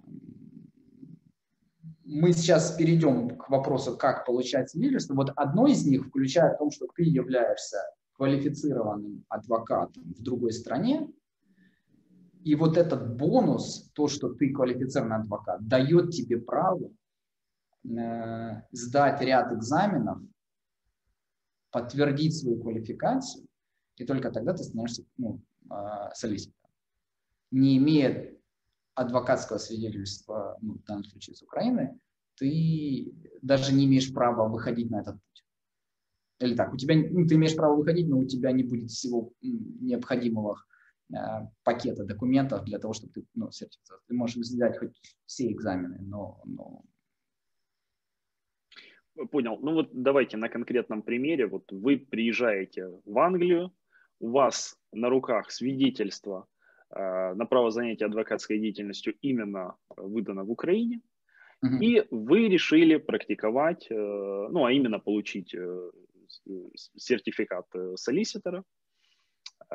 мы 2.05 2.33
сейчас 2.33 2.73
перейдем 2.77 3.37
к 3.37 3.49
вопросу, 3.49 3.97
как 3.97 4.27
получать 4.27 4.71
свидетельство. 4.71 5.15
Вот 5.15 5.33
одно 5.37 5.67
из 5.67 5.87
них 5.87 6.07
включает 6.07 6.57
в 6.57 6.59
том, 6.59 6.71
что 6.71 6.87
ты 6.95 7.03
являешься 7.03 7.79
квалифицированным 8.15 9.25
адвокатом 9.29 10.03
в 10.17 10.23
другой 10.23 10.53
стране, 10.53 11.09
и 12.45 12.55
вот 12.55 12.77
этот 12.77 13.17
бонус, 13.17 13.91
то, 13.95 14.07
что 14.07 14.29
ты 14.29 14.53
квалифицированный 14.53 15.17
адвокат, 15.17 15.67
дает 15.67 16.11
тебе 16.11 16.39
право 16.39 16.91
э, 17.85 18.63
сдать 18.71 19.21
ряд 19.23 19.53
экзаменов, 19.53 20.21
подтвердить 21.71 22.37
свою 22.39 22.61
квалификацию, 22.61 23.47
и 23.97 24.05
только 24.05 24.31
тогда 24.31 24.53
ты 24.53 24.63
становишься 24.63 25.05
ну, 25.17 25.41
э, 25.71 25.75
солиситором 26.13 26.64
не 27.55 27.79
имея 27.79 28.37
адвокатского 28.95 29.59
свидетельства, 29.59 30.59
ну, 30.61 30.75
в 30.75 30.85
данном 30.85 31.05
случае 31.05 31.37
с 31.37 31.43
Украины, 31.43 31.99
ты 32.37 33.15
даже 33.43 33.73
не 33.73 33.87
имеешь 33.87 34.13
права 34.13 34.49
выходить 34.49 34.91
на 34.91 35.01
этот 35.01 35.15
путь. 35.15 35.45
Или 36.41 36.57
так, 36.57 36.73
у 36.73 36.77
тебя, 36.77 36.97
ну, 36.97 37.27
ты 37.27 37.37
имеешь 37.37 37.55
право 37.55 37.77
выходить, 37.77 38.09
но 38.09 38.19
у 38.19 38.25
тебя 38.25 38.51
не 38.51 38.65
будет 38.65 38.91
всего 38.91 39.33
необходимого 39.41 40.59
э, 41.13 41.15
пакета 41.63 42.05
документов 42.05 42.65
для 42.65 42.79
того, 42.79 42.93
чтобы 42.93 43.13
ты, 43.13 43.25
ну, 43.35 43.51
сертифицировать. 43.53 44.05
Ты 44.07 44.15
можешь 44.15 44.37
взять 44.37 44.79
хоть 44.79 45.01
все 45.27 45.51
экзамены, 45.53 45.99
но, 46.01 46.41
но... 46.45 46.83
Понял. 49.31 49.59
Ну 49.61 49.75
вот 49.75 49.91
давайте 49.93 50.37
на 50.37 50.49
конкретном 50.49 51.03
примере. 51.03 51.47
Вот 51.47 51.71
вы 51.71 51.99
приезжаете 51.99 53.01
в 53.05 53.17
Англию, 53.17 53.73
у 54.19 54.31
вас 54.31 54.77
на 54.91 55.09
руках 55.09 55.53
свидетельство 55.53 56.49
на 56.91 57.47
право 57.47 57.71
занятия 57.71 58.07
адвокатской 58.07 58.59
деятельностью 58.59 59.15
именно 59.21 59.77
выдано 59.97 60.45
в 60.45 60.51
Украине, 60.51 61.01
uh-huh. 61.65 61.79
и 61.81 62.07
вы 62.11 62.49
решили 62.49 62.97
практиковать, 62.99 63.87
э, 63.91 63.95
ну, 63.95 64.65
а 64.65 64.73
именно 64.73 65.01
получить 65.01 65.55
э, 65.55 65.91
сертификат 66.97 67.67
солиситора, 67.97 68.65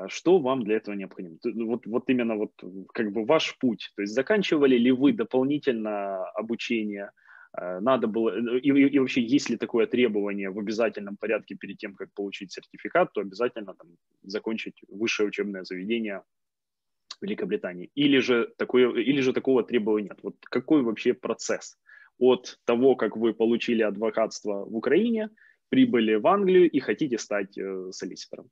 что 0.07 0.39
вам 0.39 0.64
для 0.64 0.78
этого 0.78 0.95
необходимо? 0.95 1.38
Вот, 1.43 1.86
вот 1.86 2.10
именно 2.10 2.36
вот 2.36 2.51
как 2.93 3.12
бы 3.12 3.26
ваш 3.26 3.57
путь, 3.57 3.91
то 3.95 4.01
есть 4.01 4.14
заканчивали 4.14 4.78
ли 4.78 4.91
вы 4.91 5.14
дополнительно 5.14 6.26
обучение, 6.32 7.12
надо 7.57 8.07
было, 8.07 8.57
и, 8.60 8.70
и 8.70 8.99
вообще 8.99 9.22
есть 9.22 9.49
ли 9.49 9.57
такое 9.57 9.88
требование 9.88 10.51
в 10.51 10.60
обязательном 10.60 11.18
порядке 11.18 11.55
перед 11.55 11.78
тем, 11.78 11.95
как 11.95 12.14
получить 12.14 12.51
сертификат, 12.51 13.12
то 13.14 13.22
обязательно 13.22 13.74
там, 13.74 13.89
закончить 14.24 14.82
высшее 14.88 15.30
учебное 15.30 15.64
заведение 15.64 16.22
Великобритании, 17.22 17.91
или 17.95 18.20
же, 18.20 18.53
такое, 18.57 18.89
или 18.93 19.22
же 19.22 19.34
такого 19.34 19.63
требования 19.63 20.09
нет? 20.09 20.20
Вот 20.24 20.36
какой 20.41 20.82
вообще 20.82 21.13
процесс 21.13 21.78
от 22.17 22.59
того, 22.65 22.95
как 22.95 23.17
вы 23.17 23.34
получили 23.34 23.82
адвокатство 23.82 24.65
в 24.65 24.76
Украине, 24.76 25.30
прибыли 25.70 26.15
в 26.15 26.28
Англию 26.28 26.70
и 26.70 26.80
хотите 26.80 27.17
стать 27.17 27.57
э, 27.57 27.91
солиситором? 27.91 28.49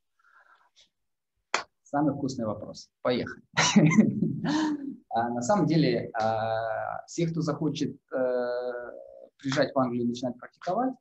Самый 1.83 2.13
вкусный 2.13 2.45
вопрос. 2.45 2.89
Поехали. 3.01 3.41
А 5.09 5.29
на 5.29 5.41
самом 5.41 5.65
деле, 5.65 6.11
а, 6.13 7.03
все, 7.07 7.27
кто 7.27 7.41
захочет 7.41 7.95
э, 8.13 8.91
приезжать 9.39 9.73
в 9.73 9.79
Англию 9.79 10.03
и 10.03 10.07
начинать 10.09 10.37
практиковать, 10.37 10.93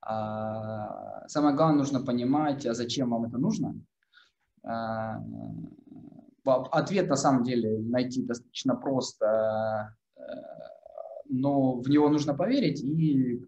а, 0.00 1.28
самое 1.28 1.54
главное, 1.54 1.78
нужно 1.78 2.00
понимать, 2.04 2.62
зачем 2.62 3.10
вам 3.10 3.24
это 3.26 3.38
нужно. 3.38 3.74
Ответ 6.46 7.08
на 7.08 7.16
самом 7.16 7.42
деле 7.44 7.78
найти 7.78 8.22
достаточно 8.22 8.74
просто, 8.76 9.96
э, 10.16 10.20
но 11.28 11.80
в 11.80 11.88
него 11.88 12.08
нужно 12.08 12.34
поверить 12.34 12.82
и, 12.82 13.42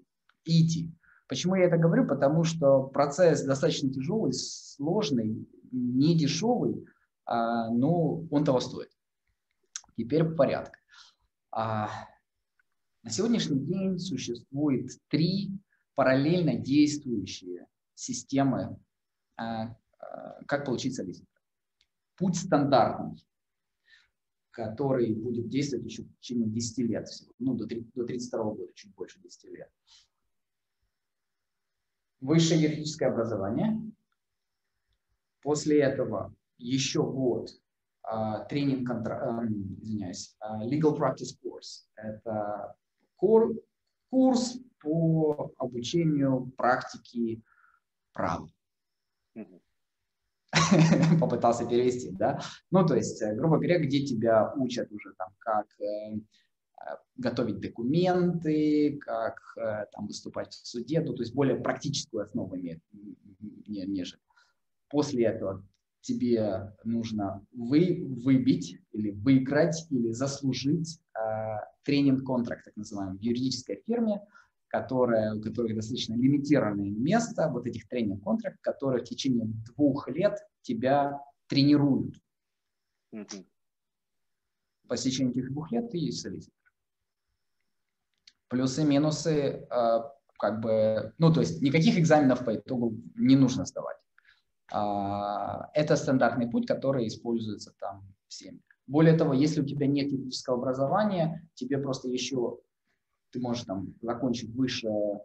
и 0.45 0.67
идти. 0.67 0.93
Почему 1.29 1.55
я 1.55 1.67
это 1.67 1.77
говорю? 1.77 2.07
Потому 2.07 2.45
что 2.45 2.83
процесс 2.83 3.45
достаточно 3.45 3.93
тяжелый, 3.93 4.33
сложный, 4.33 5.47
не 5.71 6.17
дешевый, 6.17 6.87
но 7.27 8.25
он 8.31 8.45
того 8.45 8.61
стоит. 8.61 8.89
Теперь 9.99 10.25
по. 10.25 10.47
А, 11.51 11.91
на 13.03 13.11
сегодняшний 13.11 13.59
день 13.59 13.99
существует 13.99 14.91
три 15.09 15.51
параллельно 15.95 16.55
действующие 16.55 17.67
системы, 17.95 18.79
а, 19.37 19.75
а, 19.99 20.45
как 20.47 20.65
получить 20.65 20.95
солистера. 20.95 21.28
Путь 22.19 22.37
стандартный, 22.37 23.25
который 24.51 25.15
будет 25.15 25.49
действовать 25.49 25.87
еще 25.87 26.03
в 26.03 26.13
течение 26.19 26.49
10 26.49 26.79
лет 26.79 27.09
всего, 27.09 27.33
ну, 27.39 27.55
до, 27.55 27.67
30, 27.67 27.95
до 27.95 28.05
32 28.05 28.45
года, 28.45 28.73
чуть 28.75 28.95
больше 28.95 29.21
10 29.21 29.45
лет. 29.45 29.71
Высшее 32.21 32.61
юридическое 32.61 33.11
образование. 33.11 33.81
После 35.43 35.81
этого 35.81 36.35
еще 36.57 37.05
год 37.05 37.51
а, 38.03 38.45
тренинг, 38.47 38.91
а, 38.91 39.45
извиняюсь, 39.47 40.35
а, 40.41 40.67
legal 40.67 40.97
practice 40.99 41.39
course. 41.41 41.87
Это 41.95 42.75
курс 43.17 44.59
по 44.81 45.53
обучению 45.59 46.53
практики 46.57 47.43
права. 48.13 48.49
Попытался 51.21 51.67
перевести, 51.67 52.11
да? 52.11 52.41
Ну, 52.71 52.87
то 52.87 52.95
есть, 52.95 53.21
э, 53.23 53.35
грубо 53.35 53.57
говоря, 53.57 53.79
где 53.79 54.05
тебя 54.05 54.53
учат 54.57 54.91
уже 54.93 55.13
там, 55.19 55.29
как 55.39 55.67
э, 55.81 56.15
э, 56.15 56.97
готовить 57.17 57.61
документы, 57.61 58.99
как 59.01 59.41
там 59.93 60.07
выступать 60.07 60.55
в 60.55 60.67
суде, 60.67 61.01
ну, 61.01 61.15
то 61.15 61.23
есть 61.23 61.35
более 61.35 61.57
практическую 61.57 62.23
основу 62.25 62.57
имеет, 62.57 62.81
нежели. 63.67 64.21
После 64.89 65.25
этого 65.27 65.65
тебе 66.01 66.73
нужно 66.85 67.47
вы, 67.53 68.07
выбить 68.25 68.79
или 68.93 69.11
выиграть 69.11 69.87
или 69.91 70.11
заслужить 70.13 71.01
э, 71.15 71.59
тренинг-контракт, 71.85 72.65
так 72.65 72.77
называемый, 72.77 73.19
в 73.19 73.23
юридической 73.23 73.83
фирме, 73.87 74.23
которая, 74.69 75.35
у 75.35 75.41
которых 75.41 75.75
достаточно 75.75 76.15
лимитированное 76.15 76.91
место, 76.91 77.49
вот 77.51 77.67
этих 77.67 77.89
тренинг-контрактов, 77.89 78.61
которые 78.63 79.05
в 79.05 79.09
течение 79.09 79.47
двух 79.47 80.09
лет 80.09 80.39
тебя 80.63 81.21
тренируют. 81.49 82.15
Mm-hmm. 83.15 83.47
По 84.89 84.97
течению 84.97 85.33
этих 85.33 85.51
двух 85.51 85.73
лет 85.73 85.91
ты 85.91 85.99
есть 85.99 86.21
солиситор. 86.21 86.55
Плюсы, 88.49 88.85
минусы, 88.85 89.67
э, 89.71 90.01
как 90.39 90.61
бы, 90.61 91.13
ну, 91.19 91.33
то 91.33 91.41
есть 91.41 91.61
никаких 91.61 91.99
экзаменов 91.99 92.45
по 92.45 92.55
итогу 92.55 92.95
не 93.15 93.37
нужно 93.37 93.67
сдавать. 93.67 93.99
А, 94.73 95.71
это 95.75 95.97
стандартный 95.97 96.49
путь, 96.49 96.67
который 96.67 97.07
используется 97.07 97.75
там 97.79 98.07
всеми. 98.29 98.61
Более 98.87 99.17
того, 99.17 99.35
если 99.35 99.61
у 99.61 99.67
тебя 99.67 99.87
нет 99.87 100.11
юридического 100.11 100.57
образования, 100.57 101.47
тебе 101.55 101.79
просто 101.79 102.09
еще, 102.09 102.59
ты 103.31 103.41
можешь 103.41 103.65
там 103.65 103.95
закончить 104.01 104.51
высшее 104.55 105.21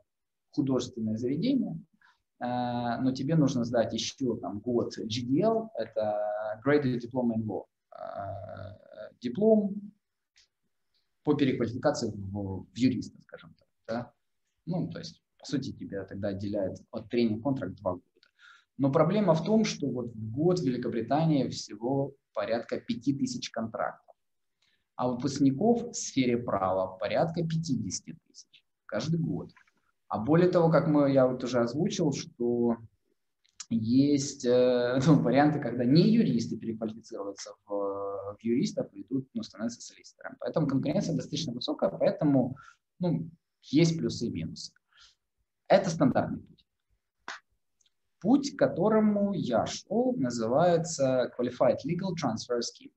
художественное 0.51 1.17
заведение, 1.17 1.79
а, 2.39 2.99
но 3.01 3.11
тебе 3.11 3.35
нужно 3.35 3.63
сдать 3.63 3.93
еще 3.93 4.37
там 4.37 4.59
год 4.59 4.97
GDL, 4.97 5.69
это 5.75 6.61
Graded 6.65 6.99
Diploma 6.99 7.35
in 7.37 7.45
Law, 7.45 7.63
а, 7.91 8.77
диплом 9.21 9.93
по 11.23 11.33
переквалификации 11.35 12.11
в, 12.11 12.65
в 12.65 12.77
юриста, 12.77 13.21
скажем 13.21 13.55
так. 13.57 13.67
Да? 13.87 14.13
Ну, 14.65 14.89
то 14.89 14.99
есть, 14.99 15.23
по 15.39 15.45
сути, 15.45 15.71
тебя 15.71 16.03
тогда 16.05 16.29
отделяет 16.29 16.77
от 16.91 17.09
тренинг-контракт 17.09 17.75
два 17.75 17.93
года. 17.93 18.03
Но 18.77 18.91
проблема 18.91 19.33
в 19.33 19.43
том, 19.43 19.65
что 19.65 19.87
вот 19.87 20.13
в 20.13 20.31
год 20.31 20.59
в 20.59 20.63
Великобритании 20.63 21.47
всего 21.47 22.13
порядка 22.33 22.79
5000 22.79 23.49
контрактов, 23.51 24.02
а 24.95 25.09
выпускников 25.09 25.89
в 25.89 25.93
сфере 25.93 26.37
права 26.37 26.97
порядка 26.97 27.41
50 27.43 28.15
тысяч 28.27 28.63
каждый 28.85 29.19
год. 29.19 29.51
А 30.07 30.19
более 30.19 30.49
того, 30.49 30.69
как 30.69 30.87
мы, 30.87 31.11
я 31.11 31.27
вот 31.27 31.43
уже 31.43 31.59
озвучил, 31.59 32.13
что 32.13 32.77
есть 33.69 34.45
э, 34.45 34.99
ну, 35.07 35.19
варианты, 35.19 35.59
когда 35.59 35.83
не 35.85 36.09
юристы 36.09 36.57
переквалифицируются 36.57 37.53
в, 37.65 37.69
в 37.69 38.37
юристов 38.41 38.87
и 38.93 39.01
идут, 39.01 39.27
ну, 39.33 39.43
становятся 39.43 39.81
солиситорами. 39.81 40.37
Поэтому 40.39 40.67
конкуренция 40.67 41.15
достаточно 41.15 41.53
высокая, 41.53 41.89
поэтому 41.89 42.55
ну, 42.99 43.29
есть 43.63 43.97
плюсы 43.97 44.27
и 44.27 44.31
минусы. 44.31 44.73
Это 45.67 45.89
стандартный 45.89 46.41
путь. 46.41 46.65
Путь, 48.19 48.55
к 48.55 48.59
которому 48.59 49.33
я 49.33 49.65
шел, 49.65 50.13
называется 50.15 51.31
Qualified 51.37 51.77
Legal 51.85 52.13
Transfer 52.13 52.59
Scheme. 52.59 52.91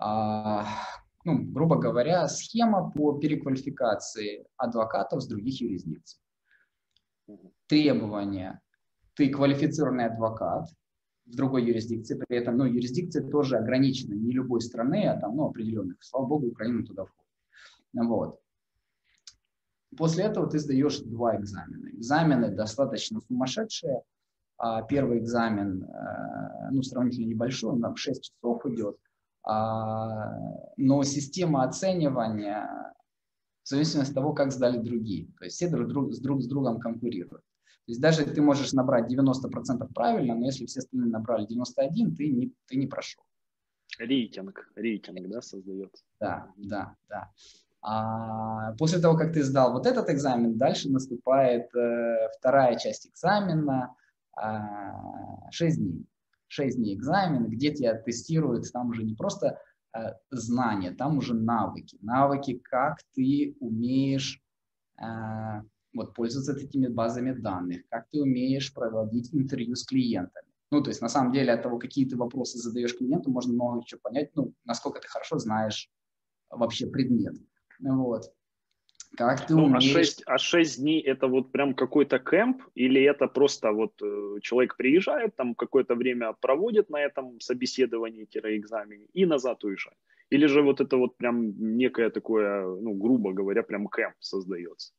А, 0.00 0.66
ну, 1.24 1.42
грубо 1.44 1.76
говоря, 1.76 2.28
схема 2.28 2.90
по 2.90 3.18
переквалификации 3.18 4.46
адвокатов 4.56 5.22
с 5.22 5.26
других 5.26 5.60
юрисдикций. 5.60 6.20
Требования. 7.66 8.60
Ты 9.14 9.30
квалифицированный 9.30 10.06
адвокат 10.06 10.68
в 11.26 11.36
другой 11.36 11.64
юрисдикции, 11.64 12.18
при 12.26 12.38
этом 12.38 12.56
ну, 12.56 12.64
юрисдикция 12.64 13.28
тоже 13.28 13.56
ограничена 13.56 14.14
не 14.14 14.32
любой 14.32 14.60
страны, 14.60 15.06
а 15.08 15.18
там 15.18 15.36
ну, 15.36 15.46
определенных. 15.46 15.96
Слава 16.00 16.26
богу, 16.26 16.46
Украина 16.48 16.84
туда 16.84 17.04
входит. 17.04 18.08
Вот. 18.08 18.40
После 19.96 20.24
этого 20.24 20.48
ты 20.48 20.58
сдаешь 20.58 21.00
два 21.00 21.36
экзамена. 21.36 21.90
Экзамены 21.90 22.54
достаточно 22.54 23.20
сумасшедшие– 23.20 24.02
а, 24.58 24.82
первый 24.82 25.20
экзамен, 25.20 25.84
э, 25.84 26.70
ну, 26.72 26.82
сравнительно 26.82 27.26
небольшой, 27.26 27.70
он 27.70 27.80
там 27.80 27.94
6 27.94 28.24
часов 28.24 28.66
идет, 28.66 28.96
но 29.48 31.02
система 31.04 31.64
оценивания 31.64 32.92
в 33.62 33.68
зависимости 33.68 34.10
от 34.10 34.14
того, 34.14 34.32
как 34.32 34.52
сдали 34.52 34.78
другие. 34.78 35.28
То 35.38 35.44
есть 35.44 35.56
все 35.56 35.68
друг, 35.68 35.88
друг, 35.88 36.12
с 36.12 36.20
друг 36.20 36.42
с 36.42 36.46
другом 36.46 36.80
конкурируют. 36.80 37.42
То 37.42 37.92
есть 37.92 38.00
даже 38.00 38.24
ты 38.24 38.42
можешь 38.42 38.72
набрать 38.72 39.10
90% 39.10 39.92
правильно, 39.94 40.34
но 40.34 40.46
если 40.46 40.66
все 40.66 40.80
остальные 40.80 41.10
набрали 41.10 41.46
91, 41.46 42.14
ты 42.14 42.28
не, 42.28 42.52
ты 42.66 42.76
не 42.76 42.86
прошел. 42.86 43.22
Рейтинг, 43.98 44.70
рейтинг, 44.76 45.28
да, 45.28 45.40
создается. 45.40 46.04
Да, 46.20 46.52
да, 46.56 46.94
да. 47.08 47.30
А 47.80 48.74
после 48.74 49.00
того, 49.00 49.16
как 49.16 49.32
ты 49.32 49.42
сдал 49.42 49.72
вот 49.72 49.86
этот 49.86 50.10
экзамен, 50.10 50.58
дальше 50.58 50.90
наступает 50.90 51.74
э, 51.74 52.28
вторая 52.38 52.76
часть 52.76 53.06
экзамена– 53.06 53.94
6 54.38 55.60
а, 55.60 55.80
дней. 55.80 56.06
6 56.48 56.76
дней 56.76 56.96
экзамен, 56.96 57.48
где 57.48 57.72
тебя 57.72 57.94
тестируют, 57.94 58.70
там 58.72 58.90
уже 58.90 59.04
не 59.04 59.14
просто 59.14 59.60
э, 59.96 60.14
знания, 60.30 60.92
там 60.92 61.18
уже 61.18 61.34
навыки. 61.34 61.98
Навыки, 62.00 62.60
как 62.64 62.98
ты 63.14 63.56
умеешь 63.60 64.40
э, 65.00 65.04
вот, 65.94 66.14
пользоваться 66.14 66.52
этими 66.52 66.88
базами 66.88 67.32
данных, 67.32 67.82
как 67.90 68.08
ты 68.10 68.20
умеешь 68.20 68.72
проводить 68.72 69.34
интервью 69.34 69.74
с 69.74 69.84
клиентами. 69.84 70.46
Ну, 70.70 70.82
то 70.82 70.90
есть, 70.90 71.00
на 71.00 71.08
самом 71.08 71.32
деле, 71.32 71.52
от 71.52 71.62
того, 71.62 71.78
какие 71.78 72.06
ты 72.06 72.16
вопросы 72.16 72.58
задаешь 72.58 72.96
клиенту, 72.96 73.30
можно 73.30 73.54
много 73.54 73.84
чего 73.86 74.00
понять, 74.02 74.30
ну, 74.34 74.52
насколько 74.64 75.00
ты 75.00 75.08
хорошо 75.08 75.38
знаешь 75.38 75.90
вообще 76.50 76.86
предмет. 76.86 77.34
Вот. 77.80 78.24
Как 79.16 79.46
ты 79.46 79.54
ну, 79.54 79.62
а 79.62 79.66
умеешь... 79.66 79.90
а, 79.90 79.98
6, 79.98 80.22
а 80.26 80.38
6 80.38 80.80
дней 80.80 81.00
это 81.00 81.26
вот 81.26 81.50
прям 81.50 81.74
какой-то 81.74 82.18
кемп 82.18 82.62
или 82.74 83.02
это 83.02 83.26
просто 83.26 83.72
вот 83.72 83.92
э, 84.02 84.40
человек 84.42 84.76
приезжает, 84.76 85.34
там 85.34 85.54
какое-то 85.54 85.94
время 85.94 86.34
проводит 86.40 86.90
на 86.90 87.00
этом 87.00 87.40
собеседовании-экзамене 87.40 89.06
и 89.12 89.26
назад 89.26 89.64
уезжает? 89.64 89.96
Или 90.30 90.46
же 90.46 90.62
вот 90.62 90.80
это 90.80 90.96
вот 90.96 91.16
прям 91.16 91.54
некое 91.76 92.10
такое, 92.10 92.66
ну, 92.66 92.94
грубо 92.94 93.32
говоря, 93.32 93.62
прям 93.62 93.88
кемп 93.88 94.14
создается? 94.20 94.92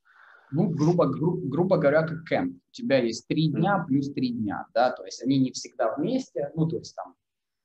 Ну, 0.52 0.70
грубо, 0.70 1.06
гру, 1.06 1.38
грубо 1.38 1.78
говоря, 1.78 2.02
как 2.08 2.28
кемп. 2.28 2.56
У 2.56 2.72
тебя 2.72 2.98
есть 2.98 3.28
три 3.28 3.50
дня 3.50 3.86
плюс 3.88 4.12
три 4.12 4.30
дня, 4.30 4.66
да, 4.74 4.92
то 4.92 5.06
есть 5.06 5.24
они 5.24 5.38
не 5.38 5.52
всегда 5.52 5.96
вместе, 5.96 6.52
ну, 6.56 6.68
то 6.68 6.78
есть 6.78 6.96
там 6.96 7.16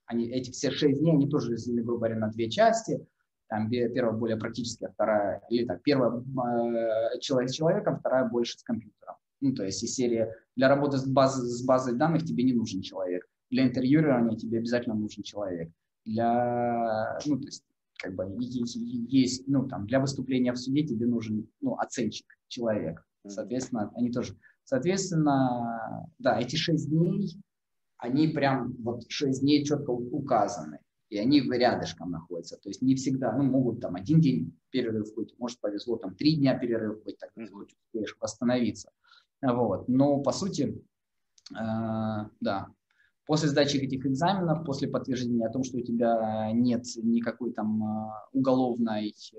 они, 0.06 0.30
эти 0.30 0.50
все 0.50 0.70
шесть 0.70 1.00
дней, 1.00 1.12
они 1.12 1.28
тоже 1.28 1.52
разделены, 1.52 1.82
грубо 1.82 2.00
говоря, 2.00 2.18
на 2.18 2.28
две 2.28 2.50
части, 2.50 3.06
там 3.54 3.70
первая 3.70 4.12
более 4.12 4.36
практическая, 4.36 4.88
вторая, 4.88 5.40
или 5.48 5.64
так, 5.64 5.80
первая 5.82 6.10
э, 6.20 7.20
человек 7.20 7.50
с 7.50 7.54
человеком, 7.54 7.98
вторая 8.00 8.28
больше 8.28 8.58
с 8.58 8.64
компьютером. 8.64 9.14
Ну, 9.40 9.54
то 9.54 9.64
есть 9.64 9.82
из 9.84 9.94
серии 9.94 10.26
для 10.56 10.68
работы 10.68 10.98
с 10.98 11.06
базой, 11.06 11.48
с 11.48 11.64
базой 11.64 11.96
данных 11.96 12.24
тебе 12.24 12.42
не 12.42 12.52
нужен 12.52 12.82
человек. 12.82 13.24
Для 13.50 13.64
интервьюирования 13.64 14.36
тебе 14.36 14.58
обязательно 14.58 14.96
нужен 14.96 15.22
человек. 15.22 15.70
Для, 16.04 17.16
ну, 17.26 17.38
то 17.38 17.46
есть, 17.46 17.64
как 18.02 18.16
бы 18.16 18.26
есть, 18.38 19.46
ну, 19.46 19.68
там, 19.68 19.86
для 19.86 20.00
выступления 20.00 20.52
в 20.52 20.56
суде 20.56 20.82
тебе 20.82 21.06
нужен, 21.06 21.48
ну, 21.60 21.76
оценщик, 21.76 22.26
человек. 22.48 23.06
Соответственно, 23.26 23.92
они 23.94 24.10
тоже. 24.10 24.36
Соответственно, 24.64 26.08
да, 26.18 26.40
эти 26.40 26.56
шесть 26.56 26.90
дней, 26.90 27.36
они 27.98 28.28
прям 28.28 28.74
вот 28.80 29.04
шесть 29.08 29.42
дней 29.42 29.64
четко 29.64 29.90
указаны 29.90 30.80
и 31.10 31.18
они 31.18 31.40
рядышком 31.40 32.10
находятся. 32.10 32.56
То 32.56 32.68
есть 32.68 32.82
не 32.82 32.94
всегда, 32.94 33.32
ну, 33.32 33.44
могут 33.44 33.80
там 33.80 33.94
один 33.96 34.20
день 34.20 34.58
перерыв 34.70 35.14
быть, 35.14 35.34
может 35.38 35.60
повезло 35.60 35.96
там 35.96 36.14
три 36.14 36.36
дня 36.36 36.58
перерыв 36.58 37.02
быть, 37.04 37.18
так 37.18 37.30
ты 37.34 37.46
хоть 37.46 37.72
успеешь 37.72 38.16
восстановиться. 38.20 38.90
Вот. 39.42 39.88
Но 39.88 40.20
по 40.20 40.32
сути, 40.32 40.82
э, 41.52 41.56
да, 42.40 42.68
после 43.26 43.48
сдачи 43.48 43.76
этих 43.76 44.06
экзаменов, 44.06 44.64
после 44.64 44.88
подтверждения 44.88 45.46
о 45.46 45.52
том, 45.52 45.64
что 45.64 45.78
у 45.78 45.82
тебя 45.82 46.50
нет 46.52 46.84
никакой 46.96 47.52
там 47.52 47.82
э, 47.82 48.10
уголовной 48.32 49.14
э, 49.34 49.38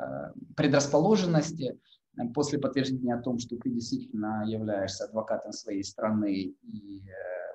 э, 0.00 0.32
предрасположенности, 0.56 1.78
после 2.32 2.60
подтверждения 2.60 3.14
о 3.14 3.22
том, 3.22 3.38
что 3.38 3.56
ты 3.56 3.70
действительно 3.70 4.44
являешься 4.46 5.04
адвокатом 5.04 5.52
своей 5.52 5.82
страны 5.82 6.54
и 6.62 7.02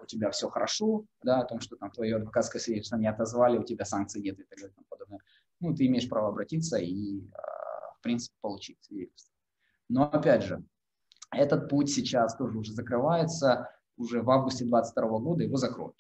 у 0.02 0.06
тебя 0.06 0.32
все 0.32 0.50
хорошо, 0.50 1.06
да, 1.24 1.42
о 1.42 1.46
том, 1.46 1.60
что 1.60 1.76
там 1.76 1.92
твое 1.92 2.18
адвокатское 2.18 2.62
свидетельство 2.62 2.98
не 2.98 3.08
отозвали, 3.08 3.58
у 3.58 3.64
тебя 3.64 3.86
санкций 3.86 4.22
нет 4.22 4.40
и 4.40 4.44
так 4.44 4.58
далее 4.58 4.72
и 4.72 4.76
тому 4.76 4.86
подобное, 4.90 5.20
ну, 5.60 5.76
ты 5.76 5.86
имеешь 5.88 6.10
право 6.10 6.30
обратиться 6.30 6.78
и, 6.78 7.22
в 7.22 8.02
принципе, 8.02 8.36
получить 8.42 8.78
свидетельство. 8.82 9.34
Но, 9.90 10.10
опять 10.10 10.44
же, 10.44 10.64
этот 11.32 11.70
путь 11.70 11.90
сейчас 11.90 12.36
тоже 12.36 12.58
уже 12.58 12.74
закрывается, 12.74 13.70
уже 13.98 14.22
в 14.22 14.30
августе 14.30 14.66
2022 14.66 15.20
года 15.20 15.44
его 15.44 15.58
закроют. 15.58 15.98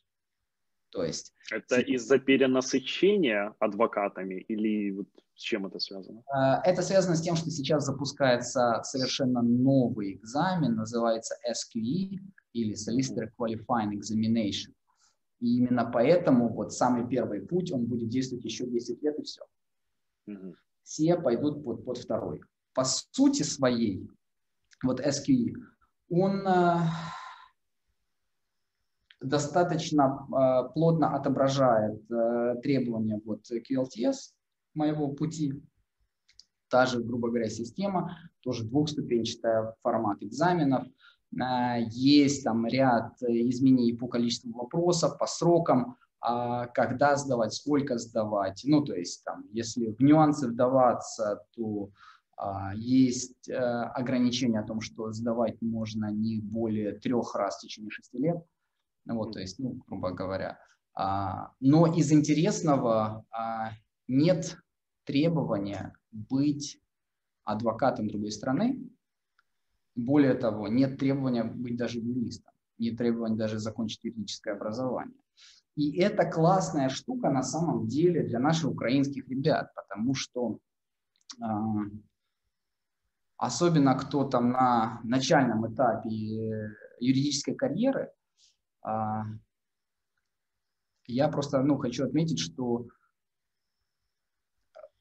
То 0.91 1.04
есть... 1.04 1.34
Это 1.52 1.82
из-за 1.82 2.18
перенасыщения 2.18 3.54
адвокатами 3.60 4.36
или 4.36 4.91
вот 4.91 5.08
с 5.39 5.41
чем 5.41 5.66
это 5.66 5.80
связано? 5.80 6.22
А, 6.34 6.62
это 6.66 6.82
связано 6.82 7.16
с 7.16 7.22
тем, 7.22 7.36
что 7.36 7.50
сейчас 7.50 7.86
запускается 7.86 8.82
совершенно 8.84 9.41
новый 9.41 10.16
экзамен, 10.16 10.76
называется 10.76 11.36
SQE 11.50 12.20
или 12.54 12.74
Solicitor 12.74 13.30
Qualifying 13.38 13.93
Examination. 13.93 14.74
И 15.39 15.58
именно 15.58 15.89
поэтому 15.89 16.50
вот 16.50 16.74
самый 16.74 17.08
первый 17.08 17.41
путь, 17.41 17.72
он 17.72 17.86
будет 17.86 18.10
действовать 18.10 18.45
еще 18.45 18.68
10 18.68 19.02
лет 19.02 19.20
и 19.20 19.24
все. 19.24 19.43
Все 20.84 21.18
пойдут 21.18 21.64
под, 21.64 21.86
под 21.86 21.97
второй. 21.97 22.41
По 22.74 22.84
сути 22.84 23.43
своей, 23.43 24.08
вот 24.84 25.00
SQE, 25.00 25.54
он 26.10 26.47
э, 26.47 26.78
достаточно 29.22 30.28
э, 30.28 30.74
плотно 30.74 31.16
отображает 31.16 32.02
э, 32.12 32.56
требования 32.62 33.20
вот 33.24 33.41
QLTS 33.52 34.34
моего 34.74 35.10
пути. 35.10 35.62
Та 36.70 36.86
же, 36.86 37.04
грубо 37.04 37.30
говоря, 37.30 37.50
система, 37.50 38.18
тоже 38.41 38.64
двухступенчатая 38.64 39.76
формат 39.82 40.22
экзаменов. 40.22 40.88
Э, 41.34 41.82
есть 41.90 42.44
там 42.44 42.66
ряд 42.66 43.22
изменений 43.22 43.94
по 43.94 44.08
количеству 44.08 44.52
вопросов, 44.52 45.18
по 45.18 45.28
срокам, 45.28 45.98
а 46.22 46.68
когда 46.68 47.16
сдавать, 47.16 47.54
сколько 47.54 47.98
сдавать. 47.98 48.62
Ну, 48.66 48.84
то 48.84 48.94
есть, 48.94 49.24
там, 49.24 49.46
если 49.52 49.92
в 49.92 50.02
нюансы 50.02 50.48
вдаваться, 50.48 51.46
то 51.56 51.92
а, 52.36 52.74
есть 52.76 53.48
э, 53.48 53.56
ограничение 53.56 54.60
о 54.60 54.66
том, 54.66 54.82
что 54.82 55.12
сдавать 55.12 55.62
можно 55.62 56.12
не 56.12 56.40
более 56.40 56.94
трех 56.94 57.36
раз 57.36 57.58
в 57.58 57.62
течение 57.62 57.92
шести 57.92 58.18
лет. 58.18 58.38
Вот, 59.06 59.34
то 59.34 59.40
есть, 59.40 59.60
ну, 59.60 59.82
грубо 59.88 60.12
говоря. 60.12 60.60
А, 60.94 61.52
но 61.60 61.88
из 61.88 62.12
интересного 62.12 63.26
нет 64.08 64.58
требования 65.06 65.94
быть 66.12 66.80
адвокатом 67.44 68.08
другой 68.08 68.32
страны. 68.32 68.80
Более 69.96 70.34
того, 70.34 70.68
нет 70.68 70.98
требования 70.98 71.44
быть 71.44 71.78
даже 71.78 72.00
юристом, 72.00 72.54
нет 72.78 72.98
требования 72.98 73.36
даже 73.36 73.60
закончить 73.60 74.04
юридическое 74.04 74.56
образование. 74.56 75.20
И 75.76 76.00
это 76.00 76.30
классная 76.30 76.90
штука 76.90 77.30
на 77.30 77.44
самом 77.44 77.88
деле 77.88 78.24
для 78.24 78.40
наших 78.40 78.72
украинских 78.72 79.28
ребят, 79.30 79.72
потому 79.74 80.14
что 80.14 80.60
особенно 83.38 83.96
кто 83.96 84.26
там 84.26 84.52
на 84.52 85.00
начальном 85.04 85.74
этапе 85.74 86.10
э, 86.10 86.76
юридической 87.00 87.56
карьеры, 87.56 88.12
а, 88.82 89.24
я 91.08 91.30
просто 91.30 91.62
ну, 91.62 91.78
хочу 91.78 92.06
отметить, 92.06 92.40
что 92.40 92.88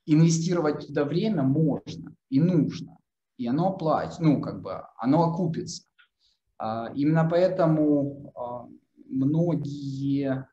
инвестировать 0.07 0.87
туда 0.87 1.05
время 1.05 1.43
можно 1.43 2.15
и 2.31 2.41
нужно, 2.41 2.97
и 3.39 3.47
оно 3.47 3.69
оплатит, 3.69 4.19
ну, 4.21 4.41
как 4.41 4.61
бы, 4.61 4.83
оно 4.97 5.23
окупится. 5.23 5.85
А, 6.59 6.93
именно 6.95 7.27
поэтому 7.29 8.33
а, 8.35 8.69
многие 9.09 10.47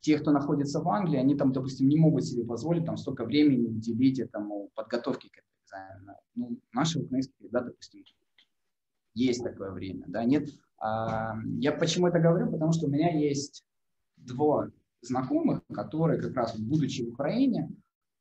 те, 0.00 0.18
кто 0.18 0.30
находится 0.30 0.80
в 0.80 0.88
Англии, 0.88 1.18
они 1.18 1.34
там, 1.34 1.52
допустим, 1.52 1.88
не 1.88 1.96
могут 1.96 2.24
себе 2.24 2.44
позволить 2.44 2.84
там 2.84 2.96
столько 2.96 3.24
времени 3.24 3.66
уделить 3.66 4.18
этому 4.18 4.70
подготовке 4.74 5.30
к 5.30 5.42
экзамена. 5.64 6.18
Ну, 6.34 6.60
наши 6.72 7.00
украинские 7.00 7.48
ребята, 7.48 7.68
допустим, 7.68 8.04
есть 9.14 9.42
такое 9.42 9.70
время, 9.70 10.04
да, 10.08 10.24
нет. 10.24 10.48
А, 10.78 11.34
я 11.58 11.72
почему 11.72 12.08
это 12.08 12.20
говорю? 12.20 12.50
Потому 12.50 12.72
что 12.72 12.86
у 12.86 12.90
меня 12.90 13.10
есть 13.10 13.64
два 14.16 14.68
знакомых, 15.00 15.62
которые 15.72 16.20
как 16.20 16.34
раз 16.34 16.58
будучи 16.58 17.02
в 17.02 17.12
Украине, 17.14 17.70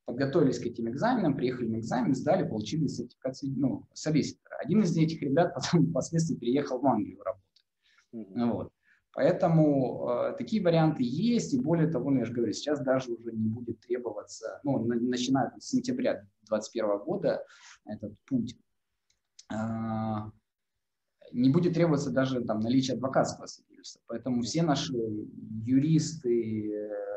подготовились 0.06 0.60
к 0.60 0.66
этим 0.66 0.90
экзаменам, 0.90 1.36
приехали 1.36 1.68
на 1.68 1.80
экзамен, 1.80 2.14
сдали, 2.16 2.48
получили 2.48 2.88
сертификат 2.88 3.36
ну, 3.44 3.86
солиситора. 3.94 4.58
Один 4.64 4.82
из 4.82 4.96
этих 4.98 5.22
ребят 5.22 5.54
потом 5.56 5.88
впоследствии 5.88 6.36
переехал 6.36 6.80
в 6.80 6.88
Англию 6.88 7.22
работать. 7.24 7.66
Mm-hmm. 8.14 8.52
Вот. 8.52 8.72
Поэтому 9.14 10.10
э, 10.10 10.36
такие 10.38 10.64
варианты 10.64 11.04
есть, 11.04 11.54
и 11.54 11.60
более 11.60 11.88
того, 11.88 12.12
ну, 12.12 12.20
я 12.20 12.26
же 12.26 12.34
говорю, 12.34 12.54
сейчас 12.54 12.80
даже 12.82 13.12
уже 13.12 13.34
не 13.34 13.50
будет 13.50 13.82
требоваться, 13.82 14.62
ну, 14.64 14.80
на, 14.86 14.96
начиная 14.96 15.52
с 15.60 15.68
сентября 15.68 16.26
2021 16.50 16.98
года 17.00 17.44
этот 17.86 18.14
путь, 18.26 18.58
э, 19.52 19.56
не 21.34 21.50
будет 21.50 21.74
требоваться 21.74 22.10
даже 22.10 22.42
там 22.42 22.62
наличие 22.62 22.96
адвокатского 22.96 23.48
свидетельства. 23.48 24.02
Поэтому 24.08 24.42
все 24.44 24.64
наши 24.64 24.94
юристы 25.66 26.74
э, 26.74 27.11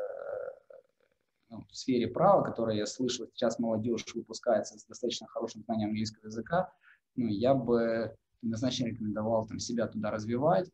ну, 1.49 1.65
в 1.69 1.75
сфере 1.75 2.07
права, 2.07 2.43
которые 2.43 2.79
я 2.79 2.85
слышал, 2.85 3.27
сейчас 3.33 3.59
молодежь 3.59 4.05
выпускается 4.13 4.77
с 4.77 4.85
достаточно 4.85 5.27
хорошим 5.27 5.63
знанием 5.63 5.89
английского 5.89 6.25
языка, 6.25 6.71
ну, 7.15 7.27
я 7.27 7.53
бы 7.53 8.15
однозначно 8.41 8.85
рекомендовал 8.85 9.47
там, 9.47 9.59
себя 9.59 9.87
туда 9.87 10.11
развивать, 10.11 10.69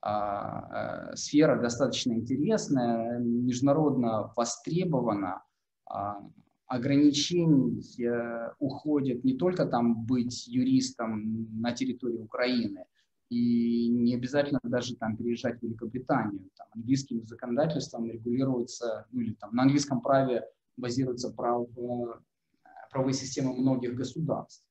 а, 0.00 1.12
э, 1.12 1.16
сфера 1.16 1.60
достаточно 1.60 2.12
интересная, 2.12 3.18
международно 3.20 4.32
востребована, 4.36 5.44
а, 5.86 6.20
ограничений 6.66 8.02
э, 8.02 8.52
уходит 8.58 9.24
не 9.24 9.34
только 9.34 9.66
там 9.66 10.04
быть 10.04 10.46
юристом 10.48 11.48
на 11.60 11.72
территории 11.72 12.18
Украины, 12.18 12.86
и 13.32 13.88
не 13.88 14.14
обязательно 14.14 14.60
даже 14.62 14.94
там 14.96 15.16
переезжать 15.16 15.58
в 15.58 15.62
Великобританию. 15.62 16.50
Там, 16.54 16.66
английским 16.74 17.26
законодательством 17.26 18.10
регулируется, 18.10 19.06
ну 19.10 19.22
или 19.22 19.32
там 19.32 19.54
на 19.54 19.62
английском 19.62 20.02
праве 20.02 20.44
базируется 20.76 21.30
право, 21.30 21.66
правовые 22.90 23.14
системы 23.14 23.54
многих 23.54 23.94
государств. 23.94 24.62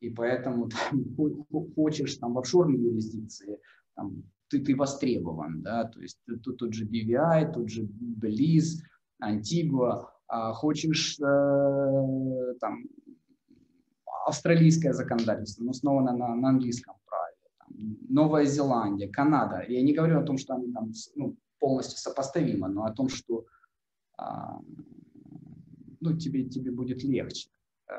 И 0.00 0.08
поэтому 0.08 0.68
там, 0.68 1.04
хочешь 1.76 2.16
там 2.16 2.32
в 2.32 2.38
офшорной 2.38 2.78
юрисдикции, 2.78 3.58
там, 3.94 4.22
ты, 4.48 4.60
ты 4.60 4.74
востребован, 4.74 5.60
да, 5.60 5.84
то 5.84 6.00
есть 6.00 6.18
тут, 6.42 6.56
тот 6.56 6.72
же 6.72 6.86
BVI, 6.86 7.52
тот 7.52 7.68
же 7.68 7.82
Белиз, 7.82 8.82
Антигуа, 9.20 10.10
а 10.28 10.52
хочешь 10.54 11.18
э, 11.20 12.54
там 12.60 12.84
австралийское 14.26 14.92
законодательство, 14.92 15.64
но 15.64 15.70
основано 15.70 16.16
на, 16.16 16.34
на 16.34 16.48
английском 16.48 16.95
Новая 18.08 18.44
Зеландия, 18.44 19.08
Канада. 19.08 19.64
Я 19.68 19.82
не 19.82 19.92
говорю 19.92 20.20
о 20.20 20.24
том, 20.24 20.38
что 20.38 20.54
они 20.54 20.72
там 20.72 20.92
ну, 21.14 21.36
полностью 21.58 21.98
сопоставимы, 21.98 22.68
но 22.68 22.84
о 22.84 22.92
том, 22.92 23.08
что 23.08 23.46
а, 24.16 24.60
ну, 26.00 26.16
тебе, 26.16 26.44
тебе 26.44 26.70
будет 26.70 27.02
легче 27.02 27.50
э, 27.88 27.94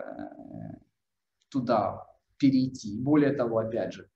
туда 1.49 2.07
перейти. 2.37 2.99
Более 2.99 3.33
того, 3.33 3.59
опять 3.59 3.93
же, 3.93 4.09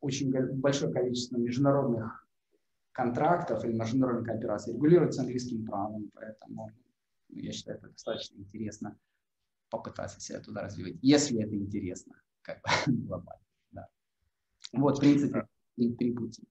очень 0.00 0.30
большое 0.54 0.92
количество 0.92 1.36
международных 1.36 2.26
контрактов 2.92 3.64
или 3.64 3.72
международных 3.72 4.26
коопераций 4.26 4.72
регулируется 4.72 5.22
английским 5.22 5.64
правом, 5.64 6.10
поэтому 6.14 6.70
ну, 7.28 7.38
я 7.38 7.52
считаю, 7.52 7.78
это 7.78 7.88
достаточно 7.88 8.38
интересно 8.38 8.98
попытаться 9.68 10.20
себя 10.20 10.40
туда 10.40 10.62
развивать, 10.62 10.96
если 11.02 11.42
это 11.42 11.54
интересно, 11.54 12.14
как 12.42 12.62
бы 12.62 12.70
глобально. 13.06 13.45
Вот, 14.76 14.98
в 14.98 15.00
принципе, 15.00 15.46
три 15.76 16.12
пути. 16.12 16.42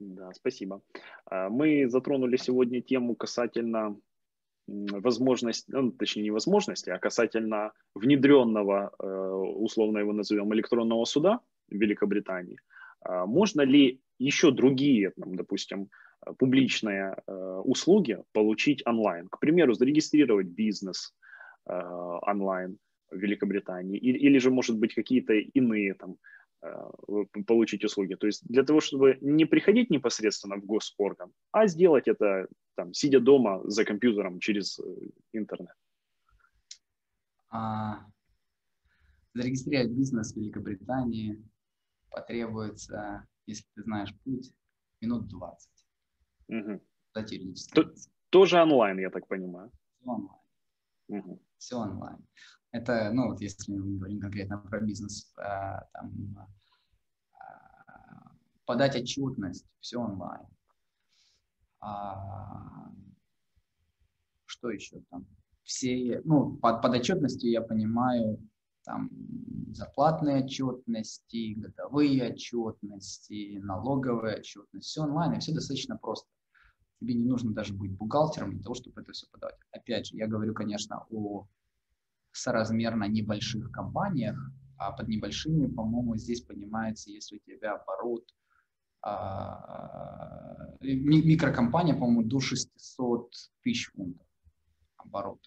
Да. 0.00 0.32
спасибо. 0.34 0.80
А, 1.26 1.48
мы 1.50 1.88
затронули 1.88 2.36
сегодня 2.36 2.80
тему 2.80 3.14
касательно 3.14 3.96
возможности, 4.66 5.70
ну, 5.72 5.90
точнее 5.90 6.22
не 6.22 6.30
возможности, 6.30 6.90
а 6.90 6.98
касательно 6.98 7.72
внедренного, 7.94 8.92
э, 8.98 9.06
условно 9.56 9.98
его 9.98 10.12
назовем, 10.12 10.54
электронного 10.54 11.04
суда 11.04 11.40
в 11.68 11.74
Великобритании. 11.74 12.58
А, 13.00 13.26
можно 13.26 13.62
ли 13.62 14.00
еще 14.18 14.50
другие, 14.52 15.10
там, 15.10 15.34
допустим, 15.34 15.88
публичные 16.38 17.16
э, 17.26 17.62
услуги 17.64 18.22
получить 18.32 18.86
онлайн? 18.86 19.28
К 19.28 19.40
примеру, 19.40 19.74
зарегистрировать 19.74 20.46
бизнес 20.46 21.14
э, 21.66 21.72
онлайн 21.72 22.78
в 23.10 23.16
Великобритании, 23.16 23.98
или 23.98 24.38
же, 24.38 24.50
может 24.50 24.78
быть, 24.78 24.94
какие-то 24.94 25.32
иные 25.32 25.94
там 25.94 26.16
получить 27.46 27.84
услуги. 27.84 28.14
То 28.14 28.26
есть 28.26 28.46
для 28.46 28.62
того, 28.62 28.80
чтобы 28.80 29.18
не 29.20 29.46
приходить 29.46 29.90
непосредственно 29.90 30.56
в 30.56 30.66
госорган, 30.66 31.32
а 31.52 31.66
сделать 31.66 32.08
это 32.08 32.48
там, 32.74 32.92
сидя 32.92 33.20
дома 33.20 33.62
за 33.64 33.84
компьютером 33.84 34.40
через 34.40 34.78
э, 34.78 34.82
интернет? 35.32 35.74
А, 37.50 38.06
зарегистрировать 39.34 39.92
бизнес 39.92 40.32
в 40.32 40.36
Великобритании 40.36 41.42
потребуется, 42.10 43.26
если 43.46 43.64
ты 43.74 43.82
знаешь 43.82 44.14
путь, 44.24 44.52
минут 45.00 45.28
20. 45.28 45.70
Угу. 46.48 46.80
То, 47.74 47.94
тоже 48.30 48.62
онлайн, 48.62 48.98
я 48.98 49.10
так 49.10 49.26
понимаю. 49.26 49.70
Все 50.00 50.10
онлайн. 50.10 50.40
Угу. 51.08 51.42
Все 51.58 51.76
онлайн. 51.76 52.18
Это, 52.72 53.10
ну, 53.12 53.30
вот 53.30 53.40
если 53.40 53.72
мы 53.72 53.98
говорим 53.98 54.20
конкретно 54.20 54.58
про 54.58 54.80
бизнес, 54.80 55.32
а, 55.36 55.84
там, 55.92 56.48
а, 57.32 58.32
подать 58.64 58.94
отчетность, 58.94 59.66
все 59.80 59.98
онлайн. 59.98 60.46
А, 61.80 62.92
что 64.44 64.70
еще 64.70 65.02
там? 65.10 65.26
Все, 65.64 66.20
ну, 66.24 66.56
под, 66.56 66.80
под 66.82 66.94
отчетностью 66.94 67.50
я 67.50 67.60
понимаю 67.60 68.38
там 68.84 69.10
зарплатные 69.72 70.44
отчетности, 70.44 71.54
годовые 71.54 72.32
отчетности, 72.32 73.58
налоговые 73.62 74.38
отчетности, 74.38 74.88
все 74.88 75.02
онлайн, 75.02 75.32
и 75.32 75.40
все 75.40 75.52
достаточно 75.52 75.96
просто. 75.96 76.28
Тебе 77.00 77.14
не 77.14 77.24
нужно 77.24 77.52
даже 77.52 77.74
быть 77.74 77.92
бухгалтером 77.92 78.52
для 78.52 78.62
того, 78.62 78.74
чтобы 78.74 79.00
это 79.00 79.12
все 79.12 79.26
подавать. 79.30 79.56
Опять 79.70 80.06
же, 80.06 80.16
я 80.16 80.26
говорю, 80.26 80.54
конечно, 80.54 81.04
о 81.10 81.46
соразмерно 82.32 83.04
небольших 83.04 83.70
компаниях, 83.70 84.38
а 84.76 84.92
под 84.92 85.08
небольшими, 85.08 85.66
по-моему, 85.66 86.16
здесь 86.16 86.40
понимается, 86.40 87.10
если 87.10 87.36
у 87.36 87.38
тебя 87.40 87.74
оборот 87.74 88.24
а, 89.02 90.74
микрокомпания, 90.80 91.94
по-моему, 91.94 92.22
до 92.22 92.40
600 92.40 93.32
тысяч 93.62 93.90
фунтов 93.92 94.26
оборот. 94.96 95.40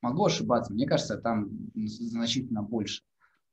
Могу 0.00 0.26
ошибаться, 0.26 0.72
мне 0.72 0.86
кажется, 0.86 1.18
там 1.18 1.50
значительно 1.74 2.62
больше. 2.62 3.02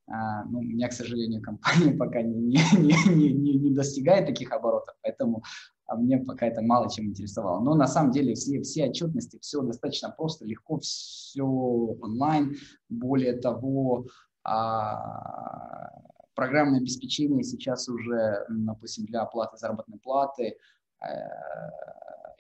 А, 0.08 0.46
ну, 0.46 0.60
у 0.60 0.64
меня, 0.64 0.88
к 0.88 0.94
сожалению, 0.94 1.42
компания 1.44 1.94
пока 1.94 2.22
не, 2.22 2.36
не, 2.36 3.16
не, 3.16 3.34
не, 3.34 3.54
не 3.56 3.74
достигает 3.74 4.28
таких 4.28 4.52
оборотов, 4.52 4.96
поэтому 5.02 5.44
а 5.88 5.96
мне 5.96 6.18
пока 6.18 6.48
это 6.48 6.62
мало 6.62 6.90
чем 6.90 7.06
интересовало. 7.08 7.62
Но 7.64 7.76
на 7.76 7.88
самом 7.88 8.12
деле 8.12 8.34
все, 8.34 8.62
все 8.62 8.90
отчетности, 8.90 9.40
все 9.42 9.62
достаточно 9.62 10.10
просто, 10.10 10.46
легко, 10.46 10.80
все 10.80 11.44
онлайн. 11.44 12.56
Более 12.90 13.34
того, 13.34 14.08
а, 14.44 15.90
программное 16.36 16.80
обеспечение 16.80 17.44
сейчас 17.44 17.90
уже, 17.90 18.46
допустим, 18.50 19.06
для 19.06 19.22
оплаты 19.22 19.58
заработной 19.58 19.98
платы 20.00 20.58
э, 21.02 21.08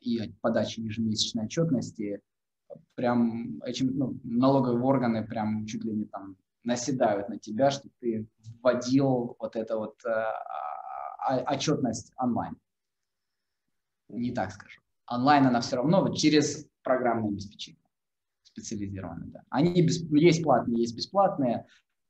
и 0.02 0.34
подачи 0.42 0.82
ежемесячной 0.82 1.46
отчетности, 1.46 2.22
прям 2.96 3.62
этим, 3.64 3.98
ну, 3.98 4.20
налоговые 4.24 4.84
органы 4.84 5.26
прям 5.26 5.66
чуть 5.66 5.84
ли 5.84 5.94
не 5.94 6.06
там 6.06 6.36
наседают 6.64 7.30
на 7.30 7.40
тебя, 7.40 7.72
что 7.72 7.90
ты 8.00 8.28
вводил 8.62 9.36
вот 9.40 9.56
эту 9.56 9.80
вот 9.80 9.96
э, 10.06 10.10
а, 10.10 11.54
отчетность 11.54 12.12
онлайн. 12.18 12.58
Не 14.10 14.32
так 14.32 14.52
скажу. 14.52 14.82
Онлайн 15.08 15.46
она 15.46 15.62
все 15.62 15.78
равно 15.78 16.02
вот 16.02 16.18
через 16.18 16.68
программное 16.84 17.30
обеспечение 17.30 17.80
специализированное. 18.56 19.28
Да. 19.28 19.44
Они 19.50 19.82
без, 19.82 20.02
есть 20.12 20.44
платные, 20.44 20.82
есть 20.82 20.96
бесплатные. 20.96 21.66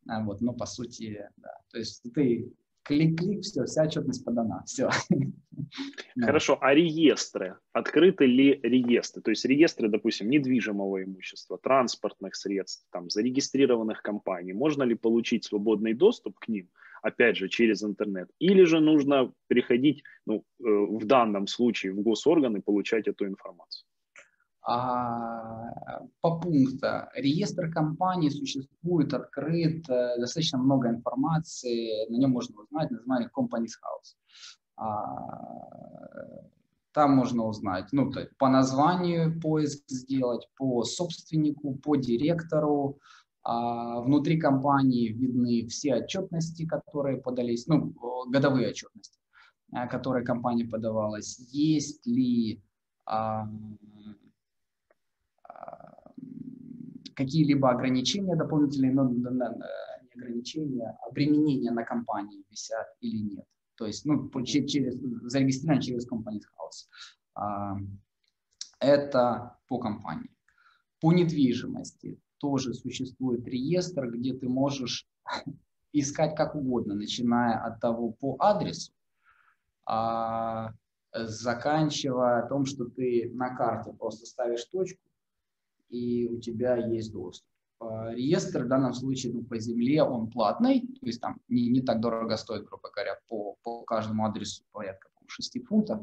А, 0.08 0.24
вот, 0.24 0.42
но 0.42 0.54
по 0.54 0.66
сути, 0.66 1.28
да. 1.38 1.58
То 1.72 1.80
есть 1.80 2.04
ты 2.14 2.52
клик-клик, 2.84 3.42
все, 3.42 3.66
вся 3.66 3.84
отчетность 3.84 4.24
подана, 4.24 4.64
все. 4.66 4.90
Хорошо, 6.20 6.58
а 6.62 6.74
реестры? 6.76 7.58
Открыты 7.74 8.28
ли 8.28 8.60
реестры? 8.62 9.24
То 9.24 9.32
есть 9.32 9.46
реестры, 9.46 9.90
допустим, 9.90 10.30
недвижимого 10.30 11.04
имущества, 11.04 11.58
транспортных 11.58 12.36
средств, 12.36 12.86
там, 12.92 13.10
зарегистрированных 13.10 14.04
компаний. 14.04 14.54
Можно 14.54 14.84
ли 14.84 14.94
получить 14.94 15.46
свободный 15.46 15.96
доступ 15.96 16.38
к 16.38 16.48
ним, 16.48 16.70
опять 17.06 17.38
же, 17.38 17.50
через 17.50 17.84
интернет? 17.84 18.30
Или 18.40 18.66
же 18.66 18.80
нужно 18.80 19.32
переходить, 19.48 20.04
ну, 20.26 20.36
э, 20.36 20.64
в 20.64 21.06
данном 21.06 21.48
случае, 21.48 21.94
в 21.94 22.02
госорганы, 22.02 22.62
получать 22.62 23.08
эту 23.08 23.26
информацию? 23.26 23.86
А, 24.68 26.02
по 26.22 26.40
пункту. 26.40 26.88
Реестр 27.16 27.72
компаний 27.72 28.32
существует, 28.32 29.14
открыт, 29.14 29.88
э, 29.90 30.20
достаточно 30.20 30.58
много 30.58 30.90
информации, 30.90 32.10
на 32.10 32.18
нем 32.18 32.32
можно 32.32 32.62
узнать 32.62 32.92
название 32.92 33.30
Companies 33.38 33.76
House. 33.84 34.16
А, 34.78 34.96
там 36.92 37.12
можно 37.12 37.46
узнать, 37.46 37.90
ну, 37.92 38.12
то 38.12 38.28
по 38.40 38.50
названию 38.50 39.40
поиск 39.40 39.84
сделать, 39.90 40.50
по 40.58 40.84
собственнику, 40.84 41.76
по 41.76 41.98
директору. 41.98 42.98
А, 43.48 44.02
внутри 44.02 44.40
компании 44.40 45.10
видны 45.10 45.68
все 45.68 45.98
отчетности, 45.98 46.66
которые 46.66 47.22
подались, 47.22 47.68
ну, 47.68 47.94
годовые 48.28 48.70
отчетности, 48.70 49.20
э, 49.72 49.88
которые 49.88 50.26
компания 50.26 50.66
подавалась. 50.66 51.38
Есть 51.52 52.08
ли 52.08 52.60
какие-либо 57.16 57.70
ограничения 57.70 58.36
дополнительные, 58.36 58.92
но 58.92 59.08
не 59.08 59.24
ограничения, 60.16 60.98
а 61.06 61.12
применения 61.12 61.70
на 61.70 61.84
компании 61.84 62.44
висят 62.50 62.88
или 63.00 63.18
нет. 63.18 63.46
То 63.76 63.86
есть, 63.86 64.06
ну, 64.06 64.28
через, 64.44 64.96
зарегистрирован 65.32 65.82
через 65.82 66.10
Companies 66.10 66.46
House. 66.58 66.88
А, 67.36 67.78
это 68.80 69.60
по 69.68 69.78
компании. 69.78 70.32
По 71.00 71.14
недвижимости 71.14 72.20
тоже 72.40 72.74
существует 72.74 73.48
реестр, 73.48 74.10
где 74.10 74.34
ты 74.34 74.48
можешь 74.48 75.08
искать 75.94 76.36
как 76.36 76.56
угодно, 76.56 76.96
начиная 76.96 77.58
от 77.58 77.80
того 77.80 78.12
по 78.12 78.36
адресу, 78.40 78.92
а, 79.86 80.72
заканчивая 81.14 82.48
том, 82.48 82.66
что 82.66 82.86
ты 82.86 83.32
на 83.34 83.56
карте 83.56 83.94
просто 83.94 84.26
ставишь 84.26 84.66
точку, 84.66 85.02
и 85.90 86.28
у 86.28 86.40
тебя 86.40 86.76
есть 86.78 87.12
доступ. 87.12 87.48
А, 87.80 88.14
реестр 88.14 88.64
в 88.64 88.68
данном 88.68 88.94
случае 88.94 89.34
ну, 89.34 89.44
по 89.44 89.58
земле 89.60 90.04
он 90.04 90.30
платный, 90.30 90.82
то 90.82 91.06
есть 91.06 91.22
там 91.22 91.40
не, 91.48 91.70
не 91.70 91.82
так 91.82 92.00
дорого 92.02 92.36
стоит, 92.38 92.66
грубо 92.66 92.90
говоря, 92.90 93.18
по, 93.28 93.56
по 93.64 93.84
каждому 93.84 94.26
адресу 94.26 94.64
порядка 94.72 95.10
6 95.28 95.66
фунтов, 95.66 96.02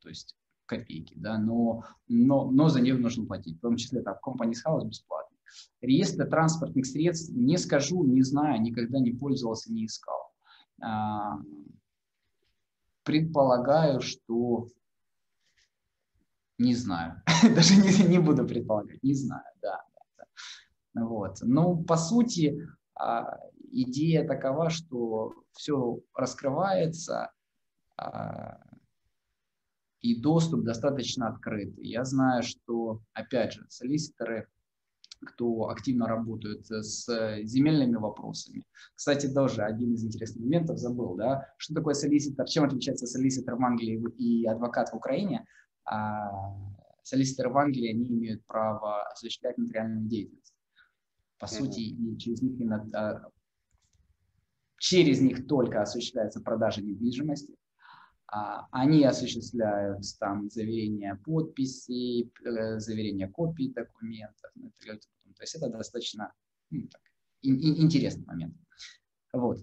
то 0.00 0.08
есть 0.08 0.36
копейки, 0.66 1.14
да, 1.16 1.38
но, 1.38 1.84
но, 2.08 2.50
но 2.50 2.68
за 2.68 2.80
нее 2.80 2.96
нужно 2.96 3.26
платить, 3.26 3.58
в 3.58 3.60
том 3.60 3.76
числе 3.76 4.02
там 4.02 4.16
Companies 4.24 4.58
House 4.66 4.86
бесплатный. 4.86 5.33
Реестр 5.80 6.28
транспортных 6.28 6.86
средств 6.86 7.32
не 7.34 7.58
скажу, 7.58 8.04
не 8.04 8.22
знаю, 8.22 8.60
никогда 8.60 8.98
не 8.98 9.12
пользовался, 9.12 9.72
не 9.72 9.86
искал. 9.86 10.32
А, 10.82 11.38
предполагаю, 13.04 14.00
что 14.00 14.68
не 16.58 16.74
знаю. 16.74 17.22
Даже 17.54 17.76
не, 17.76 18.08
не 18.08 18.18
буду 18.18 18.46
предполагать. 18.46 19.02
Не 19.02 19.14
знаю, 19.14 19.44
да. 19.60 19.84
да. 20.16 21.04
Вот. 21.04 21.38
Ну, 21.42 21.82
по 21.84 21.96
сути, 21.96 22.66
а, 22.94 23.38
идея 23.70 24.26
такова, 24.26 24.70
что 24.70 25.34
все 25.52 26.00
раскрывается, 26.14 27.32
а, 27.96 28.60
и 30.00 30.20
доступ 30.20 30.64
достаточно 30.64 31.28
открыт. 31.28 31.74
Я 31.78 32.04
знаю, 32.04 32.42
что, 32.42 33.00
опять 33.14 33.54
же, 33.54 33.66
солиситоры, 33.68 34.48
кто 35.24 35.68
активно 35.68 36.06
работают 36.06 36.66
с 36.66 37.06
земельными 37.44 37.96
вопросами. 37.96 38.64
Кстати, 38.94 39.26
тоже 39.26 39.62
один 39.62 39.94
из 39.94 40.04
интересных 40.04 40.42
моментов 40.42 40.78
забыл, 40.78 41.14
да, 41.16 41.46
что 41.58 41.74
такое 41.74 41.94
солиситор, 41.94 42.46
чем 42.46 42.64
отличается 42.64 43.06
солиситор 43.06 43.56
в 43.56 43.62
Англии 43.62 44.02
и 44.18 44.46
адвокат 44.46 44.90
в 44.90 44.96
Украине 44.96 45.44
а 45.84 46.30
солиситоры 47.02 47.50
в 47.50 47.58
Англии, 47.58 47.90
они 47.90 48.08
имеют 48.08 48.44
право 48.46 49.02
осуществлять 49.08 49.58
нотариальную 49.58 50.08
деятельность. 50.08 50.54
По 51.38 51.44
mm-hmm. 51.44 51.48
сути, 51.48 51.80
и 51.80 52.18
через 52.18 52.42
них, 52.42 52.58
а, 52.94 53.28
через 54.78 55.20
них 55.20 55.46
только 55.46 55.82
осуществляется 55.82 56.40
продажа 56.40 56.82
недвижимости. 56.82 57.54
А, 58.26 58.66
они 58.70 59.04
осуществляют 59.04 60.02
там 60.18 60.48
заверение 60.48 61.16
подписей, 61.16 62.32
э, 62.44 62.78
заверение 62.78 63.28
копий 63.28 63.70
документов. 63.70 64.50
То 65.36 65.42
есть 65.42 65.54
это 65.54 65.68
достаточно 65.68 66.32
ну, 66.70 66.88
так, 66.88 67.02
интересный 67.42 68.24
момент. 68.26 68.54
Вот. 69.32 69.58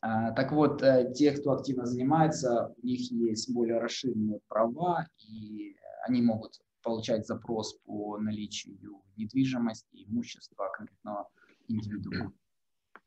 А, 0.00 0.32
так 0.32 0.52
вот, 0.52 0.82
э, 0.82 1.12
те, 1.14 1.32
кто 1.32 1.52
активно 1.52 1.86
занимается, 1.86 2.74
у 2.82 2.86
них 2.86 3.10
есть 3.10 3.52
более 3.52 3.78
расширенные 3.78 4.40
права, 4.48 5.08
и 5.18 5.76
они 6.06 6.20
могут 6.22 6.60
получать 6.82 7.26
запрос 7.26 7.78
по 7.84 8.18
наличию 8.18 8.78
недвижимости, 9.16 10.04
имущества 10.04 10.68
конкретного 10.76 11.28
индивидуума. 11.68 12.32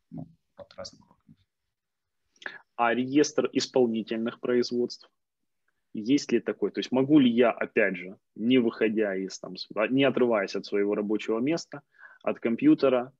Ну, 0.09 0.27
разных 0.75 1.01
А 2.75 2.93
реестр 2.93 3.49
исполнительных 3.53 4.39
производств? 4.39 5.09
Есть 5.99 6.31
ли 6.31 6.39
такой? 6.39 6.69
То 6.69 6.79
есть 6.79 6.91
могу 6.91 7.17
ли 7.17 7.27
я, 7.27 7.49
опять 7.49 7.95
же, 7.95 8.17
не 8.35 8.59
выходя 8.59 9.15
из, 9.15 9.39
там, 9.39 9.55
не 9.89 10.03
отрываясь 10.03 10.55
от 10.55 10.63
своего 10.63 10.93
рабочего 10.93 11.39
места, 11.39 11.81
от 12.21 12.39
компьютера, 12.39 13.11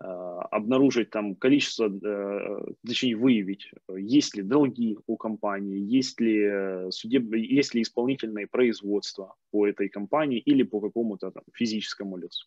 э, 0.00 0.04
обнаружить 0.04 1.10
там 1.10 1.34
количество, 1.34 1.88
э, 1.88 2.72
точнее 2.86 3.16
выявить, 3.16 3.72
есть 3.88 4.36
ли 4.36 4.44
долги 4.44 4.96
у 5.08 5.16
компании, 5.16 5.80
есть 5.80 6.20
ли, 6.20 6.44
э, 6.44 6.90
судеб... 6.92 7.34
есть 7.34 7.74
ли 7.74 7.82
исполнительные 7.82 8.46
производства 8.46 9.34
по 9.50 9.66
этой 9.66 9.88
компании 9.88 10.38
или 10.38 10.62
по 10.62 10.80
какому-то 10.80 11.32
там, 11.32 11.42
физическому 11.52 12.16
лицу. 12.16 12.46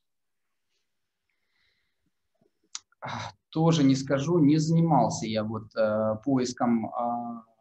тоже 3.50 3.84
не 3.84 3.96
скажу, 3.96 4.40
не 4.40 4.58
занимался 4.60 5.28
я 5.28 5.44
вот 5.44 5.76
э, 5.76 6.16
поиском 6.24 6.86
э, 6.86 7.53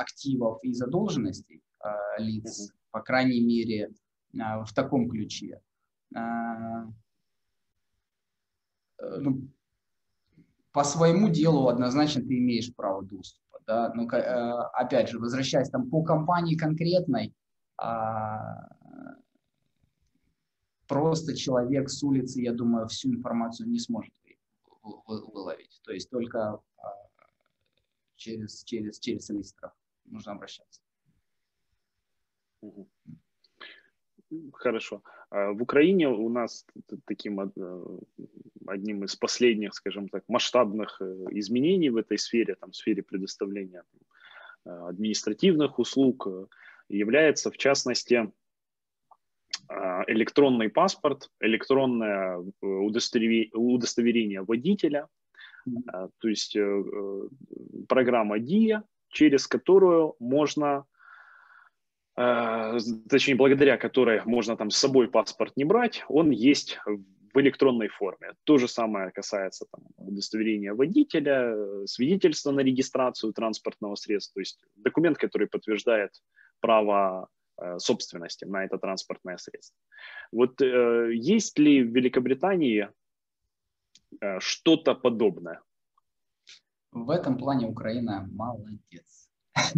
активов 0.00 0.58
и 0.62 0.72
задолженностей 0.72 1.62
э, 1.84 1.88
лиц, 2.18 2.72
по 2.90 3.00
крайней 3.00 3.40
мере, 3.40 3.90
э, 4.32 4.38
в 4.64 4.72
таком 4.74 5.08
ключе. 5.08 5.60
Э, 6.14 6.18
э, 8.98 9.18
ну, 9.20 9.48
по 10.72 10.84
своему 10.84 11.28
делу 11.28 11.68
однозначно 11.68 12.22
ты 12.22 12.38
имеешь 12.38 12.74
право 12.74 13.02
доступа. 13.02 13.60
Да? 13.66 13.92
Но, 13.94 14.04
э, 14.04 14.62
опять 14.72 15.10
же, 15.10 15.18
возвращаясь 15.18 15.70
там 15.70 15.90
по 15.90 16.02
компании 16.02 16.56
конкретной, 16.56 17.34
э, 17.82 17.86
просто 20.86 21.36
человек 21.36 21.90
с 21.90 22.02
улицы, 22.02 22.40
я 22.40 22.52
думаю, 22.52 22.88
всю 22.88 23.10
информацию 23.10 23.68
не 23.68 23.78
сможет 23.78 24.12
выловить. 24.82 25.80
То 25.84 25.92
есть 25.92 26.10
только 26.10 26.54
а, 26.54 26.60
через, 28.16 28.64
через, 28.64 28.98
через 28.98 29.26
солиситоров 29.26 29.72
нужно 30.10 30.32
обращаться. 30.32 30.80
Хорошо. 34.52 35.02
А 35.30 35.52
в 35.52 35.62
Украине 35.62 36.08
у 36.08 36.28
нас 36.28 36.66
таким 37.04 37.40
э, 37.40 37.50
одним 38.66 39.04
из 39.04 39.16
последних, 39.16 39.74
скажем 39.74 40.08
так, 40.08 40.24
масштабных 40.28 41.00
э, 41.00 41.26
изменений 41.32 41.90
в 41.90 41.96
этой 41.96 42.18
сфере, 42.18 42.54
там, 42.54 42.70
в 42.70 42.76
сфере 42.76 43.02
предоставления 43.02 43.82
э, 44.64 44.70
административных 44.70 45.78
услуг 45.78 46.28
является, 46.88 47.50
в 47.50 47.56
частности, 47.56 48.32
а, 49.68 50.04
электронный 50.08 50.68
паспорт, 50.68 51.30
электронное 51.40 52.44
удостоверение 52.60 54.42
водителя, 54.42 55.08
а, 55.86 56.08
то 56.18 56.28
есть 56.28 56.56
программа 57.88 58.38
DIA, 58.38 58.82
через 59.10 59.46
которую 59.46 60.14
можно, 60.18 60.84
точнее, 62.14 63.34
благодаря 63.34 63.76
которой 63.76 64.22
можно 64.24 64.56
там 64.56 64.70
с 64.70 64.76
собой 64.76 65.08
паспорт 65.08 65.56
не 65.56 65.64
брать, 65.64 66.04
он 66.08 66.30
есть 66.30 66.78
в 66.86 67.40
электронной 67.40 67.88
форме. 67.88 68.32
То 68.44 68.58
же 68.58 68.66
самое 68.66 69.10
касается 69.12 69.66
там, 69.70 69.84
удостоверения 69.96 70.74
водителя, 70.74 71.86
свидетельства 71.86 72.50
на 72.50 72.60
регистрацию 72.60 73.32
транспортного 73.32 73.94
средства, 73.94 74.34
то 74.34 74.40
есть 74.40 74.58
документ, 74.74 75.18
который 75.18 75.46
подтверждает 75.46 76.10
право 76.60 77.28
Э, 77.60 77.78
собственности 77.78 78.46
на 78.46 78.64
это 78.64 78.78
транспортное 78.78 79.36
средство. 79.36 79.76
Вот 80.32 80.62
э, 80.62 81.10
есть 81.14 81.58
ли 81.58 81.82
в 81.82 81.94
Великобритании 81.94 82.88
э, 84.20 84.40
что-то 84.40 84.94
подобное? 84.94 85.60
В 86.92 87.10
этом 87.10 87.38
плане 87.38 87.66
Украина 87.66 88.28
молодец. 88.32 89.28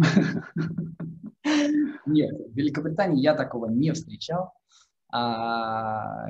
Нет, 2.05 2.35
в 2.35 2.55
Великобритании 2.55 3.21
я 3.21 3.35
такого 3.35 3.67
не 3.67 3.91
встречал. 3.91 4.53
А, 5.11 6.27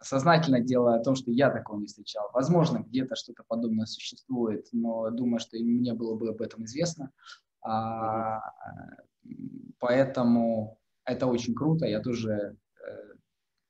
сознательно 0.00 0.60
делая 0.60 1.02
то, 1.02 1.14
что 1.14 1.30
я 1.30 1.50
такого 1.50 1.80
не 1.80 1.86
встречал. 1.86 2.30
Возможно, 2.32 2.78
где-то 2.78 3.16
что-то 3.16 3.42
подобное 3.46 3.86
существует, 3.86 4.68
но 4.72 5.10
думаю, 5.10 5.40
что 5.40 5.56
мне 5.58 5.94
было 5.94 6.14
бы 6.14 6.28
об 6.28 6.42
этом 6.42 6.64
известно. 6.64 7.10
А, 7.62 8.40
Поэтому 9.78 10.78
это 11.04 11.26
очень 11.26 11.54
круто. 11.54 11.86
Я 11.86 12.00
тоже, 12.00 12.56
э, 12.86 13.14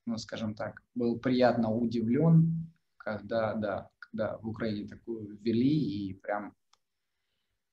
ну, 0.05 0.17
скажем 0.17 0.55
так, 0.55 0.81
был 0.93 1.19
приятно 1.19 1.71
удивлен, 1.71 2.71
когда, 2.97 3.53
да, 3.55 3.89
когда 4.15 4.37
в 4.37 4.47
Украине 4.47 4.87
такую 4.87 5.37
ввели, 5.37 6.09
и 6.09 6.13
прям 6.13 6.53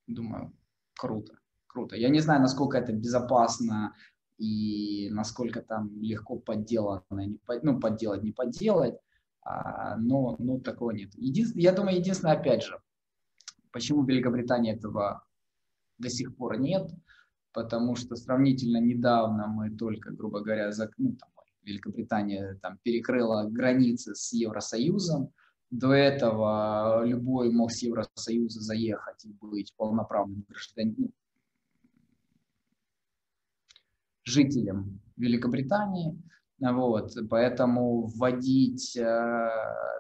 думаю, 0.07 0.53
круто, 0.99 1.39
круто. 1.67 1.97
Я 1.97 2.09
не 2.09 2.21
знаю, 2.21 2.41
насколько 2.41 2.79
это 2.79 2.93
безопасно 2.93 3.95
и 4.39 5.09
насколько 5.11 5.63
там 5.63 5.91
легко 6.01 6.39
подделано, 6.39 7.05
не, 7.11 7.39
ну, 7.63 7.79
подделать, 7.79 8.23
не 8.23 8.33
подделать, 8.33 8.99
а, 9.43 9.97
но, 9.97 10.37
но 10.39 10.59
такого 10.59 10.91
нет. 10.91 11.15
Единственное, 11.15 11.63
я 11.63 11.73
думаю, 11.73 11.99
единственное, 11.99 12.35
опять 12.35 12.65
же, 12.65 12.79
почему 13.71 14.03
в 14.03 14.09
Великобритании 14.09 14.75
этого 14.75 15.25
до 15.99 16.09
сих 16.09 16.37
пор 16.37 16.59
нет– 16.59 16.91
потому 17.53 17.97
что 17.97 18.17
сравнительно 18.17 18.79
недавно 18.79 19.47
мы 19.47 19.71
только, 19.71 20.11
грубо 20.11 20.41
говоря, 20.41 20.73
за, 20.73 20.91
ну, 20.97 21.17
там, 21.17 21.29
Великобритания 21.63 22.59
там, 22.61 22.79
перекрыла 22.83 23.49
границы 23.49 24.15
с 24.15 24.33
Евросоюзом. 24.33 25.33
До 25.73 25.91
этого 25.95 27.03
любой 27.03 27.51
мог 27.51 27.73
с 27.73 27.81
Евросоюза 27.83 28.61
заехать 28.61 29.25
и 29.25 29.33
быть 29.33 29.73
полноправным 29.75 30.45
гражданином, 30.47 31.15
жителем 34.23 35.01
Великобритании. 35.17 36.21
Вот, 36.59 37.15
поэтому 37.31 38.03
вводить 38.03 38.95
э, 38.99 39.49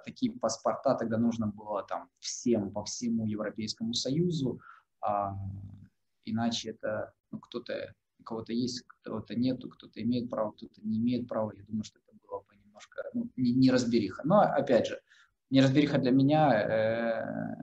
такие 0.04 0.32
паспорта 0.38 0.94
тогда 0.94 1.16
нужно 1.16 1.46
было 1.46 1.82
там 1.82 2.10
всем 2.18 2.70
по 2.70 2.84
всему 2.84 3.26
Европейскому 3.26 3.94
Союзу, 3.94 4.60
а, 5.00 5.34
иначе 6.26 6.70
это 6.72 7.14
ну, 7.30 7.38
кто-то, 7.40 7.94
у 8.20 8.24
кого-то 8.24 8.52
есть, 8.52 8.84
кого-то 9.00 9.34
нету, 9.34 9.70
кто-то 9.70 10.02
имеет 10.02 10.28
право, 10.28 10.52
кто-то 10.52 10.82
не 10.82 10.98
имеет 10.98 11.26
права. 11.26 11.52
Я 11.56 11.64
думаю, 11.64 11.82
что 11.82 11.98
это 11.98 12.16
было 12.28 12.40
бы 12.40 12.56
немножко 12.62 13.02
ну, 13.14 13.30
не 13.36 13.70
разбериха. 13.70 14.20
Но, 14.24 14.42
опять 14.42 14.86
же, 14.86 15.00
не 15.52 15.60
разбериха 15.60 15.98
для 15.98 16.10
меня, 16.12 16.50
э, 16.50 17.62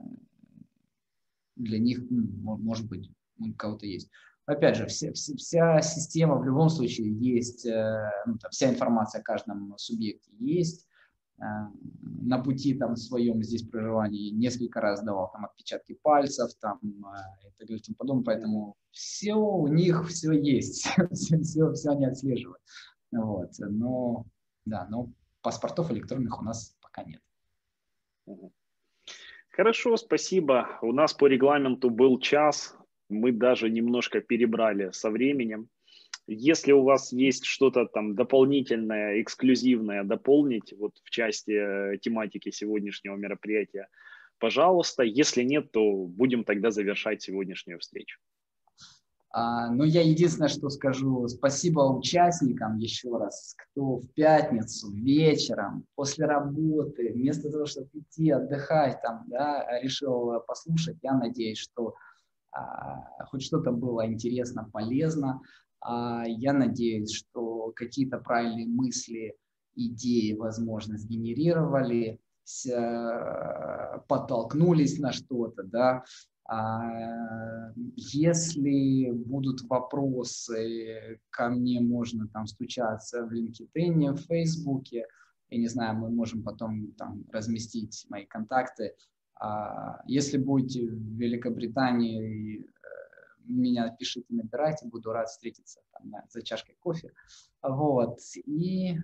для 1.56 1.78
них, 1.80 2.00
может 2.08 2.88
быть, 2.88 3.10
у 3.38 3.52
кого-то 3.54 3.84
есть. 3.84 4.08
Опять 4.46 4.76
же, 4.76 4.86
вся, 4.86 5.12
вся 5.12 5.82
система 5.82 6.36
в 6.36 6.44
любом 6.44 6.68
случае 6.70 7.12
есть, 7.12 7.66
э, 7.66 8.10
ну, 8.26 8.38
вся 8.50 8.70
информация 8.70 9.20
о 9.20 9.24
каждом 9.24 9.74
субъекте 9.76 10.30
есть. 10.38 10.86
Э, 11.40 11.42
на 12.22 12.38
пути 12.38 12.74
там 12.74 12.94
своем 12.94 13.42
здесь 13.42 13.64
проживания 13.64 14.30
несколько 14.30 14.80
раз 14.80 15.02
давал 15.02 15.32
там 15.32 15.46
отпечатки 15.46 15.98
пальцев 16.00 16.52
там 16.60 16.78
и 16.82 17.58
так 17.58 17.66
далее 17.66 17.78
и 17.78 17.82
тому 17.82 17.96
подобное, 17.96 18.24
поэтому 18.24 18.76
все 18.92 19.34
у 19.34 19.66
них 19.66 20.08
все 20.08 20.30
есть, 20.30 20.86
все, 21.12 21.38
все, 21.40 21.72
все 21.72 21.90
они 21.90 22.06
отслеживают. 22.06 22.62
Вот. 23.10 23.50
Но, 23.58 24.26
да, 24.64 24.86
но 24.88 25.12
паспортов 25.42 25.90
электронных 25.90 26.40
у 26.40 26.44
нас 26.44 26.76
пока 26.80 27.02
нет. 27.02 27.20
Хорошо, 29.50 29.96
спасибо. 29.96 30.78
У 30.82 30.92
нас 30.92 31.12
по 31.12 31.26
регламенту 31.26 31.90
был 31.90 32.18
час, 32.20 32.76
мы 33.08 33.32
даже 33.32 33.68
немножко 33.68 34.20
перебрали 34.20 34.90
со 34.92 35.10
временем. 35.10 35.68
Если 36.26 36.72
у 36.72 36.82
вас 36.82 37.12
есть 37.12 37.44
что-то 37.44 37.86
там 37.86 38.14
дополнительное, 38.14 39.20
эксклюзивное 39.20 40.04
дополнить 40.04 40.72
вот 40.78 40.92
в 41.02 41.10
части 41.10 41.50
э, 41.50 41.98
тематики 41.98 42.50
сегодняшнего 42.50 43.16
мероприятия, 43.16 43.88
пожалуйста. 44.38 45.02
Если 45.02 45.42
нет, 45.42 45.72
то 45.72 46.06
будем 46.06 46.44
тогда 46.44 46.70
завершать 46.70 47.22
сегодняшнюю 47.22 47.80
встречу. 47.80 48.20
А, 49.32 49.70
но 49.70 49.84
я 49.84 50.02
единственное, 50.02 50.48
что 50.48 50.70
скажу, 50.70 51.28
спасибо 51.28 51.80
участникам 51.80 52.78
еще 52.78 53.16
раз, 53.16 53.54
кто 53.56 53.98
в 53.98 54.08
пятницу 54.14 54.90
вечером 54.90 55.84
после 55.94 56.26
работы, 56.26 57.12
вместо 57.12 57.50
того, 57.50 57.66
чтобы 57.66 57.88
идти 57.92 58.30
отдыхать, 58.30 59.00
там, 59.02 59.24
да, 59.28 59.66
решил 59.80 60.40
послушать. 60.46 60.96
Я 61.02 61.14
надеюсь, 61.14 61.58
что 61.58 61.94
а, 62.52 63.24
хоть 63.26 63.42
что-то 63.42 63.70
было 63.70 64.06
интересно, 64.06 64.68
полезно. 64.72 65.40
А, 65.80 66.24
я 66.26 66.52
надеюсь, 66.52 67.12
что 67.12 67.72
какие-то 67.76 68.18
правильные 68.18 68.66
мысли, 68.66 69.36
идеи, 69.76 70.34
возможно, 70.34 70.98
сгенерировали, 70.98 72.20
э, 72.68 73.98
подтолкнулись 74.08 74.98
на 74.98 75.12
что-то, 75.12 75.62
да, 75.62 76.04
если 77.96 79.10
будут 79.10 79.62
вопросы, 79.62 81.20
ко 81.30 81.48
мне 81.48 81.80
можно 81.80 82.26
там 82.28 82.46
стучаться 82.46 83.24
в 83.24 83.32
LinkedIn, 83.32 84.14
в 84.14 84.20
Фейсбуке. 84.22 85.06
Я 85.48 85.58
не 85.58 85.68
знаю, 85.68 85.96
мы 85.96 86.10
можем 86.10 86.42
потом 86.42 86.92
там 86.92 87.24
разместить 87.30 88.04
мои 88.08 88.24
контакты. 88.26 88.94
А, 89.34 90.02
если 90.06 90.38
будете 90.38 90.86
в 90.86 91.16
Великобритании, 91.16 92.60
э, 92.60 92.64
меня 93.44 93.88
пишите, 93.90 94.26
набирайте, 94.30 94.86
буду 94.86 95.12
рад 95.12 95.28
встретиться 95.28 95.80
там, 95.92 96.12
за 96.28 96.42
чашкой 96.42 96.76
кофе. 96.80 97.12
Вот. 97.62 98.18
И 98.44 98.96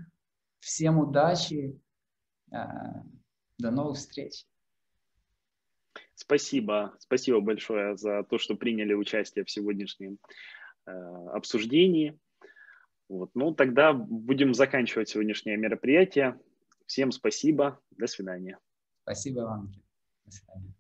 всем 0.61 0.99
удачи. 0.99 1.81
Э, 2.53 3.03
до 3.59 3.71
новых 3.71 3.97
встреч. 3.97 4.47
Спасибо, 6.17 6.97
спасибо 6.99 7.41
большое 7.41 7.97
за 7.97 8.25
то, 8.25 8.39
что 8.39 8.57
приняли 8.57 8.95
участие 8.95 9.45
в 9.45 9.51
сегодняшнем 9.51 10.19
э, 10.87 10.91
обсуждении. 10.91 12.19
Вот. 13.09 13.31
Ну, 13.35 13.55
тогда 13.55 13.93
будем 13.93 14.55
заканчивать 14.55 15.11
сегодняшнее 15.11 15.59
мероприятие. 15.59 16.41
Всем 16.87 17.13
спасибо, 17.13 17.81
до 17.91 18.07
свидания. 18.07 18.59
Спасибо 19.03 19.41
вам. 19.41 19.73
До 20.25 20.33
свидания. 20.33 20.75